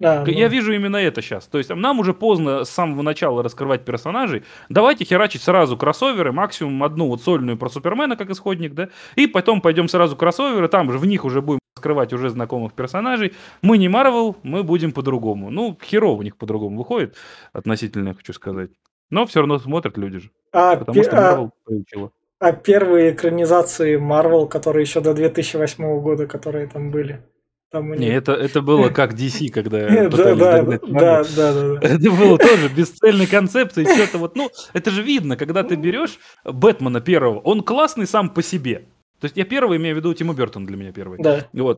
Да, 0.00 0.22
Я 0.26 0.46
ну... 0.46 0.52
вижу 0.52 0.72
именно 0.72 0.96
это 0.96 1.22
сейчас. 1.22 1.46
То 1.46 1.58
есть 1.58 1.70
нам 1.70 1.98
уже 1.98 2.14
поздно 2.14 2.64
с 2.64 2.70
самого 2.70 3.02
начала 3.02 3.42
раскрывать 3.42 3.84
персонажей. 3.84 4.44
Давайте 4.68 5.04
херачить 5.04 5.42
сразу 5.42 5.76
кроссоверы, 5.76 6.30
максимум 6.30 6.84
одну 6.84 7.08
вот 7.08 7.20
сольную 7.22 7.58
про 7.58 7.68
Супермена 7.68 8.16
как 8.16 8.30
исходник, 8.30 8.74
да, 8.74 8.90
и 9.16 9.26
потом 9.26 9.60
пойдем 9.60 9.88
сразу 9.88 10.16
кроссоверы, 10.16 10.68
там 10.68 10.92
же 10.92 10.98
в 10.98 11.06
них 11.06 11.24
уже 11.24 11.42
будем 11.42 11.58
раскрывать 11.74 12.12
уже 12.12 12.30
знакомых 12.30 12.74
персонажей. 12.74 13.32
Мы 13.60 13.76
не 13.78 13.88
Марвел, 13.88 14.36
мы 14.44 14.62
будем 14.62 14.92
по-другому. 14.92 15.50
Ну, 15.50 15.76
херово 15.82 16.20
у 16.20 16.22
них 16.22 16.36
по-другому 16.36 16.78
выходит, 16.78 17.16
относительно, 17.52 18.14
хочу 18.14 18.32
сказать. 18.32 18.70
Но 19.10 19.26
все 19.26 19.40
равно 19.40 19.58
смотрят 19.58 19.96
люди 19.96 20.18
же. 20.18 20.30
А, 20.52 20.76
потому 20.76 21.02
что 21.02 21.16
Marvel 21.16 21.46
а... 21.48 21.50
приучила. 21.64 22.12
А 22.40 22.52
первые 22.52 23.12
экранизации 23.12 23.98
Marvel, 23.98 24.48
которые 24.48 24.82
еще 24.82 25.00
до 25.00 25.12
2008 25.12 26.00
года, 26.00 26.26
которые 26.26 26.68
там 26.68 26.90
были. 26.90 27.24
Там 27.70 27.90
них... 27.90 28.00
Не, 28.00 28.08
это, 28.08 28.32
это 28.32 28.62
было 28.62 28.88
как 28.90 29.14
DC, 29.14 29.48
когда 29.50 29.86
пытались 30.08 30.38
да, 30.38 30.62
да, 30.62 30.78
да, 30.86 31.24
да, 31.24 31.52
да. 31.52 31.78
Это 31.82 32.10
было 32.10 32.38
тоже 32.38 32.68
бесцельной 32.76 33.26
концепцией. 33.26 33.86
Что-то 33.92 34.18
вот, 34.18 34.36
ну, 34.36 34.50
это 34.72 34.90
же 34.90 35.02
видно, 35.02 35.36
когда 35.36 35.62
ты 35.64 35.74
берешь 35.74 36.18
Бэтмена 36.44 37.00
первого, 37.00 37.40
он 37.40 37.62
классный 37.62 38.06
сам 38.06 38.30
по 38.30 38.42
себе. 38.42 38.84
То 39.20 39.24
есть 39.24 39.36
я 39.36 39.44
первый 39.44 39.78
имею 39.78 39.96
в 39.96 39.98
виду 39.98 40.14
Тима 40.14 40.32
Бертон 40.32 40.64
для 40.64 40.76
меня 40.76 40.92
первый. 40.92 41.18
Да. 41.20 41.46
Вот. 41.52 41.76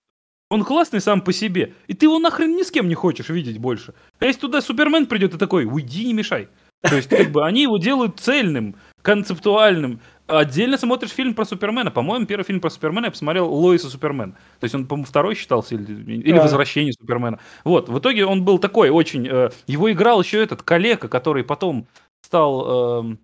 Он 0.50 0.64
классный 0.64 1.00
сам 1.00 1.22
по 1.22 1.32
себе. 1.32 1.74
И 1.86 1.94
ты 1.94 2.06
его 2.06 2.18
нахрен 2.18 2.54
ни 2.56 2.62
с 2.62 2.70
кем 2.70 2.88
не 2.88 2.94
хочешь 2.94 3.28
видеть 3.28 3.58
больше. 3.58 3.94
А 4.18 4.26
если 4.26 4.40
туда 4.40 4.60
Супермен 4.60 5.06
придет 5.06 5.34
и 5.34 5.38
такой, 5.38 5.64
уйди, 5.64 6.04
не 6.04 6.12
мешай. 6.12 6.48
То 6.82 6.96
есть, 6.96 7.08
как 7.08 7.30
бы, 7.30 7.44
они 7.44 7.62
его 7.62 7.78
делают 7.78 8.18
цельным, 8.18 8.74
концептуальным. 9.02 10.00
Отдельно 10.38 10.78
смотришь 10.78 11.10
фильм 11.10 11.34
про 11.34 11.44
Супермена. 11.44 11.90
По-моему, 11.90 12.26
первый 12.26 12.44
фильм 12.44 12.60
про 12.60 12.70
Супермена 12.70 13.06
я 13.06 13.10
посмотрел 13.10 13.52
Лоис 13.52 13.84
и 13.84 13.88
Супермен. 13.88 14.32
То 14.60 14.64
есть 14.64 14.74
он, 14.74 14.86
по-моему, 14.86 15.06
второй 15.06 15.34
считался 15.34 15.74
или, 15.74 16.14
или 16.14 16.38
а. 16.38 16.42
Возвращение 16.42 16.92
Супермена. 16.92 17.40
Вот, 17.64 17.88
в 17.88 17.98
итоге 17.98 18.24
он 18.26 18.44
был 18.44 18.58
такой 18.58 18.90
очень... 18.90 19.26
Э, 19.28 19.50
его 19.66 19.90
играл 19.90 20.22
еще 20.22 20.42
этот 20.42 20.62
коллега, 20.62 21.08
который 21.08 21.44
потом 21.44 21.86
стал... 22.22 23.04
Э, 23.04 23.16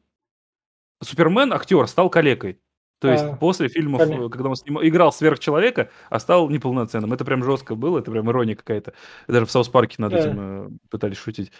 Супермен, 1.02 1.52
актер, 1.52 1.86
стал 1.86 2.08
калекой. 2.08 2.58
То 3.00 3.10
есть 3.12 3.24
а, 3.24 3.36
после 3.36 3.68
фильмов, 3.68 4.00
понятно. 4.00 4.30
когда 4.30 4.48
он 4.48 4.56
сним... 4.56 4.78
играл 4.82 5.12
сверхчеловека, 5.12 5.90
а 6.08 6.18
стал 6.18 6.48
неполноценным. 6.48 7.12
Это 7.12 7.24
прям 7.24 7.44
жестко 7.44 7.74
было, 7.74 7.98
это 7.98 8.10
прям 8.10 8.30
ирония 8.30 8.56
какая-то. 8.56 8.94
Даже 9.28 9.44
в 9.44 9.50
South 9.50 9.68
Park 9.68 9.91
е 9.91 9.96
над 9.98 10.14
этим 10.14 10.36
э, 10.38 10.70
пытались 10.88 11.18
шутить. 11.18 11.52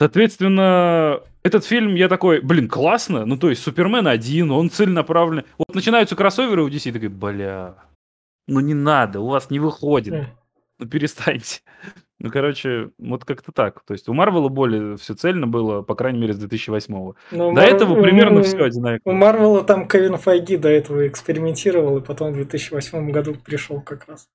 Соответственно, 0.00 1.22
этот 1.42 1.64
фильм, 1.64 1.94
я 1.94 2.08
такой, 2.08 2.40
блин, 2.40 2.68
классно. 2.68 3.24
Ну, 3.24 3.36
то 3.36 3.50
есть, 3.50 3.62
Супермен 3.62 4.06
один, 4.06 4.50
он 4.50 4.70
целенаправленно. 4.70 5.44
Вот 5.58 5.74
начинаются 5.74 6.16
кроссоверы 6.16 6.62
у 6.62 6.68
DC, 6.68 6.92
такой, 6.92 7.08
бля, 7.08 7.76
ну 8.46 8.60
не 8.60 8.74
надо, 8.74 9.20
у 9.20 9.28
вас 9.28 9.50
не 9.50 9.58
выходит. 9.58 10.26
Ну, 10.78 10.86
перестаньте. 10.86 11.60
Ну, 12.18 12.30
короче, 12.30 12.90
вот 12.98 13.24
как-то 13.24 13.50
так. 13.50 13.82
То 13.84 13.94
есть 13.94 14.08
у 14.08 14.12
Марвела 14.12 14.48
более 14.48 14.96
все 14.98 15.14
цельно 15.14 15.46
было, 15.46 15.80
по 15.80 15.94
крайней 15.94 16.18
мере, 16.18 16.34
с 16.34 16.44
2008-го. 16.44 17.16
Но 17.30 17.48
до 17.48 17.52
Мар... 17.52 17.64
этого 17.64 18.02
примерно 18.02 18.40
у... 18.40 18.42
все 18.42 18.62
одинаково. 18.62 19.10
У 19.10 19.14
Марвела 19.14 19.64
там 19.64 19.88
Кевин 19.88 20.16
Файги 20.16 20.58
до 20.58 20.68
этого 20.68 21.08
экспериментировал, 21.08 21.96
и 21.96 22.04
потом 22.04 22.32
в 22.32 22.34
2008 22.34 23.10
году 23.10 23.34
пришел 23.34 23.80
как 23.80 24.06
раз. 24.06 24.28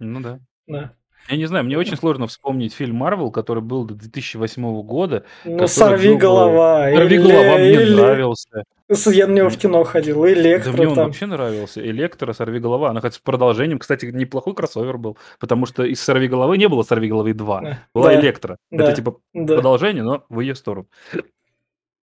Ну 0.00 0.20
да. 0.20 0.40
Да. 0.66 0.96
Я 1.28 1.36
не 1.36 1.46
знаю, 1.46 1.64
мне 1.64 1.78
очень 1.78 1.96
сложно 1.96 2.26
вспомнить 2.26 2.74
фильм 2.74 2.96
Марвел, 2.96 3.30
который 3.30 3.62
был 3.62 3.84
до 3.84 3.94
2008 3.94 4.82
года. 4.82 5.24
Ну, 5.44 5.66
«Сорви 5.68 6.16
голова». 6.16 6.90
«Сорви 6.90 7.18
голова» 7.18 7.58
мне 7.58 7.72
или... 7.72 7.94
нравился. 7.94 8.64
Я 9.06 9.28
на 9.28 9.34
него 9.34 9.50
в 9.50 9.56
кино 9.56 9.84
ходил. 9.84 10.26
Электра 10.26 10.72
Да 10.72 10.78
мне 10.78 10.88
он 10.88 10.94
там. 10.96 11.06
вообще 11.06 11.26
нравился. 11.26 11.80
Электра, 11.80 12.32
«Сорви 12.32 12.58
голова». 12.58 12.90
Она 12.90 13.00
хоть 13.00 13.14
с 13.14 13.18
продолжением, 13.18 13.78
кстати, 13.78 14.06
неплохой 14.06 14.54
кроссовер 14.54 14.98
был, 14.98 15.16
потому 15.38 15.66
что 15.66 15.84
из 15.84 16.00
«Сорви 16.00 16.26
головы» 16.26 16.58
не 16.58 16.68
было 16.68 16.82
«Сорви 16.82 17.08
головы 17.08 17.30
2». 17.30 17.74
Была 17.94 18.06
да. 18.06 18.20
«Электра». 18.20 18.56
Да. 18.70 18.84
Это 18.84 18.96
типа 18.96 19.16
да. 19.32 19.54
продолжение, 19.54 20.02
но 20.02 20.24
в 20.28 20.40
ее 20.40 20.56
сторону. 20.56 20.88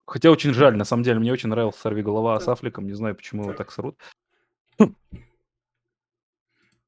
Хотя 0.06 0.30
очень 0.30 0.52
жаль, 0.52 0.76
на 0.76 0.84
самом 0.84 1.04
деле, 1.04 1.20
мне 1.20 1.32
очень 1.32 1.48
нравился 1.48 1.80
«Сорви 1.80 2.02
голова» 2.02 2.40
с 2.40 2.48
Аффлеком. 2.48 2.86
Не 2.86 2.94
знаю, 2.94 3.14
почему 3.14 3.44
его 3.44 3.52
так 3.52 3.70
срут. 3.70 3.96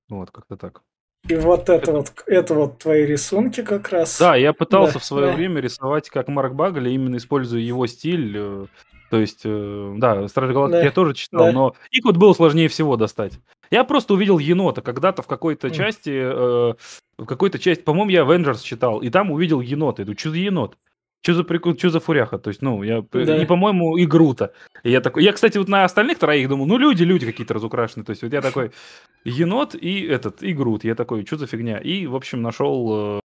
Вот, 0.09 0.31
как-то 0.31 0.57
так. 0.57 0.83
И 1.29 1.37
вот 1.37 1.71
это 1.71 1.93
вот, 1.93 2.13
это 2.27 2.55
вот 2.55 2.79
твои 2.79 3.07
рисунки 3.07 3.63
как 3.63 3.89
раз. 3.89 4.19
Да, 4.19 4.37
я 4.37 4.53
пытался 4.53 4.95
да, 4.95 4.99
в 4.99 5.05
свое 5.05 5.29
да. 5.29 5.33
время 5.33 5.61
рисовать 5.61 6.11
как 6.11 6.29
Марк 6.29 6.53
Багли, 6.53 6.91
именно 6.91 7.17
используя 7.17 7.61
его 7.61 7.87
стиль. 7.87 8.35
Э, 8.37 8.67
то 9.11 9.21
есть, 9.21 9.41
э, 9.45 9.95
да, 9.97 10.29
Стражи 10.29 10.53
Галактики 10.53 10.81
да, 10.81 10.85
я 10.85 10.91
тоже 10.91 11.15
читал, 11.15 11.47
да. 11.47 11.53
но 11.53 11.75
их 11.91 12.05
вот 12.05 12.19
было 12.19 12.35
сложнее 12.35 12.69
всего 12.69 12.97
достать. 12.97 13.39
Я 13.71 13.85
просто 13.85 14.13
увидел 14.15 14.39
енота 14.39 14.83
когда-то 14.83 15.23
в 15.23 15.27
какой-то 15.27 15.69
mm. 15.69 15.75
части, 15.75 16.11
э, 16.13 16.75
в 17.19 17.27
какой-то 17.27 17.59
части, 17.59 17.83
по-моему, 17.83 18.11
я 18.11 18.23
Avengers 18.23 18.63
читал, 18.63 19.01
и 19.01 19.09
там 19.09 19.31
увидел 19.31 19.61
енота. 19.61 20.03
Иду, 20.03 20.15
что 20.19 20.31
за 20.31 20.37
енот? 20.37 20.77
Что 21.25 21.33
за 21.33 21.45
прикол, 21.45 21.75
что 21.75 21.89
за 21.89 22.01
фуряха? 22.01 22.39
То 22.39 22.49
есть, 22.49 22.61
ну, 22.61 22.83
я, 22.83 23.03
да. 23.11 23.43
и, 23.43 23.47
по-моему, 23.47 23.99
игру-то. 23.99 24.53
И 24.83 24.91
я 24.91 25.01
такой, 25.01 25.25
я, 25.25 25.33
кстати, 25.33 25.57
вот 25.57 25.69
на 25.69 25.85
остальных 25.85 26.19
троих 26.19 26.51
думал, 26.51 26.67
ну, 26.67 26.77
люди, 26.77 27.03
люди 27.03 27.25
какие-то 27.25 27.55
разукрашенные. 27.55 28.05
То 28.05 28.11
есть, 28.11 28.23
вот 28.23 28.31
я 28.31 28.43
такой, 28.43 28.73
енот 29.25 29.75
и 29.75 30.03
этот, 30.03 30.43
и 30.43 30.53
Грут. 30.53 30.85
Я 30.85 30.95
такой, 30.95 31.25
что 31.25 31.39
за 31.39 31.47
фигня? 31.47 31.79
И, 31.79 32.07
в 32.07 32.15
общем, 32.15 32.43
нашел 32.43 33.17
э, 33.17 33.21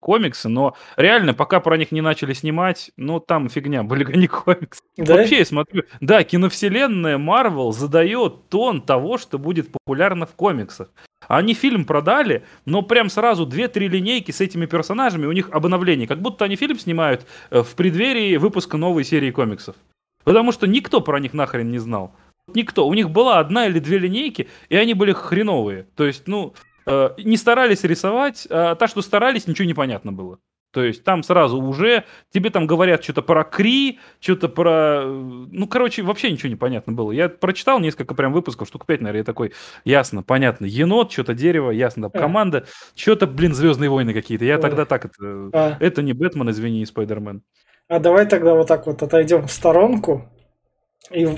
комиксы, 0.00 0.48
но 0.48 0.76
реально, 0.96 1.34
пока 1.34 1.60
про 1.60 1.76
них 1.76 1.92
не 1.92 2.00
начали 2.00 2.32
снимать, 2.32 2.90
ну, 2.96 3.20
там 3.20 3.48
фигня, 3.48 3.82
были 3.84 4.16
не 4.16 4.26
комиксы. 4.26 4.82
Да? 4.96 5.16
Вообще, 5.16 5.38
я 5.38 5.44
смотрю, 5.44 5.82
да, 6.00 6.22
киновселенная 6.24 7.18
Marvel 7.18 7.72
задает 7.72 8.48
тон 8.48 8.82
того, 8.82 9.18
что 9.18 9.38
будет 9.38 9.70
популярно 9.72 10.26
в 10.26 10.34
комиксах. 10.34 10.90
Они 11.26 11.52
фильм 11.52 11.84
продали, 11.84 12.44
но 12.64 12.82
прям 12.82 13.10
сразу 13.10 13.46
2-3 13.46 13.88
линейки 13.88 14.30
с 14.30 14.40
этими 14.40 14.66
персонажами, 14.66 15.26
у 15.26 15.32
них 15.32 15.50
обновление. 15.50 16.06
Как 16.06 16.22
будто 16.22 16.44
они 16.44 16.56
фильм 16.56 16.78
снимают 16.78 17.26
э, 17.50 17.62
в 17.62 17.74
преддверии 17.74 18.36
выпуска 18.36 18.76
новой 18.76 19.04
серии 19.04 19.30
комиксов. 19.30 19.76
Потому 20.24 20.52
что 20.52 20.66
никто 20.66 21.00
про 21.00 21.20
них 21.20 21.34
нахрен 21.34 21.70
не 21.70 21.78
знал. 21.78 22.12
Никто. 22.54 22.86
У 22.86 22.94
них 22.94 23.10
была 23.10 23.38
одна 23.40 23.66
или 23.66 23.78
две 23.78 23.98
линейки, 23.98 24.48
и 24.68 24.76
они 24.76 24.94
были 24.94 25.12
хреновые. 25.12 25.86
То 25.96 26.06
есть, 26.06 26.26
ну, 26.26 26.54
э, 26.88 27.10
не 27.18 27.36
старались 27.36 27.84
рисовать, 27.84 28.46
а 28.50 28.74
та, 28.74 28.88
что 28.88 29.02
старались, 29.02 29.46
ничего 29.46 29.66
не 29.66 29.74
понятно 29.74 30.12
было. 30.12 30.38
То 30.70 30.84
есть 30.84 31.02
там 31.02 31.22
сразу 31.22 31.60
уже 31.60 32.04
тебе 32.30 32.50
там 32.50 32.66
говорят 32.66 33.02
что-то 33.02 33.22
про 33.22 33.42
Кри, 33.42 34.00
что-то 34.20 34.48
про... 34.48 35.02
Ну, 35.06 35.66
короче, 35.66 36.02
вообще 36.02 36.30
ничего 36.30 36.50
не 36.50 36.56
понятно 36.56 36.92
было. 36.92 37.10
Я 37.10 37.30
прочитал 37.30 37.80
несколько 37.80 38.14
прям 38.14 38.34
выпусков, 38.34 38.68
штук 38.68 38.84
5, 38.84 39.00
наверное, 39.00 39.20
я 39.20 39.24
такой, 39.24 39.52
ясно, 39.84 40.22
понятно, 40.22 40.66
енот, 40.66 41.10
что-то 41.10 41.32
дерево, 41.32 41.70
ясно, 41.70 42.10
команда, 42.10 42.66
что-то, 42.94 43.26
блин, 43.26 43.54
Звездные 43.54 43.88
войны 43.88 44.12
какие-то. 44.12 44.44
Я 44.44 44.58
тогда 44.58 44.84
так, 44.84 45.06
это, 45.06 45.50
а. 45.54 45.76
это 45.80 46.02
не 46.02 46.12
Бэтмен, 46.12 46.50
извини, 46.50 46.84
Спайдермен. 46.84 47.42
А 47.88 47.98
давай 47.98 48.26
тогда 48.26 48.54
вот 48.54 48.68
так 48.68 48.86
вот 48.86 49.02
отойдем 49.02 49.46
в 49.46 49.52
сторонку 49.52 50.28
и 51.10 51.28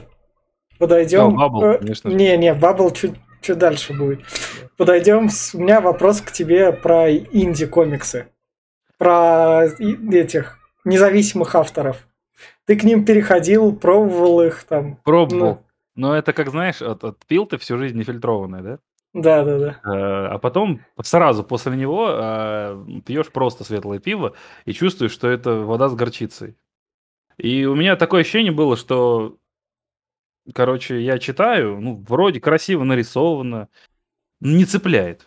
подойдем... 0.81 1.31
Да, 1.31 1.37
Бабл, 1.37 1.79
конечно. 1.79 2.09
Не, 2.09 2.37
не, 2.37 2.53
Бабл 2.53 2.91
чуть 2.91 3.15
чуть 3.41 3.59
дальше 3.59 3.93
будет. 3.93 4.21
Подойдем. 4.77 5.29
У 5.55 5.59
меня 5.59 5.81
вопрос 5.81 6.21
к 6.21 6.33
тебе 6.33 6.73
про 6.73 7.11
инди-комиксы 7.11 8.29
про 9.01 9.65
этих 9.65 10.59
независимых 10.85 11.55
авторов. 11.55 12.07
Ты 12.67 12.77
к 12.77 12.85
ним 12.85 13.07
переходил, 13.07 13.75
пробовал 13.75 14.43
их 14.43 14.65
там. 14.65 14.97
Пробовал. 15.05 15.41
Ну. 15.41 15.63
Но 15.95 16.15
это, 16.15 16.35
как 16.35 16.51
знаешь, 16.51 16.83
от, 16.83 17.03
пил 17.27 17.47
ты 17.47 17.57
всю 17.57 17.79
жизнь 17.79 17.99
нефильтрованная, 17.99 18.61
да? 18.61 18.79
Да, 19.15 19.45
да, 19.45 19.59
да. 19.59 19.81
А, 19.85 20.39
потом 20.39 20.81
сразу 21.03 21.43
после 21.45 21.77
него 21.77 22.09
а, 22.11 22.85
пьешь 23.07 23.33
просто 23.33 23.65
светлое 23.65 24.01
пиво 24.01 24.35
и 24.67 24.75
чувствуешь, 24.75 25.13
что 25.13 25.29
это 25.29 25.55
вода 25.55 25.89
с 25.89 25.95
горчицей. 25.95 26.59
И 27.39 27.65
у 27.65 27.75
меня 27.75 27.97
такое 27.97 28.21
ощущение 28.21 28.53
было, 28.53 28.77
что, 28.77 29.37
короче, 30.55 31.01
я 31.01 31.19
читаю, 31.19 31.81
ну, 31.81 32.05
вроде 32.09 32.41
красиво 32.41 32.85
нарисовано, 32.85 33.69
не 34.41 34.65
цепляет. 34.65 35.27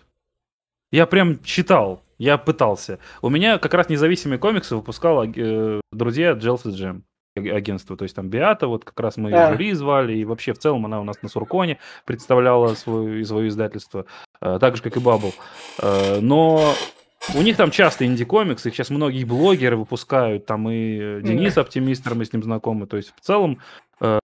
Я 0.91 1.05
прям 1.07 1.41
читал, 1.43 2.03
я 2.17 2.37
пытался. 2.37 2.99
У 3.21 3.29
меня 3.29 3.57
как 3.57 3.73
раз 3.73 3.89
независимые 3.89 4.39
комиксы 4.39 4.75
выпускал 4.75 5.23
э, 5.25 5.81
друзья 5.91 6.33
Jelfs 6.33 6.65
Jam 6.65 7.01
агентство, 7.35 7.97
то 7.97 8.03
есть 8.03 8.15
там 8.15 8.29
Биата, 8.29 8.67
вот 8.67 8.85
как 8.85 8.99
раз 8.99 9.17
мы 9.17 9.31
ее 9.31 9.47
жюри 9.49 9.73
звали, 9.73 10.15
и 10.15 10.25
вообще 10.25 10.53
в 10.53 10.59
целом 10.59 10.85
она 10.85 11.01
у 11.01 11.03
нас 11.03 11.21
на 11.21 11.29
Сурконе 11.29 11.79
представляла 12.05 12.75
свое, 12.75 13.25
свое 13.25 13.47
издательство, 13.47 14.05
э, 14.39 14.57
так 14.59 14.75
же, 14.75 14.83
как 14.83 14.97
и 14.97 14.99
Бабл. 14.99 15.33
Э, 15.81 16.19
но 16.21 16.73
у 17.35 17.41
них 17.41 17.57
там 17.57 17.71
часто 17.71 18.05
инди-комиксы, 18.05 18.69
их 18.69 18.75
сейчас 18.75 18.89
многие 18.89 19.23
блогеры 19.23 19.77
выпускают, 19.77 20.45
там 20.45 20.69
и 20.69 21.21
Денис 21.21 21.57
Оптимистр, 21.57 22.13
мы 22.13 22.25
с 22.25 22.33
ним 22.33 22.43
знакомы, 22.43 22.85
то 22.85 22.97
есть 22.97 23.13
в 23.15 23.21
целом 23.21 23.59
э, 23.99 24.19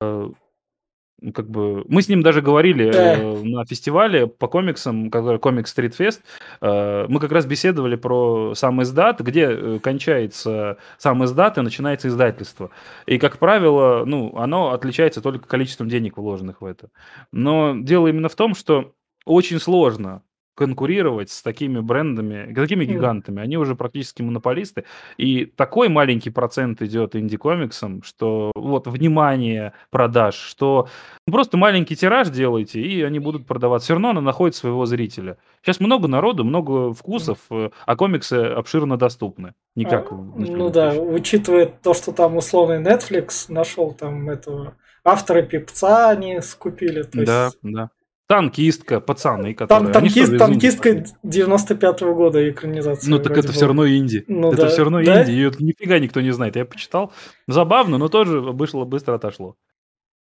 как 1.34 1.50
бы 1.50 1.84
мы 1.88 2.02
с 2.02 2.10
ним 2.10 2.24
даже 2.24 2.42
говорили 2.42 2.92
да. 2.92 3.16
э, 3.16 3.44
на 3.44 3.66
фестивале 3.66 4.28
по 4.28 4.48
комиксам, 4.48 5.10
который 5.10 5.40
комикс 5.40 5.76
Street 5.76 5.96
Fest, 5.98 6.22
э, 6.62 7.06
мы 7.08 7.20
как 7.20 7.32
раз 7.32 7.46
беседовали 7.46 7.96
про 7.96 8.54
сам 8.56 8.82
издат, 8.82 9.20
где 9.22 9.48
э, 9.50 9.80
кончается 9.82 10.78
сам 10.98 11.24
издат 11.26 11.58
и 11.58 11.62
начинается 11.62 12.08
издательство. 12.08 12.72
И, 13.06 13.18
как 13.18 13.38
правило, 13.38 14.04
ну, 14.06 14.34
оно 14.38 14.72
отличается 14.72 15.22
только 15.22 15.48
количеством 15.48 15.90
денег, 15.90 16.18
вложенных 16.18 16.62
в 16.62 16.66
это. 16.66 16.90
Но 17.32 17.76
дело 17.78 18.08
именно 18.08 18.30
в 18.30 18.36
том, 18.36 18.56
что 18.56 18.94
очень 19.26 19.60
сложно 19.60 20.24
конкурировать 20.56 21.32
с 21.32 21.42
такими 21.42 21.80
брендами, 21.80 22.54
такими 22.54 22.84
гигантами. 22.84 23.42
Они 23.42 23.58
уже 23.58 23.76
практически 23.76 24.22
монополисты. 24.22 24.84
И 25.18 25.46
такой 25.46 25.88
маленький 25.88 26.32
процент 26.32 26.82
идет 26.82 27.16
инди-комиксам, 27.16 28.04
что 28.04 28.52
вот 28.56 28.88
внимание 28.88 29.74
продаж, 29.90 30.36
что 30.36 30.90
просто 31.26 31.56
маленький 31.56 31.96
тираж 31.96 32.30
делайте, 32.30 32.82
и 32.82 33.02
они 33.04 33.20
будут 33.20 33.48
продавать. 33.48 33.84
Все 33.84 33.94
равно 33.94 34.10
она 34.10 34.22
находит 34.22 34.56
своего 34.56 34.86
зрителя. 34.86 35.38
Сейчас 35.62 35.80
много 35.80 36.08
народу, 36.08 36.44
много 36.44 36.94
вкусов, 36.94 37.40
э, 37.52 37.70
а 37.86 37.96
комиксы 37.96 38.34
обширно 38.34 38.98
доступны. 38.98 39.54
Не 39.76 39.86
как 39.86 40.12
а, 40.12 40.16
Ну 40.16 40.70
да, 40.70 40.94
учитывая 40.94 41.68
то, 41.68 41.94
что 41.94 42.12
там 42.12 42.36
условный 42.36 42.82
Netflix 42.82 43.46
нашел 43.48 43.94
там 43.94 44.30
этого 44.30 44.76
автора 45.04 45.42
пипца 45.42 46.10
они 46.10 46.42
скупили. 46.42 47.04
То 47.04 47.26
да, 47.26 47.46
есть... 47.46 47.60
да. 47.62 47.90
Танкистка, 48.30 49.02
пацаны, 49.02 49.56
которые... 49.56 49.92
Там, 49.92 50.04
танкист, 50.04 50.38
танкистка 50.38 51.04
95-го 51.26 52.14
года 52.14 52.48
экранизация. 52.48 53.10
Ну 53.10 53.18
так 53.18 53.32
это 53.32 53.48
была. 53.48 53.54
все 53.54 53.66
равно 53.66 53.90
инди. 53.90 54.24
Ну, 54.28 54.54
это 54.54 54.62
да. 54.62 54.68
все 54.68 54.84
равно 54.84 55.04
да? 55.04 55.24
инди, 55.24 55.32
ее 55.32 55.52
нифига 55.58 55.98
никто 55.98 56.22
не 56.22 56.30
знает. 56.30 56.56
Я 56.56 56.66
почитал. 56.66 57.12
Забавно, 57.48 57.98
но 57.98 58.08
тоже 58.08 58.40
вышло, 58.40 58.86
быстро 58.86 59.16
отошло. 59.16 59.56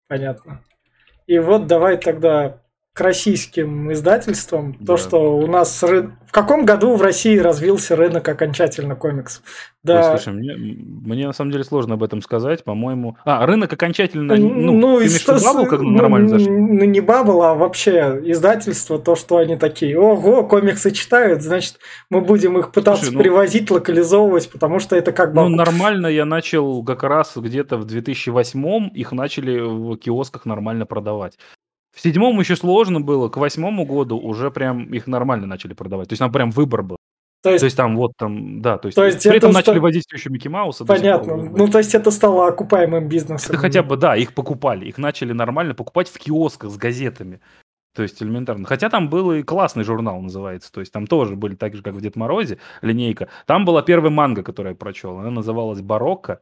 Понятно. 0.07 0.63
И 1.25 1.37
вот 1.37 1.67
давай 1.67 1.97
тогда 1.97 2.61
к 2.97 3.01
российским 3.01 3.93
издательствам. 3.93 4.75
Да. 4.79 4.93
То, 4.93 4.97
что 4.97 5.37
у 5.37 5.45
нас 5.45 5.83
ры... 5.83 6.09
в 6.25 6.31
каком 6.31 6.65
году 6.65 6.95
в 6.95 7.01
России 7.03 7.37
развился 7.37 7.95
рынок 7.95 8.27
окончательно 8.27 8.95
комикс? 8.95 9.43
Да. 9.83 10.13
Ой, 10.13 10.17
слушай, 10.17 10.33
мне, 10.33 10.55
мне 10.55 11.27
на 11.27 11.33
самом 11.33 11.51
деле 11.51 11.63
сложно 11.63 11.93
об 11.93 12.03
этом 12.03 12.23
сказать, 12.23 12.63
по-моему. 12.63 13.15
А, 13.23 13.45
рынок 13.45 13.71
окончательно, 13.71 14.35
ну, 14.35 14.71
ну 14.71 14.99
ты 14.99 15.07
в 15.07 15.43
Bubble 15.43 15.67
как 15.67 15.81
ну, 15.81 15.91
нормально 15.91 16.27
зашел? 16.27 16.51
Ну, 16.51 16.83
не 16.85 16.99
Bubble, 16.99 17.43
а 17.43 17.53
вообще 17.53 18.19
издательство, 18.25 18.97
то, 18.97 19.15
что 19.15 19.37
они 19.37 19.57
такие, 19.57 19.97
ого, 19.97 20.43
комиксы 20.43 20.89
читают, 20.89 21.43
значит, 21.43 21.75
мы 22.09 22.21
будем 22.21 22.57
их 22.57 22.71
пытаться 22.71 23.05
слушай, 23.05 23.15
ну, 23.15 23.21
привозить, 23.21 23.69
локализовывать, 23.69 24.49
потому 24.51 24.79
что 24.79 24.95
это 24.95 25.11
как 25.11 25.35
бы... 25.35 25.43
Ну, 25.43 25.49
нормально 25.49 26.07
я 26.07 26.25
начал 26.25 26.83
как 26.83 27.03
раз 27.03 27.37
где-то 27.37 27.77
в 27.77 27.85
2008 27.85 28.89
их 28.95 29.11
начали 29.11 29.59
в 29.59 29.95
киосках 29.97 30.45
нормально 30.45 30.87
продавать. 30.87 31.37
В 31.97 31.99
седьмом 31.99 32.39
еще 32.39 32.55
сложно 32.55 33.01
было, 33.01 33.27
к 33.27 33.37
восьмому 33.37 33.83
году 33.83 34.19
уже 34.19 34.51
прям 34.51 34.93
их 34.93 35.07
нормально 35.07 35.47
начали 35.47 35.73
продавать. 35.73 36.09
То 36.09 36.13
есть 36.13 36.19
там 36.19 36.31
прям 36.31 36.51
выбор 36.51 36.83
был. 36.83 36.97
То 37.41 37.49
есть, 37.49 37.61
то 37.61 37.65
есть 37.65 37.75
там 37.75 37.95
вот 37.95 38.11
там, 38.15 38.61
да, 38.61 38.77
то 38.77 38.87
есть, 38.87 38.95
то 38.95 39.03
есть 39.03 39.23
при 39.23 39.37
этом 39.37 39.51
начали 39.51 39.79
возить 39.79 40.05
еще 40.13 40.29
Микки 40.29 40.47
Мауса. 40.47 40.85
Понятно. 40.85 41.35
Ну, 41.35 41.67
то 41.67 41.79
есть 41.79 41.95
это 41.95 42.11
стало 42.11 42.49
окупаемым 42.49 43.09
бизнесом. 43.09 43.49
Это 43.49 43.57
хотя 43.57 43.81
бы, 43.81 43.97
да, 43.97 44.15
их 44.15 44.35
покупали. 44.35 44.85
Их 44.85 44.99
начали 44.99 45.33
нормально 45.33 45.73
покупать 45.73 46.07
в 46.07 46.19
киосках 46.19 46.69
с 46.69 46.77
газетами. 46.77 47.41
То 47.95 48.03
есть 48.03 48.21
элементарно. 48.21 48.67
Хотя 48.67 48.89
там 48.91 49.09
был 49.09 49.31
и 49.31 49.41
классный 49.41 49.83
журнал, 49.83 50.21
называется. 50.21 50.71
То 50.71 50.81
есть 50.81 50.93
там 50.93 51.07
тоже 51.07 51.35
были 51.35 51.55
так 51.55 51.75
же, 51.75 51.81
как 51.81 51.95
в 51.95 52.01
Дед 52.01 52.15
Морозе, 52.15 52.59
линейка. 52.83 53.27
Там 53.47 53.65
была 53.65 53.81
первая 53.81 54.11
манга, 54.11 54.43
которую 54.43 54.73
я 54.73 54.77
прочел. 54.77 55.17
Она 55.17 55.31
называлась 55.31 55.81
«Барокко». 55.81 56.41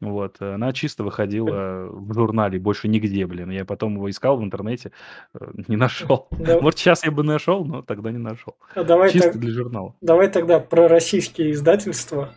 Вот, 0.00 0.36
э, 0.40 0.54
она 0.54 0.72
чисто 0.72 1.04
выходила 1.04 1.88
в 1.90 2.14
журнале, 2.14 2.58
больше 2.58 2.88
нигде, 2.88 3.26
блин. 3.26 3.50
Я 3.50 3.64
потом 3.64 3.94
его 3.94 4.08
искал 4.08 4.38
в 4.38 4.42
интернете, 4.42 4.92
э, 5.34 5.38
не 5.68 5.76
нашел. 5.76 6.28
Да. 6.30 6.60
Может, 6.60 6.78
сейчас 6.78 7.04
я 7.04 7.10
бы 7.10 7.22
нашел, 7.22 7.64
но 7.64 7.82
тогда 7.82 8.10
не 8.10 8.18
нашел. 8.18 8.56
А 8.74 8.82
давай 8.82 9.10
чисто 9.10 9.32
так, 9.32 9.40
для 9.40 9.52
журнала. 9.52 9.94
Давай 10.00 10.28
тогда 10.28 10.58
про 10.58 10.88
российские 10.88 11.52
издательства. 11.52 12.34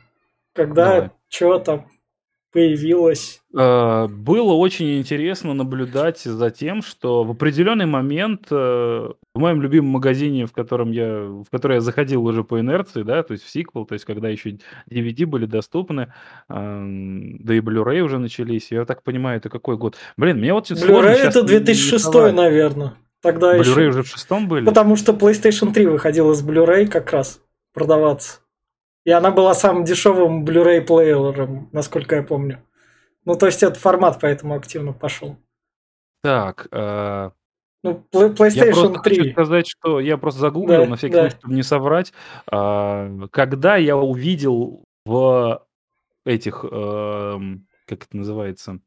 Когда, 0.53 1.11
что 1.29 1.57
там, 1.57 1.87
появилась. 2.53 3.41
Э, 3.57 4.07
было 4.07 4.53
очень 4.53 4.99
интересно 4.99 5.53
наблюдать 5.53 6.19
за 6.19 6.51
тем, 6.51 6.81
что 6.81 7.23
в 7.23 7.31
определенный 7.31 7.87
момент 7.87 8.47
э, 8.51 8.55
в 8.55 9.39
моем 9.39 9.61
любимом 9.61 9.91
магазине, 9.91 10.45
в 10.45 10.53
котором 10.53 10.91
я, 10.91 11.23
в 11.23 11.45
который 11.51 11.75
я 11.75 11.81
заходил 11.81 12.23
уже 12.23 12.43
по 12.43 12.59
инерции, 12.59 13.01
да, 13.01 13.23
то 13.23 13.33
есть 13.33 13.43
в 13.43 13.49
сиквел, 13.49 13.85
то 13.85 13.93
есть 13.93 14.05
когда 14.05 14.29
еще 14.29 14.57
DVD 14.89 15.25
были 15.25 15.45
доступны, 15.45 16.13
эм, 16.49 17.43
да 17.43 17.55
и 17.55 17.59
Blu-ray 17.59 17.99
уже 18.01 18.19
начались, 18.19 18.71
я 18.71 18.85
так 18.85 19.03
понимаю, 19.03 19.37
это 19.37 19.49
какой 19.49 19.75
год? 19.75 19.97
Блин, 20.15 20.37
мне 20.37 20.53
вот 20.53 20.69
Blu-ray 20.69 21.15
это 21.15 21.43
2006, 21.43 22.13
наверное. 22.33 22.93
Тогда 23.21 23.57
Blu-ray 23.57 23.59
еще... 23.59 23.87
уже 23.87 24.03
в 24.03 24.07
шестом 24.07 24.47
были? 24.47 24.65
Потому 24.65 24.95
что 24.95 25.13
PlayStation 25.13 25.73
3 25.73 25.87
выходила 25.87 26.33
с 26.33 26.45
Blu-ray 26.45 26.87
как 26.87 27.11
раз 27.11 27.39
продаваться. 27.73 28.42
И 29.05 29.11
она 29.11 29.31
была 29.31 29.53
самым 29.53 29.83
дешевым 29.83 30.45
Blu-ray 30.45 30.81
плеером, 30.81 31.69
насколько 31.71 32.15
я 32.15 32.23
помню. 32.23 32.63
Ну, 33.25 33.35
то 33.35 33.45
есть 33.45 33.63
этот 33.63 33.77
формат 33.77 34.19
поэтому 34.21 34.55
активно 34.55 34.93
пошел. 34.93 35.37
Так, 36.21 36.67
э... 36.71 37.31
ну, 37.83 38.05
PlayStation 38.11 38.65
я 38.65 38.73
просто 38.73 38.99
3. 39.01 39.15
хочу 39.15 39.31
сказать, 39.31 39.67
что 39.67 39.99
я 39.99 40.17
просто 40.17 40.39
загуглил, 40.39 40.83
да, 40.83 40.89
на 40.89 40.95
всякий 40.95 41.15
да. 41.15 41.21
случай, 41.21 41.37
чтобы 41.37 41.53
не 41.53 41.63
соврать. 41.63 42.13
Э, 42.51 43.27
когда 43.31 43.75
я 43.75 43.97
увидел 43.97 44.85
в 45.05 45.65
этих, 46.25 46.63
э, 46.63 47.39
как 47.85 48.03
это 48.03 48.17
называется, 48.17 48.79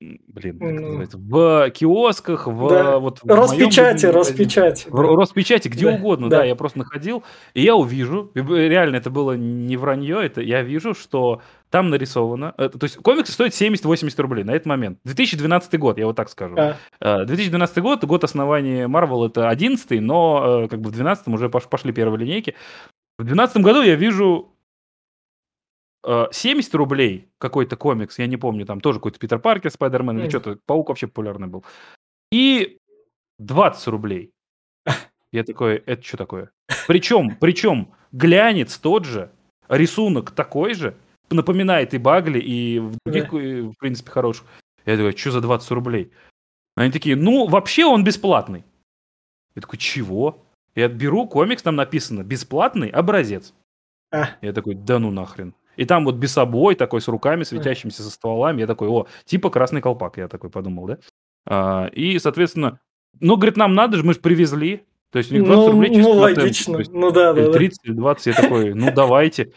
блин, 0.00 0.58
как 0.58 0.72
называется, 0.72 1.18
в 1.18 1.70
киосках, 1.70 2.46
в 2.46 2.68
да. 2.68 2.98
вот 2.98 3.20
в 3.22 3.26
Роспечати, 3.26 4.06
Роспечати. 4.06 4.88
В 4.88 5.00
Роспечати, 5.00 5.68
где 5.68 5.86
да, 5.86 5.96
угодно, 5.96 6.28
да. 6.28 6.38
да, 6.38 6.44
я 6.44 6.54
просто 6.54 6.78
находил, 6.78 7.24
и 7.54 7.62
я 7.62 7.74
увижу, 7.74 8.30
реально 8.34 8.96
это 8.96 9.10
было 9.10 9.32
не 9.32 9.76
вранье, 9.76 10.24
это 10.24 10.42
я 10.42 10.62
вижу, 10.62 10.94
что 10.94 11.40
там 11.70 11.88
нарисовано, 11.88 12.54
э, 12.58 12.68
то 12.68 12.84
есть 12.84 12.96
комиксы 12.96 13.32
стоят 13.32 13.54
70-80 13.54 14.20
рублей 14.20 14.44
на 14.44 14.52
этот 14.52 14.66
момент. 14.66 14.98
2012 15.04 15.78
год, 15.78 15.98
я 15.98 16.06
вот 16.06 16.16
так 16.16 16.28
скажу. 16.28 16.56
А. 17.00 17.24
2012 17.24 17.78
год, 17.78 18.04
год 18.04 18.24
основания 18.24 18.86
Marvel, 18.88 19.26
это 19.26 19.48
11 19.48 20.00
но 20.00 20.64
э, 20.64 20.68
как 20.68 20.80
бы 20.80 20.90
в 20.90 20.92
12 20.92 21.28
уже 21.28 21.48
пошли 21.48 21.92
первые 21.92 22.20
линейки. 22.20 22.54
В 23.18 23.24
2012 23.24 23.56
году 23.62 23.82
я 23.82 23.94
вижу 23.94 24.55
70 26.04 26.74
э, 26.74 26.76
рублей 26.76 27.28
какой-то 27.38 27.76
комикс, 27.76 28.18
я 28.18 28.26
не 28.26 28.36
помню, 28.36 28.66
там 28.66 28.80
тоже 28.80 28.98
какой-то 28.98 29.18
Питер 29.18 29.38
Паркер, 29.38 29.70
Спайдермен, 29.70 30.18
или 30.18 30.28
что-то, 30.28 30.58
Паук 30.66 30.88
вообще 30.88 31.06
популярный 31.06 31.48
был. 31.48 31.64
И 32.30 32.78
20 33.38 33.86
рублей. 33.88 34.32
Я 35.32 35.44
такой, 35.44 35.76
это 35.76 36.02
что 36.02 36.16
такое? 36.16 36.50
Причем, 36.86 37.36
причем 37.36 37.92
глянец 38.12 38.78
тот 38.78 39.04
же, 39.04 39.32
рисунок 39.68 40.30
такой 40.30 40.74
же, 40.74 40.96
напоминает 41.30 41.94
и 41.94 41.98
Багли, 41.98 42.38
и 42.38 42.78
в 42.78 42.96
других, 43.04 43.32
в 43.32 43.74
принципе, 43.78 44.10
хороших. 44.10 44.46
Я 44.84 44.96
такой, 44.96 45.16
что 45.16 45.32
за 45.32 45.40
20 45.40 45.70
рублей? 45.72 46.12
Они 46.76 46.92
такие, 46.92 47.16
ну, 47.16 47.46
вообще 47.48 47.84
он 47.84 48.04
бесплатный. 48.04 48.64
Я 49.54 49.62
такой, 49.62 49.78
чего? 49.78 50.46
Я 50.74 50.88
беру 50.88 51.26
комикс, 51.26 51.62
там 51.62 51.74
написано 51.74 52.22
«бесплатный 52.22 52.90
образец». 52.90 53.54
А. 54.12 54.36
Я 54.42 54.52
такой, 54.52 54.74
да 54.74 54.98
ну 54.98 55.10
нахрен. 55.10 55.54
И 55.76 55.84
там 55.84 56.04
вот 56.04 56.16
бесобой 56.16 56.74
такой 56.74 57.00
с 57.00 57.08
руками 57.08 57.44
светящимися 57.44 58.02
со 58.02 58.10
стволами. 58.10 58.60
Я 58.60 58.66
такой, 58.66 58.88
о, 58.88 59.06
типа 59.24 59.50
красный 59.50 59.80
колпак, 59.80 60.16
я 60.18 60.28
такой 60.28 60.50
подумал, 60.50 60.86
да? 60.86 60.98
А, 61.46 61.86
и, 61.92 62.18
соответственно, 62.18 62.80
ну, 63.20 63.36
говорит, 63.36 63.56
нам 63.56 63.74
надо 63.74 63.96
же, 63.96 64.02
мы 64.02 64.14
же 64.14 64.20
привезли. 64.20 64.82
То 65.10 65.18
есть 65.18 65.30
у 65.30 65.34
них 65.34 65.44
20 65.44 65.56
ну, 65.56 65.72
рублей 65.72 65.94
чисто 65.94 66.12
Ну, 66.12 66.18
логично. 66.18 66.78
Ну, 66.90 67.10
да, 67.10 67.32
да. 67.32 67.52
30 67.52 67.78
или 67.84 67.92
20, 67.92 68.26
я 68.26 68.32
такой, 68.32 68.74
ну, 68.74 68.92
давайте. 68.92 69.52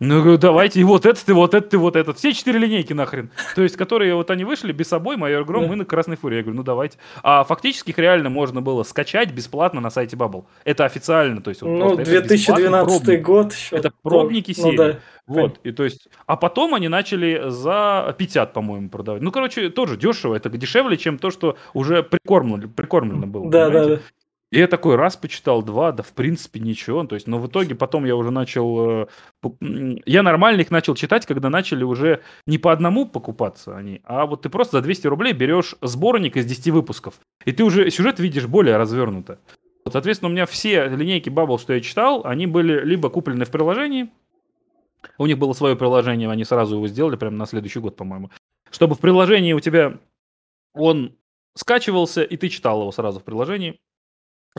Ну, 0.00 0.36
давайте, 0.36 0.80
и 0.80 0.84
вот 0.84 1.06
этот, 1.06 1.28
и 1.28 1.32
вот 1.32 1.54
этот, 1.54 1.72
и 1.72 1.76
вот 1.76 1.94
этот. 1.94 2.18
Все 2.18 2.32
четыре 2.32 2.58
линейки 2.58 2.92
нахрен. 2.92 3.30
То 3.54 3.62
есть, 3.62 3.76
которые 3.76 4.14
вот 4.14 4.30
они 4.30 4.44
вышли 4.44 4.72
без 4.72 4.88
собой, 4.88 5.16
майор 5.16 5.44
Гром, 5.44 5.66
мы 5.66 5.76
на 5.76 5.84
Красной 5.84 6.16
Фуре. 6.16 6.38
Я 6.38 6.42
говорю, 6.42 6.58
ну 6.58 6.62
давайте. 6.64 6.98
А 7.22 7.44
фактически 7.44 7.90
их 7.90 7.98
реально 7.98 8.28
можно 8.28 8.60
было 8.60 8.82
скачать 8.82 9.32
бесплатно 9.32 9.80
на 9.80 9.90
сайте 9.90 10.16
Bubble. 10.16 10.46
Это 10.64 10.84
официально. 10.84 11.40
То 11.40 11.50
есть, 11.50 11.62
вот 11.62 11.68
ну, 11.68 11.96
2012 11.96 13.22
год. 13.22 13.52
Еще 13.52 13.76
это 13.76 13.92
пробники 14.02 14.52
тоже. 14.52 14.62
серии. 14.62 14.76
Ну, 14.76 14.92
да. 14.92 14.98
Вот, 15.26 15.60
и 15.64 15.72
то 15.72 15.84
есть, 15.84 16.08
а 16.26 16.36
потом 16.36 16.74
они 16.74 16.88
начали 16.88 17.44
за 17.48 18.14
50, 18.18 18.52
по-моему, 18.52 18.90
продавать. 18.90 19.22
Ну, 19.22 19.32
короче, 19.32 19.70
тоже 19.70 19.96
дешево, 19.96 20.34
это 20.34 20.50
дешевле, 20.50 20.98
чем 20.98 21.16
то, 21.16 21.30
что 21.30 21.56
уже 21.72 22.02
прикормлено, 22.02 22.68
прикормлено 22.68 23.26
было. 23.26 23.50
Да, 23.50 23.66
понимаете? 23.68 23.88
да, 23.88 23.96
да. 23.96 24.02
И 24.54 24.58
я 24.58 24.68
такой 24.68 24.94
раз 24.94 25.16
почитал, 25.16 25.64
два, 25.64 25.90
да 25.90 26.04
в 26.04 26.12
принципе 26.12 26.60
ничего. 26.60 27.04
То 27.04 27.16
есть, 27.16 27.26
но 27.26 27.40
в 27.40 27.48
итоге 27.48 27.74
потом 27.74 28.04
я 28.04 28.14
уже 28.14 28.30
начал... 28.30 29.00
Э, 29.02 29.06
я 30.06 30.22
нормально 30.22 30.60
их 30.60 30.70
начал 30.70 30.94
читать, 30.94 31.26
когда 31.26 31.50
начали 31.50 31.82
уже 31.82 32.22
не 32.46 32.58
по 32.58 32.70
одному 32.70 33.04
покупаться 33.04 33.76
они, 33.76 34.00
а 34.04 34.26
вот 34.26 34.42
ты 34.42 34.50
просто 34.50 34.76
за 34.76 34.84
200 34.84 35.08
рублей 35.08 35.32
берешь 35.32 35.74
сборник 35.82 36.36
из 36.36 36.46
10 36.46 36.68
выпусков. 36.68 37.14
И 37.44 37.50
ты 37.50 37.64
уже 37.64 37.90
сюжет 37.90 38.20
видишь 38.20 38.46
более 38.46 38.76
развернуто. 38.76 39.40
Соответственно, 39.90 40.28
у 40.28 40.32
меня 40.32 40.46
все 40.46 40.86
линейки 40.86 41.30
Bubble, 41.30 41.58
что 41.58 41.72
я 41.72 41.80
читал, 41.80 42.22
они 42.24 42.46
были 42.46 42.80
либо 42.84 43.10
куплены 43.10 43.46
в 43.46 43.50
приложении, 43.50 44.08
у 45.18 45.26
них 45.26 45.36
было 45.36 45.52
свое 45.54 45.74
приложение, 45.74 46.30
они 46.30 46.44
сразу 46.44 46.76
его 46.76 46.86
сделали 46.86 47.16
прямо 47.16 47.36
на 47.36 47.46
следующий 47.46 47.80
год, 47.80 47.96
по-моему. 47.96 48.30
Чтобы 48.70 48.94
в 48.94 49.00
приложении 49.00 49.52
у 49.52 49.58
тебя 49.58 49.98
он 50.74 51.16
скачивался, 51.56 52.22
и 52.22 52.36
ты 52.36 52.48
читал 52.50 52.82
его 52.82 52.92
сразу 52.92 53.18
в 53.18 53.24
приложении. 53.24 53.80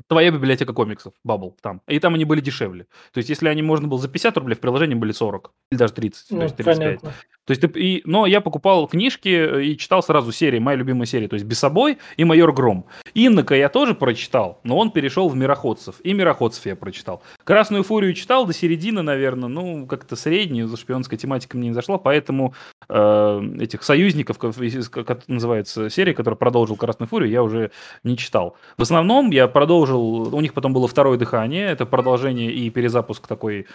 Твоя 0.07 0.31
библиотека 0.31 0.73
комиксов, 0.73 1.13
Bubble, 1.25 1.53
там. 1.61 1.81
И 1.87 1.99
там 1.99 2.15
они 2.15 2.25
были 2.25 2.41
дешевле. 2.41 2.85
То 3.13 3.19
есть, 3.19 3.29
если 3.29 3.47
они 3.47 3.61
можно 3.61 3.87
было 3.87 3.99
за 3.99 4.09
50 4.09 4.37
рублей, 4.37 4.55
в 4.55 4.59
приложении 4.59 4.95
были 4.95 5.13
40. 5.13 5.51
Или 5.71 5.79
даже 5.79 5.93
30, 5.93 6.31
ну, 6.31 6.37
то 6.37 6.43
есть 6.43 6.55
35. 6.57 6.77
Понятно. 6.77 7.13
То 7.45 7.51
есть, 7.51 7.63
и, 7.75 8.01
но 8.05 8.25
я 8.25 8.41
покупал 8.41 8.87
книжки 8.87 9.29
э, 9.29 9.63
и 9.63 9.77
читал 9.77 10.03
сразу 10.03 10.31
серии, 10.31 10.59
моя 10.59 10.77
любимая 10.77 11.05
серия, 11.05 11.27
то 11.27 11.35
есть 11.35 11.45
«Бесобой» 11.45 11.99
и 12.17 12.23
«Майор 12.23 12.51
Гром». 12.51 12.87
Иннока 13.13 13.55
я 13.55 13.69
тоже 13.69 13.93
прочитал, 13.93 14.59
но 14.63 14.77
он 14.77 14.91
перешел 14.91 15.29
в 15.29 15.35
«Мироходцев», 15.35 15.95
и 16.03 16.13
«Мироходцев» 16.13 16.65
я 16.65 16.75
прочитал. 16.75 17.21
«Красную 17.45 17.83
фурию» 17.83 18.13
читал 18.13 18.45
до 18.45 18.53
середины, 18.53 19.03
наверное, 19.03 19.47
ну, 19.47 19.85
как-то 19.85 20.15
среднюю, 20.15 20.67
за 20.67 20.77
шпионская 20.77 21.17
тематика 21.17 21.57
мне 21.57 21.69
не 21.69 21.73
зашла, 21.73 21.97
поэтому 21.97 22.53
э, 22.89 23.41
этих 23.59 23.83
«Союзников», 23.83 24.37
как 24.39 25.27
называется 25.27 25.89
серия, 25.89 26.13
которая 26.13 26.37
продолжил 26.37 26.75
«Красную 26.75 27.07
фурию», 27.07 27.29
я 27.29 27.43
уже 27.43 27.71
не 28.03 28.17
читал. 28.17 28.57
В 28.77 28.81
основном 28.81 29.29
я 29.29 29.47
продолжил, 29.47 30.35
у 30.35 30.41
них 30.41 30.53
потом 30.53 30.73
было 30.73 30.87
второе 30.87 31.17
дыхание, 31.17 31.67
это 31.67 31.85
продолжение 31.85 32.51
и 32.51 32.69
перезапуск 32.71 33.27
такой 33.27 33.67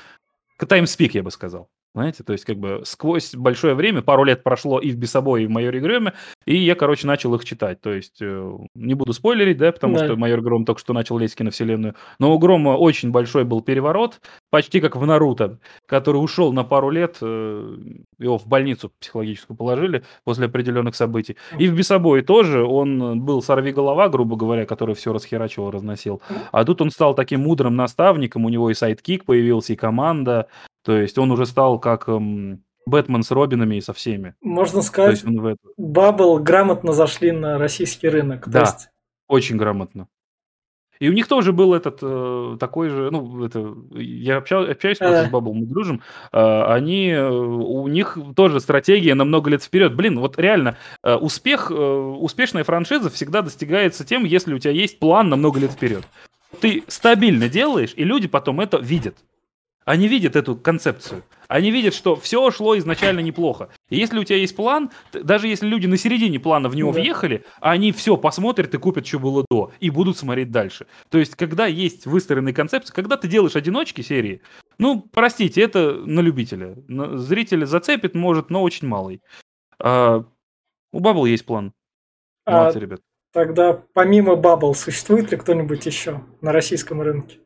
таймспик, 0.59 1.15
я 1.15 1.23
бы 1.23 1.31
сказал. 1.31 1.71
Знаете, 1.93 2.23
то 2.23 2.33
есть 2.33 2.45
как 2.45 2.57
бы 2.57 2.83
сквозь 2.85 3.35
большое 3.35 3.75
время, 3.75 4.01
пару 4.01 4.23
лет 4.23 4.45
прошло 4.45 4.79
и 4.79 4.93
в 4.93 4.97
Бесобой, 4.97 5.43
и 5.43 5.47
в 5.47 5.51
Майоре 5.51 5.81
Громе, 5.81 6.13
и 6.47 6.57
я, 6.57 6.77
короче, 6.77 7.07
начал 7.07 7.35
их 7.35 7.45
читать. 7.45 7.81
То 7.81 7.93
есть 7.93 8.19
э, 8.21 8.59
не 8.77 8.95
буду 8.95 9.13
спойлерить, 9.13 9.57
да, 9.57 9.73
потому 9.73 9.99
да. 9.99 10.05
что 10.05 10.17
Майор 10.17 10.41
Гром 10.41 10.65
только 10.65 10.81
что 10.81 10.93
начал 10.93 11.19
лезть 11.19 11.35
в 11.35 11.39
киновселенную. 11.39 11.97
Но 12.21 12.33
у 12.33 12.39
Грома 12.39 12.71
очень 12.71 13.11
большой 13.11 13.45
был 13.45 13.61
переворот, 13.61 14.21
почти 14.51 14.81
как 14.81 14.95
в 14.95 15.05
Наруто, 15.05 15.59
который 15.87 16.19
ушел 16.19 16.53
на 16.53 16.63
пару 16.63 16.91
лет, 16.91 17.19
э, 17.23 17.77
его 18.21 18.39
в 18.39 18.47
больницу 18.47 18.93
психологическую 19.01 19.57
положили 19.57 20.05
после 20.23 20.47
определенных 20.47 20.95
событий. 20.95 21.37
И 21.59 21.67
в 21.67 21.75
Бесобой 21.75 22.23
тоже 22.23 22.65
он 22.65 23.21
был 23.21 23.43
сорвиголова, 23.43 24.09
грубо 24.09 24.37
говоря, 24.37 24.65
который 24.65 24.95
все 24.95 25.13
расхерачивал, 25.13 25.73
разносил. 25.73 26.23
А 26.53 26.65
тут 26.65 26.81
он 26.83 26.93
стал 26.93 27.15
таким 27.15 27.41
мудрым 27.41 27.75
наставником, 27.75 28.45
у 28.45 28.49
него 28.49 28.71
и 28.71 28.75
sidekick 28.75 29.25
появился, 29.25 29.73
и 29.73 29.77
команда, 29.77 30.47
то 30.83 30.97
есть 30.97 31.19
он 31.19 31.31
уже 31.31 31.47
стал 31.47 31.79
как 31.79 32.09
эм, 32.09 32.65
Бэтмен 32.87 33.23
с 33.23 33.31
Робинами 33.31 33.77
и 33.77 33.81
со 33.81 33.93
всеми. 33.93 34.35
Можно 34.41 34.83
сказать, 34.83 35.25
Bubble 35.77 36.39
грамотно 36.39 36.93
зашли 36.93 37.33
на 37.33 37.59
российский 37.59 38.09
рынок. 38.09 38.49
Да, 38.49 38.61
есть... 38.61 38.89
очень 39.29 39.57
грамотно. 39.57 40.09
И 41.01 41.09
у 41.09 41.13
них 41.13 41.29
тоже 41.29 41.55
был 41.55 41.73
этот 41.73 42.01
э, 42.03 42.57
такой 42.61 42.91
же, 42.91 43.11
ну, 43.11 43.43
это, 43.43 43.75
я 43.95 44.37
общаюсь, 44.37 44.69
общаюсь 44.69 44.99
просто 44.99 45.29
с 45.29 45.31
Бабл, 45.31 45.55
мы 45.55 45.65
дружим, 45.65 46.03
э, 46.31 46.63
они, 46.65 47.09
э, 47.09 47.27
у 47.27 47.89
них 47.89 48.19
тоже 48.37 48.61
стратегия 48.61 49.15
на 49.15 49.25
много 49.25 49.49
лет 49.49 49.63
вперед. 49.63 49.97
Блин, 49.97 50.21
вот 50.21 50.39
реально, 50.39 50.77
э, 51.03 51.15
успех, 51.15 51.71
э, 51.71 51.75
успешная 51.75 52.65
франшиза 52.65 53.09
всегда 53.09 53.41
достигается 53.41 54.05
тем, 54.05 54.25
если 54.25 54.53
у 54.53 54.59
тебя 54.59 54.73
есть 54.73 54.99
план 54.99 55.31
на 55.31 55.37
много 55.37 55.59
лет 55.59 55.71
вперед. 55.71 56.05
Ты 56.61 56.85
стабильно 56.87 57.49
делаешь, 57.49 57.95
и 57.97 58.05
люди 58.05 58.29
потом 58.29 58.61
это 58.61 58.77
видят. 58.77 59.17
Они 59.85 60.09
видят 60.09 60.37
эту 60.37 60.57
концепцию. 60.57 61.25
Они 61.49 61.71
видят, 61.71 61.95
что 61.95 62.15
все 62.15 62.51
шло 62.51 62.79
изначально 62.79 63.21
неплохо. 63.21 63.71
И 63.89 63.97
если 63.97 64.19
у 64.19 64.25
тебя 64.25 64.37
есть 64.37 64.55
план, 64.55 64.91
даже 65.13 65.49
если 65.49 65.67
люди 65.67 65.87
на 65.87 65.97
середине 65.97 66.39
плана 66.39 66.69
в 66.69 66.77
него 66.77 66.93
да. 66.93 67.01
въехали, 67.01 67.45
они 67.61 67.91
все 67.91 68.17
посмотрят 68.17 68.73
и 68.73 68.79
купят, 68.79 69.07
что 69.07 69.19
было 69.19 69.45
до, 69.51 69.73
и 69.81 69.91
будут 69.91 70.17
смотреть 70.17 70.53
дальше. 70.53 70.87
То 71.09 71.19
есть, 71.19 71.35
когда 71.35 71.67
есть 71.67 72.07
выстроенные 72.07 72.55
концепции, 72.55 72.95
когда 72.95 73.17
ты 73.17 73.27
делаешь 73.27 73.57
одиночки 73.57 74.03
серии, 74.03 74.43
ну, 74.79 75.01
простите, 75.01 75.61
это 75.61 75.95
на 75.95 76.21
любителя. 76.21 76.77
Зритель 77.17 77.67
зацепит, 77.67 78.15
может, 78.15 78.51
но 78.51 78.63
очень 78.63 78.87
малый. 78.87 79.23
А, 79.81 80.25
у 80.93 81.01
Бабл 81.01 81.25
есть 81.25 81.47
план. 81.47 81.73
А 82.45 82.53
Молодцы, 82.53 82.77
а, 82.77 82.81
ребят. 82.81 83.01
Тогда 83.33 83.83
помимо 83.93 84.37
Бабл 84.37 84.75
существует 84.75 85.31
ли 85.31 85.37
кто-нибудь 85.37 85.85
еще 85.87 86.23
на 86.41 86.53
российском 86.53 87.01
рынке? 87.01 87.39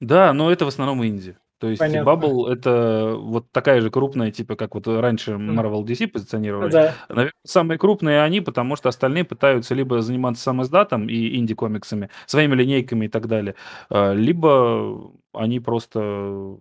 Да, 0.00 0.32
но 0.32 0.50
это 0.50 0.64
в 0.64 0.68
основном 0.68 1.04
Инди. 1.04 1.36
То 1.58 1.68
есть 1.68 1.80
Понятно. 1.80 2.08
Bubble 2.08 2.52
это 2.52 3.14
вот 3.16 3.50
такая 3.50 3.80
же 3.80 3.90
крупная, 3.90 4.30
типа 4.30 4.56
как 4.56 4.74
вот 4.74 4.86
раньше 4.86 5.32
Marvel 5.32 5.84
DC 5.84 6.08
позиционировали. 6.08 6.70
Да. 6.70 6.94
Наверное, 7.08 7.32
самые 7.44 7.78
крупные 7.78 8.22
они, 8.22 8.40
потому 8.42 8.76
что 8.76 8.90
остальные 8.90 9.24
пытаются 9.24 9.74
либо 9.74 10.02
заниматься 10.02 10.42
сам 10.42 10.62
издатом 10.62 11.08
и 11.08 11.36
инди-комиксами, 11.36 12.10
своими 12.26 12.54
линейками 12.54 13.06
и 13.06 13.08
так 13.08 13.26
далее, 13.26 13.54
а, 13.88 14.12
либо 14.12 15.12
они 15.32 15.60
просто 15.60 16.58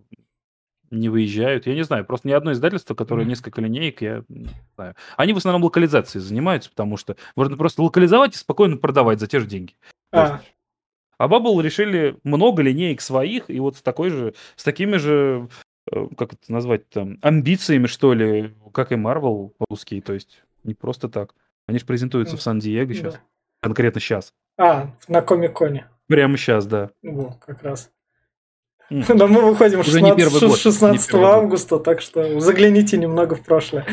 не 0.91 1.10
выезжают. 1.10 1.68
Я 1.68 1.76
не 1.76 1.84
знаю, 1.84 2.06
просто 2.06 2.28
ни 2.28 2.32
одно 2.32 2.54
издательство, 2.54 2.96
которое 2.96 3.26
несколько 3.26 3.60
линеек, 3.60 4.02
я 4.02 4.24
не 4.30 4.48
знаю. 4.76 4.96
Они 5.18 5.34
в 5.34 5.38
основном 5.38 5.64
локализацией 5.64 6.24
занимаются, 6.24 6.70
потому 6.70 6.96
что 6.96 7.18
можно 7.36 7.58
просто 7.58 7.82
локализовать 7.84 8.36
и 8.36 8.38
спокойно 8.38 8.78
продавать 8.78 9.20
за 9.20 9.28
те 9.28 9.39
же 9.39 9.48
деньги. 9.48 9.74
А, 10.12 10.41
а 11.18 11.28
Bubble 11.28 11.61
решили 11.61 12.18
много 12.24 12.61
линеек 12.61 13.01
своих, 13.01 13.49
и 13.49 13.59
вот 13.59 13.78
с 13.78 13.82
такой 13.82 14.09
же, 14.09 14.34
с 14.55 14.63
такими 14.63 14.97
же, 14.97 15.49
э, 15.91 16.07
как 16.18 16.34
это 16.34 16.51
назвать 16.51 16.89
там, 16.89 17.18
амбициями, 17.22 17.88
что 17.88 18.13
ли, 18.13 18.53
как 18.74 18.91
и 18.91 18.95
Marvel 18.95 19.53
русские, 19.70 20.01
то 20.01 20.13
есть 20.13 20.43
не 20.63 20.74
просто 20.74 21.09
так. 21.09 21.34
Они 21.68 21.80
же 21.80 21.86
презентуются 21.86 22.38
в 22.38 22.41
Сан-Диего 22.41 22.93
сейчас. 22.93 23.13
Да. 23.16 23.20
Конкретно 23.61 23.99
сейчас. 23.99 24.34
А, 24.57 24.91
на 25.07 25.22
Комиконе. 25.22 25.88
Прямо 26.07 26.38
сейчас, 26.38 26.68
да. 26.68 26.91
Во, 27.01 27.32
как 27.45 27.63
раз. 27.63 27.91
Mm. 28.91 29.13
Но 29.16 29.28
мы 29.28 29.41
выходим 29.41 29.84
16, 29.84 30.57
16 30.57 31.13
августа, 31.16 31.80
так 31.80 32.01
что 32.01 32.39
загляните 32.39 32.97
немного 32.97 33.36
в 33.36 33.43
прошлое. 33.43 33.86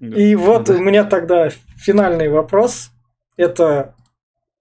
И 0.00 0.34
вот 0.34 0.70
у 0.70 0.78
меня 0.78 1.04
тогда 1.04 1.50
финальный 1.76 2.28
вопрос. 2.28 2.90
Это 3.36 3.94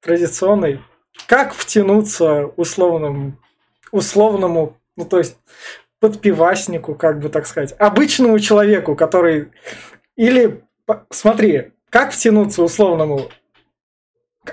традиционный 0.02 0.82
как 1.28 1.54
втянуться 1.54 2.46
условному, 2.56 3.38
условному, 3.92 4.78
ну 4.96 5.06
то 5.06 5.18
есть 5.18 5.38
подпиваснику, 6.00 6.96
как 6.96 7.20
бы 7.20 7.30
так 7.30 7.48
сказать, 7.48 7.74
обычному 7.80 8.40
человеку, 8.40 8.96
который 8.96 9.52
или 10.16 10.64
смотри, 11.10 11.72
как 11.90 12.12
втянуться 12.12 12.64
условному 12.64 13.30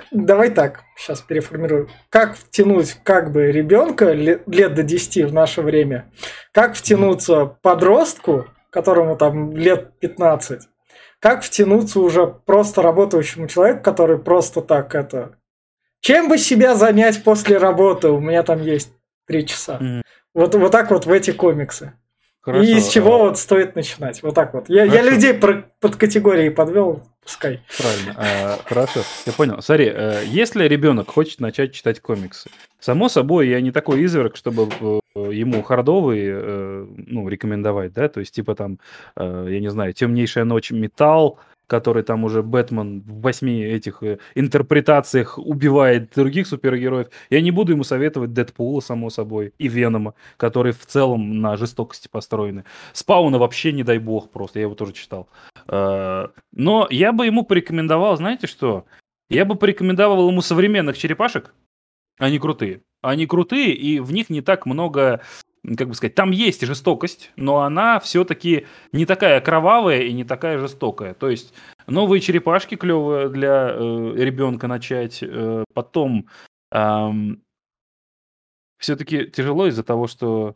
Давай 0.09 0.49
так, 0.49 0.85
сейчас 0.97 1.21
переформирую. 1.21 1.87
Как 2.09 2.35
втянуть 2.35 2.97
как 3.03 3.31
бы 3.31 3.51
ребенка 3.51 4.11
лет 4.11 4.73
до 4.73 4.81
10 4.81 5.29
в 5.29 5.33
наше 5.33 5.61
время? 5.61 6.11
Как 6.51 6.73
втянуться 6.73 7.45
подростку 7.45 8.47
которому 8.73 9.15
там 9.15 9.55
лет 9.55 9.97
15. 9.99 10.67
Как 11.19 11.43
втянуться 11.43 11.99
уже 11.99 12.27
просто 12.27 12.81
работающему 12.81 13.47
человеку, 13.47 13.83
который 13.83 14.17
просто 14.17 14.61
так 14.61 14.95
это... 14.95 15.37
Чем 16.03 16.27
бы 16.27 16.37
себя 16.37 16.75
занять 16.75 17.23
после 17.23 17.57
работы? 17.57 18.09
У 18.09 18.19
меня 18.19 18.43
там 18.43 18.61
есть 18.61 18.91
три 19.25 19.47
часа. 19.47 19.79
Mm-hmm. 19.81 20.01
Вот, 20.33 20.53
вот 20.55 20.71
так 20.71 20.91
вот 20.91 21.05
в 21.05 21.11
эти 21.11 21.31
комиксы. 21.31 21.93
Хорошо. 22.41 22.69
И 22.69 22.75
из 22.75 22.89
чего 22.89 23.15
а... 23.15 23.17
вот 23.19 23.39
стоит 23.39 23.77
начинать? 23.77 24.21
Вот 24.21 24.35
так 24.35 24.53
вот. 24.53 24.67
Я, 24.67 24.83
я 24.83 25.01
людей 25.01 25.33
про, 25.33 25.63
под 25.79 25.95
категории 25.95 26.49
подвел, 26.49 27.03
пускай. 27.23 27.61
Правильно. 27.77 28.15
А, 28.17 28.59
хорошо, 28.65 28.99
я 29.25 29.31
понял. 29.31 29.61
Смотри, 29.61 29.89
э, 29.95 30.23
если 30.25 30.65
ребенок 30.65 31.09
хочет 31.09 31.39
начать 31.39 31.71
читать 31.71 32.01
комиксы, 32.01 32.49
само 32.81 33.07
собой, 33.07 33.47
я 33.47 33.61
не 33.61 33.71
такой 33.71 34.03
изверг, 34.03 34.35
чтобы 34.35 34.67
э, 34.81 34.99
ему 35.31 35.63
хардовые 35.63 36.33
э, 36.35 36.85
ну, 36.97 37.29
рекомендовать, 37.29 37.93
да, 37.93 38.09
то 38.09 38.19
есть 38.19 38.35
типа 38.35 38.55
там, 38.55 38.77
я 39.15 39.59
не 39.61 39.71
знаю, 39.71 39.93
«Темнейшая 39.93 40.43
ночь», 40.43 40.69
«Металл», 40.71 41.39
который 41.73 42.03
там 42.03 42.23
уже 42.23 42.43
Бэтмен 42.43 43.01
в 43.01 43.21
восьми 43.21 43.63
этих 43.63 44.03
э, 44.03 44.19
интерпретациях 44.35 45.39
убивает 45.39 46.13
других 46.13 46.45
супергероев. 46.45 47.07
Я 47.31 47.41
не 47.41 47.49
буду 47.49 47.71
ему 47.71 47.83
советовать 47.83 48.31
Дэдпула, 48.31 48.79
само 48.79 49.09
собой, 49.09 49.55
и 49.57 49.67
Венома, 49.67 50.13
которые 50.37 50.73
в 50.73 50.85
целом 50.85 51.41
на 51.41 51.57
жестокости 51.57 52.07
построены. 52.11 52.63
Спауна 52.93 53.39
вообще, 53.39 53.71
не 53.71 53.81
дай 53.81 53.97
бог, 53.97 54.29
просто, 54.29 54.59
я 54.59 54.65
его 54.65 54.75
тоже 54.75 54.93
читал. 54.93 55.27
Э, 55.67 56.27
но 56.51 56.87
я 56.91 57.11
бы 57.11 57.25
ему 57.25 57.43
порекомендовал, 57.43 58.17
знаете 58.17 58.45
что? 58.45 58.85
Я 59.31 59.43
бы 59.45 59.55
порекомендовал 59.55 60.29
ему 60.29 60.43
современных 60.43 60.95
черепашек, 60.95 61.55
они 62.19 62.37
крутые. 62.37 62.81
Они 63.01 63.25
крутые, 63.25 63.73
и 63.73 63.99
в 63.99 64.13
них 64.13 64.29
не 64.29 64.41
так 64.41 64.67
много 64.67 65.21
как 65.77 65.87
бы 65.87 65.95
сказать, 65.95 66.15
там 66.15 66.31
есть 66.31 66.65
жестокость, 66.65 67.31
но 67.35 67.61
она 67.61 67.99
все-таки 67.99 68.67
не 68.91 69.05
такая 69.05 69.39
кровавая 69.39 70.01
и 70.01 70.13
не 70.13 70.23
такая 70.23 70.59
жестокая. 70.59 71.13
То 71.13 71.29
есть 71.29 71.53
новые 71.87 72.19
черепашки 72.19 72.75
клевые 72.75 73.29
для 73.29 73.69
э, 73.69 74.13
ребенка 74.15 74.67
начать, 74.67 75.19
э, 75.21 75.63
потом 75.73 76.27
э, 76.71 77.11
все-таки 78.77 79.27
тяжело 79.27 79.67
из-за 79.67 79.83
того, 79.83 80.07
что 80.07 80.55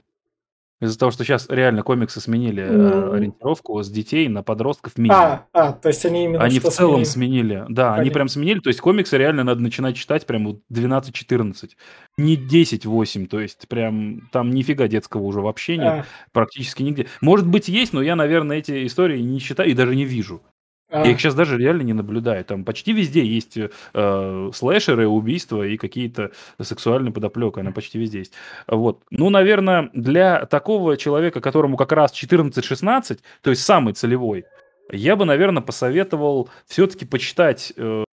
из-за 0.80 1.00
того, 1.00 1.12
что 1.12 1.24
сейчас 1.24 1.48
реально 1.50 1.82
комиксы 1.82 2.22
сменили 2.22 2.64
mm. 2.64 3.16
ориентировку 3.16 3.82
с 3.82 3.90
детей 3.90 4.28
на 4.28 4.44
подростков 4.44 4.98
минимум. 4.98 5.20
А, 5.20 5.46
а, 5.54 5.74
то 5.74 5.88
есть 5.88 6.06
они 6.06 6.26
именно 6.26 6.44
Они 6.44 6.60
в 6.60 6.70
целом 6.70 7.04
сменили. 7.04 7.54
сменили. 7.54 7.66
Да, 7.70 7.84
Понятно. 7.84 8.02
они 8.02 8.10
прям 8.12 8.28
сменили. 8.28 8.60
То 8.60 8.70
есть 8.70 8.80
комиксы 8.80 9.18
реально 9.18 9.44
надо 9.44 9.62
начинать 9.62 9.96
читать 9.96 10.26
прям 10.26 10.60
12-14. 10.72 11.72
Не 12.18 12.38
10-8. 12.38 13.28
То 13.28 13.40
есть 13.40 13.68
прям 13.68 14.30
там 14.32 14.52
нифига 14.52 14.88
детского 14.88 15.24
уже 15.24 15.42
вообще 15.42 15.78
нет. 15.78 15.88
А. 15.88 16.06
Практически 16.32 16.84
нигде. 16.84 17.08
Может 17.22 17.48
быть 17.48 17.68
есть, 17.68 17.94
но 17.94 18.02
я, 18.02 18.16
наверное, 18.16 18.58
эти 18.58 18.86
истории 18.86 19.20
не 19.20 19.40
читаю 19.40 19.70
и 19.70 19.74
даже 19.74 19.96
не 19.96 20.06
вижу. 20.06 20.42
А. 20.90 21.06
Я 21.06 21.12
их 21.12 21.20
сейчас 21.20 21.36
даже 21.36 21.58
реально 21.58 21.82
не 21.82 21.94
наблюдаю. 21.94 22.46
Там 22.46 22.64
почти 22.64 22.94
везде 22.94 23.26
есть 23.26 23.58
э, 23.58 24.52
слэшеры, 24.54 25.08
убийства 25.08 25.64
и 25.64 25.76
какие-то 25.76 26.32
сексуальные 26.62 27.12
подоплеки. 27.12 27.60
Она 27.60 27.72
почти 27.72 28.00
везде 28.00 28.20
есть. 28.20 28.34
Вот. 28.68 29.04
Ну, 29.10 29.30
наверное, 29.30 29.90
для 29.94 30.46
такого 30.46 30.96
человека, 30.96 31.42
которому 31.42 31.76
как 31.76 31.92
раз 31.92 32.14
14-16, 32.14 33.20
то 33.42 33.50
есть 33.50 33.64
самый 33.64 33.94
целевой, 33.94 34.46
я 34.90 35.18
бы, 35.18 35.26
наверное, 35.26 35.62
посоветовал 35.62 36.50
все-таки 36.66 37.06
почитать 37.06 37.74
э, 37.76 38.06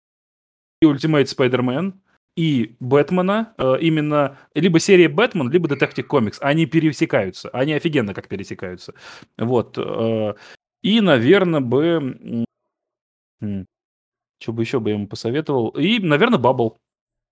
и 0.82 0.86
Ultimate 0.86 1.26
Spider-Man, 1.26 1.92
и 2.36 2.74
Бэтмена, 2.80 3.54
э, 3.56 3.76
именно 3.80 4.38
либо 4.54 4.80
серия 4.80 5.08
Бэтмен, 5.08 5.48
либо 5.50 5.68
Детектив 5.68 6.06
Комикс. 6.08 6.38
Они 6.40 6.66
пересекаются. 6.66 7.48
Они 7.50 7.72
офигенно 7.72 8.12
как 8.14 8.26
пересекаются. 8.26 8.94
Вот. 9.38 9.78
Э, 9.78 10.34
и, 10.82 11.00
наверное, 11.00 11.60
бы 11.60 12.44
что 14.40 14.52
бы 14.52 14.62
еще 14.62 14.80
бы 14.80 14.90
я 14.90 14.96
ему 14.96 15.08
посоветовал? 15.08 15.70
И, 15.70 15.98
наверное, 15.98 16.38
Bubble. 16.38 16.76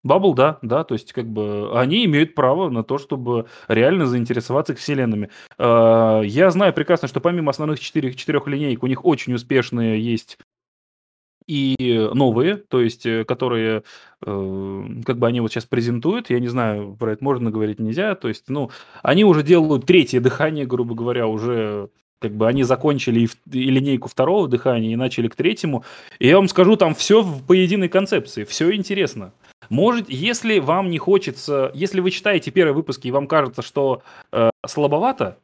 Bubble, 0.05 0.35
да, 0.35 0.59
да, 0.63 0.83
то 0.83 0.95
есть 0.95 1.13
как 1.13 1.27
бы 1.27 1.79
они 1.79 2.05
имеют 2.07 2.35
право 2.35 2.71
на 2.71 2.83
то, 2.83 2.99
чтобы 2.99 3.47
реально 3.69 4.07
заинтересоваться 4.07 4.75
вселенными. 4.75 5.31
А, 5.59 6.23
я 6.23 6.51
знаю 6.51 6.73
прекрасно, 6.73 7.07
что 7.07 7.21
помимо 7.21 7.51
основных 7.51 7.79
четырех, 7.79 8.17
четырех 8.17 8.47
линеек 8.49 8.83
у 8.83 8.89
них 8.89 9.05
очень 9.05 9.35
успешные 9.35 10.03
есть 10.03 10.39
и 11.47 12.11
новые, 12.15 12.57
то 12.57 12.81
есть 12.81 13.07
э, 13.07 13.25
которые 13.25 13.83
э, 14.25 14.85
как 15.05 15.19
бы 15.19 15.27
они 15.27 15.41
вот 15.41 15.53
сейчас 15.53 15.65
презентуют, 15.67 16.31
я 16.31 16.41
не 16.41 16.49
знаю, 16.49 16.97
про 16.97 17.13
это 17.13 17.25
можно 17.25 17.51
говорить, 17.51 17.81
нельзя, 17.81 18.15
то 18.15 18.29
есть, 18.29 18.45
ну, 18.49 18.71
они 19.03 19.25
уже 19.25 19.43
делают 19.43 19.87
третье 19.87 20.21
дыхание, 20.21 20.67
грубо 20.67 20.95
говоря, 20.95 21.27
уже 21.27 21.91
как 22.23 22.33
бы 22.33 22.49
они 22.49 22.63
закончили 22.63 23.21
и, 23.21 23.29
и 23.59 23.71
линейку 23.71 24.09
второго 24.09 24.49
дыхания 24.49 24.93
и 24.93 24.97
начали 24.97 25.29
к 25.29 25.35
третьему. 25.35 25.85
И 26.19 26.29
я 26.29 26.37
вам 26.37 26.49
скажу, 26.49 26.77
там 26.77 26.95
все 26.95 27.27
по 27.47 27.53
единой 27.53 27.89
концепции, 27.89 28.45
все 28.45 28.73
интересно. 28.75 29.33
Может, 29.69 30.09
если 30.09 30.59
вам 30.59 30.91
не 30.91 30.99
хочется, 30.99 31.71
если 31.75 32.01
вы 32.01 32.11
читаете 32.11 32.51
первые 32.51 32.75
выпуски 32.75 33.09
и 33.09 33.11
вам 33.11 33.27
кажется, 33.27 33.63
что 33.63 34.03
э, 34.33 34.51
слабовато, 34.67 35.39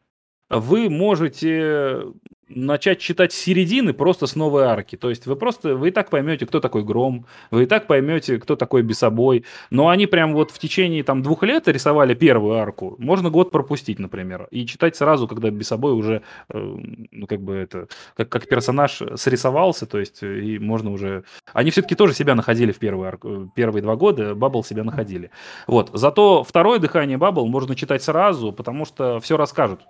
вы 0.50 0.88
можете 0.88 2.04
начать 2.48 2.98
читать 3.00 3.32
середины 3.32 3.92
просто 3.92 4.26
с 4.26 4.36
новой 4.36 4.64
арки. 4.64 4.96
То 4.96 5.10
есть 5.10 5.26
вы 5.26 5.36
просто, 5.36 5.76
вы 5.76 5.88
и 5.88 5.90
так 5.90 6.10
поймете, 6.10 6.46
кто 6.46 6.60
такой 6.60 6.82
Гром, 6.82 7.26
вы 7.50 7.64
и 7.64 7.66
так 7.66 7.86
поймете, 7.86 8.38
кто 8.38 8.56
такой 8.56 8.82
Бесобой. 8.82 9.44
Но 9.70 9.88
они 9.88 10.06
прям 10.06 10.34
вот 10.34 10.50
в 10.50 10.58
течение 10.58 11.02
там 11.02 11.22
двух 11.22 11.42
лет 11.42 11.68
рисовали 11.68 12.14
первую 12.14 12.56
арку. 12.56 12.96
Можно 12.98 13.30
год 13.30 13.50
пропустить, 13.50 13.98
например, 13.98 14.48
и 14.50 14.66
читать 14.66 14.96
сразу, 14.96 15.28
когда 15.28 15.50
Бесобой 15.50 15.92
уже, 15.92 16.22
э, 16.50 16.76
ну 17.10 17.26
как 17.26 17.40
бы 17.40 17.54
это, 17.54 17.88
как, 18.16 18.28
как 18.28 18.48
персонаж 18.48 19.02
срисовался, 19.16 19.86
то 19.86 19.98
есть 19.98 20.22
и 20.22 20.58
можно 20.58 20.90
уже... 20.90 21.24
Они 21.52 21.70
все-таки 21.70 21.94
тоже 21.94 22.14
себя 22.14 22.34
находили 22.34 22.72
в 22.72 22.78
первую 22.78 23.08
арку, 23.08 23.52
первые 23.54 23.82
два 23.82 23.96
года, 23.96 24.34
Баббл 24.34 24.64
себя 24.64 24.84
находили. 24.84 25.30
Вот. 25.66 25.90
Зато 25.92 26.44
второе 26.44 26.78
дыхание 26.78 27.18
Баббл 27.18 27.46
можно 27.46 27.74
читать 27.74 28.02
сразу, 28.02 28.52
потому 28.52 28.84
что 28.84 29.20
все 29.20 29.36
расскажут. 29.36 29.80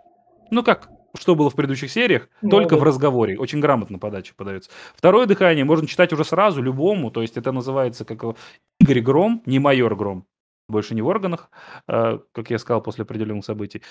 Ну 0.50 0.62
как, 0.62 0.88
что 1.18 1.34
было 1.34 1.50
в 1.50 1.54
предыдущих 1.54 1.90
сериях, 1.90 2.28
ну, 2.42 2.50
только 2.50 2.76
да. 2.76 2.80
в 2.80 2.84
разговоре. 2.84 3.38
Очень 3.38 3.60
грамотно 3.60 3.98
подача 3.98 4.34
подается. 4.36 4.70
Второе 4.94 5.26
дыхание 5.26 5.64
можно 5.64 5.86
читать 5.86 6.12
уже 6.12 6.24
сразу, 6.24 6.62
любому. 6.62 7.10
То 7.10 7.22
есть 7.22 7.36
это 7.36 7.52
называется 7.52 8.04
как 8.04 8.36
Игорь 8.80 9.00
Гром, 9.00 9.42
не 9.46 9.58
майор 9.58 9.94
Гром. 9.96 10.26
Больше 10.68 10.94
не 10.94 11.02
в 11.02 11.06
органах, 11.06 11.50
э, 11.88 12.18
как 12.32 12.50
я 12.50 12.58
сказал 12.58 12.82
после 12.82 13.02
определенных 13.02 13.44
событий. 13.44 13.82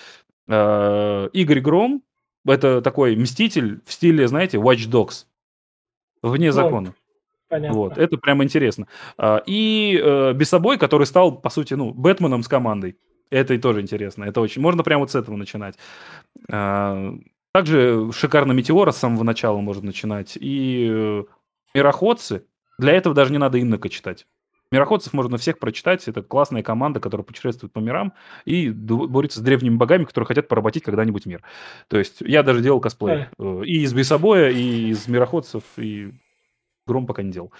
Э, 0.46 1.28
Игорь 1.32 1.60
Гром– 1.60 2.02
это 2.46 2.80
такой 2.82 3.16
мститель 3.16 3.80
в 3.84 3.92
стиле, 3.92 4.28
знаете, 4.28 4.58
Watch 4.58 4.88
Dogs. 4.88 5.26
Вне 6.22 6.52
закона. 6.52 6.94
Понятно. 7.48 7.78
Вот, 7.78 7.98
это 7.98 8.16
прям 8.18 8.42
интересно. 8.44 8.86
Э, 9.16 9.40
и 9.46 10.00
э, 10.00 10.32
Бесобой, 10.34 10.78
который 10.78 11.06
стал, 11.06 11.40
по 11.40 11.50
сути, 11.50 11.74
ну, 11.74 11.92
Бэтменом 11.92 12.42
с 12.42 12.48
командой. 12.48 12.96
Это 13.30 13.54
и 13.54 13.58
тоже 13.58 13.80
интересно. 13.80 14.24
Это 14.24 14.40
очень... 14.40 14.62
Можно 14.62 14.82
прямо 14.82 15.00
вот 15.00 15.10
с 15.10 15.14
этого 15.14 15.36
начинать. 15.36 15.76
А, 16.50 17.14
также 17.52 18.10
шикарно 18.12 18.52
Метеора 18.52 18.92
с 18.92 18.98
самого 18.98 19.24
начала 19.24 19.58
можно 19.58 19.86
начинать. 19.86 20.36
И 20.40 20.88
э, 20.90 21.24
Мироходцы. 21.74 22.44
Для 22.78 22.92
этого 22.92 23.14
даже 23.14 23.32
не 23.32 23.38
надо 23.38 23.60
Иннока 23.60 23.88
читать. 23.88 24.26
Мироходцев 24.70 25.12
можно 25.12 25.38
всех 25.38 25.58
прочитать. 25.58 26.06
Это 26.08 26.22
классная 26.22 26.62
команда, 26.62 27.00
которая 27.00 27.24
путешествует 27.24 27.72
по 27.72 27.78
мирам 27.78 28.12
и 28.44 28.70
борется 28.70 29.40
с 29.40 29.42
древними 29.42 29.76
богами, 29.76 30.04
которые 30.04 30.26
хотят 30.26 30.48
поработить 30.48 30.82
когда-нибудь 30.82 31.26
мир. 31.26 31.42
То 31.88 31.98
есть 31.98 32.20
я 32.20 32.42
даже 32.42 32.60
делал 32.60 32.80
косплей. 32.80 33.26
Э, 33.38 33.62
и 33.64 33.82
из 33.82 33.92
Бесобоя, 33.92 34.50
и 34.50 34.90
из 34.90 35.08
Мироходцев, 35.08 35.62
и 35.76 36.12
Гром 36.88 37.06
пока 37.06 37.22
не 37.22 37.30
делал. 37.30 37.52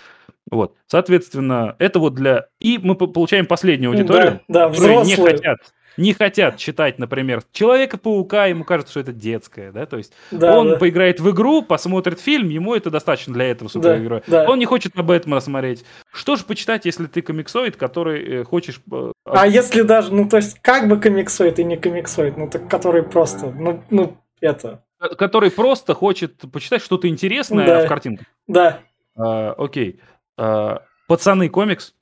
Вот. 0.51 0.75
Соответственно, 0.87 1.77
это 1.79 1.99
вот 1.99 2.15
для... 2.15 2.47
И 2.59 2.79
мы 2.79 2.95
получаем 2.97 3.47
последнюю 3.47 3.93
аудиторию, 3.93 4.41
да, 4.49 4.69
да, 4.69 4.75
которые 4.75 5.05
не 5.05 5.15
хотят, 5.15 5.59
не 5.99 6.15
хотят 6.15 6.57
читать, 6.57 6.99
например, 6.99 7.43
Человека-паука, 7.53 8.47
ему 8.47 8.65
кажется, 8.65 8.93
что 8.93 9.01
это 9.01 9.13
детское, 9.13 9.73
да, 9.73 9.85
то 9.85 9.99
есть 9.99 10.13
да, 10.31 10.57
он 10.57 10.71
да. 10.71 10.77
поиграет 10.77 11.21
в 11.21 11.29
игру, 11.31 11.63
посмотрит 11.63 12.21
фильм, 12.21 12.49
ему 12.49 12.75
это 12.75 12.89
достаточно 12.91 13.35
для 13.35 13.51
этого 13.51 13.69
супергероя. 13.69 14.23
Да, 14.27 14.45
да. 14.45 14.51
Он 14.51 14.59
не 14.59 14.65
хочет 14.65 14.95
на 14.95 15.03
Бэтмена 15.03 15.41
смотреть. 15.41 15.85
Что 16.13 16.37
же 16.37 16.45
почитать, 16.45 16.87
если 16.87 17.07
ты 17.07 17.21
комиксоид, 17.21 17.77
который 17.77 18.41
э, 18.41 18.45
хочешь... 18.45 18.81
Э, 18.91 19.13
а 19.25 19.47
если 19.47 19.83
даже, 19.83 20.15
ну, 20.15 20.29
то 20.29 20.37
есть, 20.37 20.61
как 20.61 20.89
бы 20.89 21.01
комиксоид 21.01 21.59
и 21.59 21.65
не 21.65 21.77
комиксоид, 21.77 22.37
ну, 22.37 22.49
так 22.49 22.69
который 22.69 23.03
просто, 23.03 23.51
ну, 23.51 23.83
ну, 23.91 24.17
это... 24.41 24.85
Который 25.01 25.51
просто 25.51 25.95
хочет 25.95 26.43
почитать 26.53 26.83
что-то 26.83 27.09
интересное 27.09 27.67
да. 27.67 27.85
в 27.85 27.89
картинках. 27.89 28.27
Да. 28.47 28.81
А, 29.19 29.53
окей. 29.53 30.01
А, 30.37 30.83
Пацаны 31.07 31.49
комикс. 31.49 31.95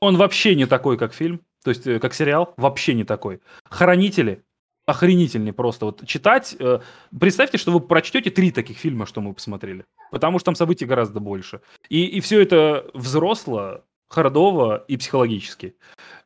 Он 0.00 0.16
вообще 0.16 0.54
не 0.54 0.66
такой, 0.66 0.96
как 0.96 1.12
фильм. 1.12 1.40
То 1.64 1.70
есть, 1.70 1.86
э, 1.86 2.00
как 2.00 2.14
сериал, 2.14 2.54
вообще 2.56 2.94
не 2.94 3.04
такой. 3.04 3.40
Хранители 3.64 4.44
охренительный 4.84 5.52
просто. 5.52 5.86
Вот 5.86 6.06
читать, 6.06 6.56
э, 6.58 6.80
представьте, 7.18 7.58
что 7.58 7.70
вы 7.70 7.80
прочтете 7.80 8.30
три 8.30 8.50
таких 8.50 8.78
фильма, 8.78 9.06
что 9.06 9.20
мы 9.20 9.32
посмотрели. 9.32 9.84
Потому 10.10 10.38
что 10.38 10.46
там 10.46 10.54
событий 10.56 10.86
гораздо 10.86 11.20
больше. 11.20 11.60
И, 11.88 12.04
и 12.04 12.20
все 12.20 12.40
это 12.40 12.90
взросло, 12.94 13.84
хардово 14.08 14.84
и 14.88 14.96
психологически. 14.96 15.76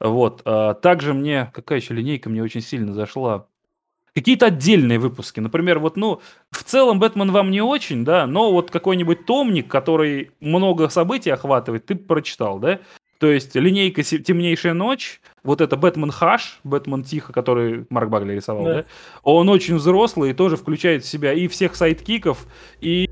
Вот. 0.00 0.42
А 0.44 0.74
также 0.74 1.12
мне, 1.12 1.50
какая 1.54 1.80
еще 1.80 1.94
линейка 1.94 2.30
мне 2.30 2.42
очень 2.42 2.62
сильно 2.62 2.94
зашла. 2.94 3.46
Какие-то 4.16 4.46
отдельные 4.46 4.98
выпуски. 4.98 5.40
Например, 5.40 5.78
вот, 5.78 5.98
ну, 5.98 6.22
в 6.50 6.64
целом 6.64 6.98
Бэтмен 6.98 7.32
вам 7.32 7.50
не 7.50 7.60
очень, 7.60 8.02
да, 8.02 8.26
но 8.26 8.50
вот 8.50 8.70
какой-нибудь 8.70 9.26
томник, 9.26 9.68
который 9.68 10.30
много 10.40 10.88
событий 10.88 11.28
охватывает, 11.28 11.84
ты 11.84 11.96
прочитал, 11.96 12.58
да? 12.58 12.80
То 13.18 13.26
есть 13.26 13.54
линейка 13.54 14.02
«Темнейшая 14.02 14.72
ночь», 14.72 15.20
вот 15.42 15.60
это 15.60 15.76
«Бэтмен 15.76 16.10
Хаш», 16.10 16.60
«Бэтмен 16.64 17.04
Тихо», 17.04 17.34
который 17.34 17.84
Марк 17.90 18.08
Багли 18.08 18.32
рисовал, 18.32 18.64
да. 18.64 18.74
да? 18.74 18.84
Он 19.22 19.50
очень 19.50 19.74
взрослый 19.74 20.30
и 20.30 20.34
тоже 20.34 20.56
включает 20.56 21.04
в 21.04 21.08
себя 21.08 21.34
и 21.34 21.46
всех 21.46 21.76
sidekick 21.76 22.27
ов, 22.27 22.46
и 22.80 23.10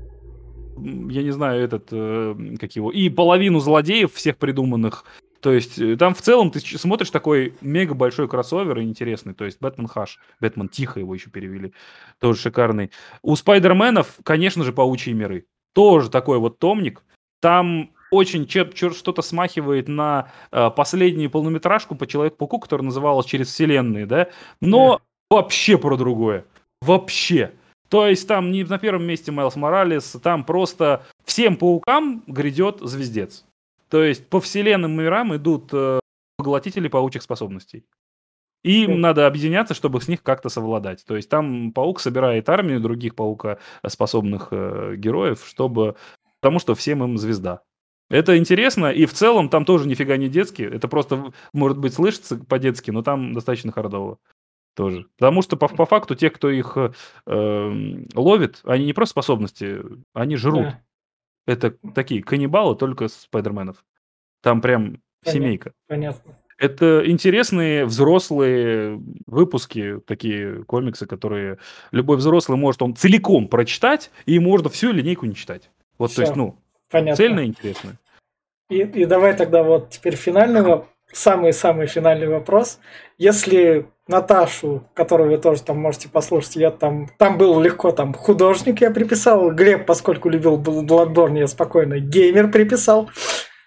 я 0.77 1.21
не 1.21 1.31
знаю, 1.31 1.63
этот, 1.63 1.89
э, 1.91 2.35
как 2.59 2.75
его, 2.75 2.91
и 2.91 3.09
половину 3.09 3.59
злодеев 3.59 4.11
всех 4.11 4.37
придуманных, 4.37 5.05
то 5.45 5.53
есть 5.53 5.77
э, 5.77 5.95
там 5.95 6.15
в 6.15 6.23
целом 6.23 6.49
ты 6.49 6.59
смотришь 6.59 7.11
такой 7.11 7.53
мега 7.61 7.93
большой 7.93 8.27
кроссовер 8.27 8.79
и 8.79 8.83
интересный. 8.83 9.35
То 9.35 9.45
есть 9.45 9.61
Бэтмен 9.61 9.85
Hush, 9.87 10.17
Бэтмен 10.41 10.69
Тихо 10.69 10.99
его 10.99 11.13
еще 11.13 11.29
перевели, 11.29 11.71
тоже 12.19 12.39
шикарный. 12.41 12.89
У 13.21 13.35
Спайдерменов, 13.35 14.15
конечно 14.23 14.63
же, 14.63 14.73
Паучьи 14.73 15.13
миры. 15.13 15.45
Тоже 15.75 16.09
такой 16.09 16.39
вот 16.39 16.57
томник. 16.57 17.03
Там 17.41 17.91
очень 18.09 18.49
что-то 18.49 19.21
смахивает 19.21 19.87
на 19.87 20.31
э, 20.51 20.71
последнюю 20.71 21.29
полнометражку 21.29 21.93
по 21.93 22.07
Человеку-пауку, 22.07 22.57
которая 22.57 22.85
называлась 22.85 23.27
«Через 23.27 23.49
вселенные», 23.49 24.07
да? 24.07 24.29
Но 24.61 24.95
yeah. 24.95 25.01
вообще 25.29 25.77
про 25.77 25.95
другое. 25.95 26.45
Вообще. 26.81 27.51
То 27.89 28.07
есть 28.07 28.27
там 28.27 28.51
не 28.51 28.63
на 28.63 28.79
первом 28.79 29.03
месте 29.03 29.31
Майлз 29.31 29.57
Моралес, 29.57 30.17
там 30.23 30.43
просто 30.43 31.05
всем 31.23 31.55
паукам 31.55 32.23
грядет 32.25 32.79
звездец. 32.79 33.45
То 33.89 34.03
есть 34.03 34.29
по 34.29 34.39
вселенным 34.41 34.91
мирам 34.97 35.35
идут 35.35 35.69
э, 35.73 35.99
поглотители 36.37 36.87
паучьих 36.87 37.21
способностей. 37.21 37.85
И 38.63 38.83
им 38.85 38.99
надо 38.99 39.27
объединяться, 39.27 39.75
чтобы 39.75 40.01
с 40.01 40.07
них 40.07 40.23
как-то 40.23 40.49
совладать. 40.49 41.05
То 41.05 41.15
есть 41.15 41.29
там 41.29 41.71
паук 41.71 41.99
собирает 41.99 42.49
армию 42.49 42.81
других 42.81 43.13
паука 43.13 43.59
способных 43.85 44.47
э, 44.51 44.95
героев, 44.97 45.45
чтобы... 45.45 45.95
Потому 46.41 46.57
что 46.59 46.73
всем 46.73 47.03
им 47.03 47.17
звезда. 47.19 47.61
Это 48.09 48.37
интересно, 48.37 48.87
и 48.91 49.05
в 49.05 49.13
целом 49.13 49.49
там 49.49 49.65
тоже 49.65 49.87
нифига 49.87 50.17
не 50.17 50.29
детский. 50.29 50.63
Это 50.63 50.87
просто, 50.87 51.31
может 51.53 51.77
быть, 51.77 51.93
слышится 51.93 52.37
по-детски, 52.37 52.89
но 52.91 53.03
там 53.03 53.33
достаточно 53.33 53.71
хардово 53.71 54.17
тоже. 54.75 55.07
Потому 55.17 55.41
что 55.41 55.57
по, 55.57 55.67
по 55.67 55.85
факту 55.85 56.15
те, 56.15 56.29
кто 56.29 56.49
их 56.49 56.75
э, 56.75 56.91
эм, 57.27 58.07
ловит, 58.13 58.61
они 58.63 58.85
не 58.85 58.93
просто 58.93 59.11
способности, 59.11 59.79
они 60.13 60.35
жрут. 60.37 60.63
Да. 60.63 60.81
Это 61.45 61.71
такие 61.93 62.23
каннибалы 62.23 62.75
только 62.75 63.07
спайдерменов. 63.07 63.83
Там 64.41 64.61
прям 64.61 65.01
Понятно. 65.23 65.31
семейка. 65.31 65.73
Понятно. 65.87 66.37
Это 66.57 67.03
интересные 67.05 67.85
взрослые 67.85 69.01
выпуски, 69.25 69.99
такие 70.07 70.63
комиксы, 70.63 71.05
которые 71.05 71.57
любой 71.91 72.17
взрослый 72.17 72.57
может 72.57 72.81
он 72.81 72.95
целиком 72.95 73.49
прочитать, 73.49 74.09
и 74.25 74.39
можно 74.39 74.69
всю 74.69 74.91
линейку 74.91 75.25
не 75.25 75.35
читать. 75.35 75.69
Вот, 75.97 76.11
Все. 76.11 76.17
то 76.17 76.21
есть, 76.21 76.35
ну, 76.35 76.57
Понятно. 76.89 77.15
цельно 77.17 77.39
и 77.41 77.45
интересно. 77.47 77.97
И, 78.69 78.79
и 78.79 79.05
давай 79.05 79.35
тогда 79.35 79.63
вот 79.63 79.89
теперь 79.89 80.15
финальный 80.15 80.83
самый-самый 81.11 81.87
финальный 81.87 82.27
вопрос. 82.27 82.79
Если 83.17 83.87
Наташу, 84.07 84.87
которую 84.93 85.31
вы 85.31 85.37
тоже 85.37 85.63
там 85.63 85.79
можете 85.79 86.09
послушать, 86.09 86.55
я 86.57 86.69
там, 86.69 87.09
там 87.17 87.37
был 87.37 87.59
легко 87.59 87.91
там 87.91 88.13
художник 88.13 88.81
я 88.81 88.91
приписал, 88.91 89.51
Глеб, 89.51 89.85
поскольку 89.85 90.29
любил 90.29 90.61
Bloodborne, 90.61 91.39
я 91.39 91.47
спокойно 91.47 91.99
геймер 91.99 92.51
приписал, 92.51 93.09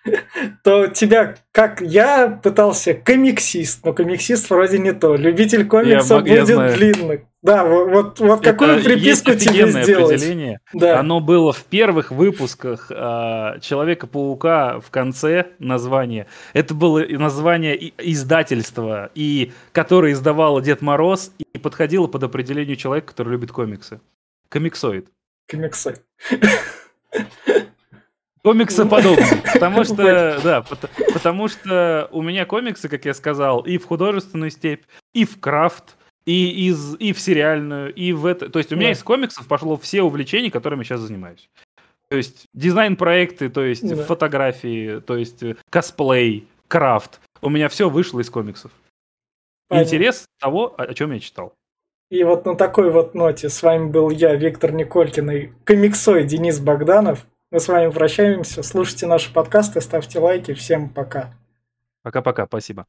то 0.64 0.86
тебя, 0.86 1.34
как 1.50 1.80
я 1.80 2.28
пытался 2.28 2.94
комиксист, 2.94 3.84
но 3.84 3.92
комиксист 3.92 4.48
вроде 4.50 4.78
не 4.78 4.92
то, 4.92 5.16
любитель 5.16 5.66
комиксов 5.66 6.24
я, 6.26 6.44
будет 6.44 6.48
я 6.48 6.72
длинный. 6.72 7.27
Да, 7.48 7.64
вот, 7.64 8.20
вот 8.20 8.44
какую 8.44 8.84
приписку 8.84 9.34
тебе 9.34 9.70
сделать? 9.70 10.16
Определение. 10.16 10.60
Да. 10.74 11.00
Оно 11.00 11.20
было 11.20 11.54
в 11.54 11.64
первых 11.64 12.10
выпусках 12.10 12.90
э, 12.90 13.58
Человека-паука 13.62 14.80
в 14.80 14.90
конце 14.90 15.46
названия. 15.58 16.26
Это 16.52 16.74
было 16.74 17.02
название 17.08 17.94
издательства, 17.96 19.10
и, 19.14 19.52
которое 19.72 20.12
издавало 20.12 20.60
Дед 20.60 20.82
Мороз, 20.82 21.32
и 21.38 21.58
подходило 21.58 22.06
под 22.06 22.24
определение 22.24 22.76
человека, 22.76 23.08
который 23.08 23.30
любит 23.30 23.50
комиксы. 23.50 23.98
Комиксоид. 24.50 25.08
Комиксоид. 25.48 26.02
Комиксы 28.42 28.84
подобные. 28.84 29.42
Потому 29.54 29.84
что, 29.84 30.40
да, 30.42 30.64
потому 31.12 31.48
что 31.48 32.08
у 32.12 32.22
меня 32.22 32.46
комиксы, 32.46 32.88
как 32.88 33.04
я 33.04 33.12
сказал, 33.12 33.60
и 33.60 33.78
в 33.78 33.86
художественную 33.86 34.50
степь, 34.50 34.84
и 35.12 35.24
в 35.24 35.40
крафт, 35.40 35.97
и, 36.28 36.68
из, 36.68 36.94
и 36.98 37.14
в 37.14 37.20
сериальную, 37.20 37.94
и 37.94 38.12
в 38.12 38.26
это. 38.26 38.50
То 38.50 38.58
есть 38.58 38.70
у 38.70 38.76
меня 38.76 38.88
да. 38.88 38.92
из 38.92 39.02
комиксов 39.02 39.46
пошло 39.46 39.78
все 39.78 40.02
увлечения, 40.02 40.50
которыми 40.50 40.84
сейчас 40.84 41.00
занимаюсь. 41.00 41.48
То 42.10 42.18
есть 42.18 42.44
дизайн-проекты, 42.52 43.48
то 43.48 43.64
есть 43.64 43.88
да. 43.88 44.02
фотографии, 44.02 45.00
то 45.00 45.16
есть 45.16 45.42
э, 45.42 45.56
косплей, 45.70 46.46
крафт. 46.68 47.20
У 47.40 47.48
меня 47.48 47.70
все 47.70 47.88
вышло 47.88 48.20
из 48.20 48.28
комиксов. 48.28 48.70
Понятно. 49.68 49.88
Интерес 49.88 50.26
того, 50.38 50.74
о 50.76 50.92
чем 50.92 51.12
я 51.12 51.20
читал. 51.20 51.54
И 52.10 52.22
вот 52.24 52.44
на 52.44 52.56
такой 52.56 52.90
вот 52.90 53.14
ноте 53.14 53.48
с 53.48 53.62
вами 53.62 53.88
был 53.88 54.10
я, 54.10 54.34
Виктор 54.34 54.72
Николькин 54.72 55.30
и 55.30 55.46
комиксой 55.64 56.24
Денис 56.24 56.58
Богданов. 56.58 57.26
Мы 57.50 57.60
с 57.60 57.68
вами 57.68 57.90
прощаемся. 57.90 58.62
Слушайте 58.62 59.06
наши 59.06 59.32
подкасты, 59.32 59.80
ставьте 59.80 60.18
лайки. 60.18 60.52
Всем 60.52 60.90
пока. 60.90 61.34
Пока-пока. 62.02 62.44
Спасибо. 62.46 62.86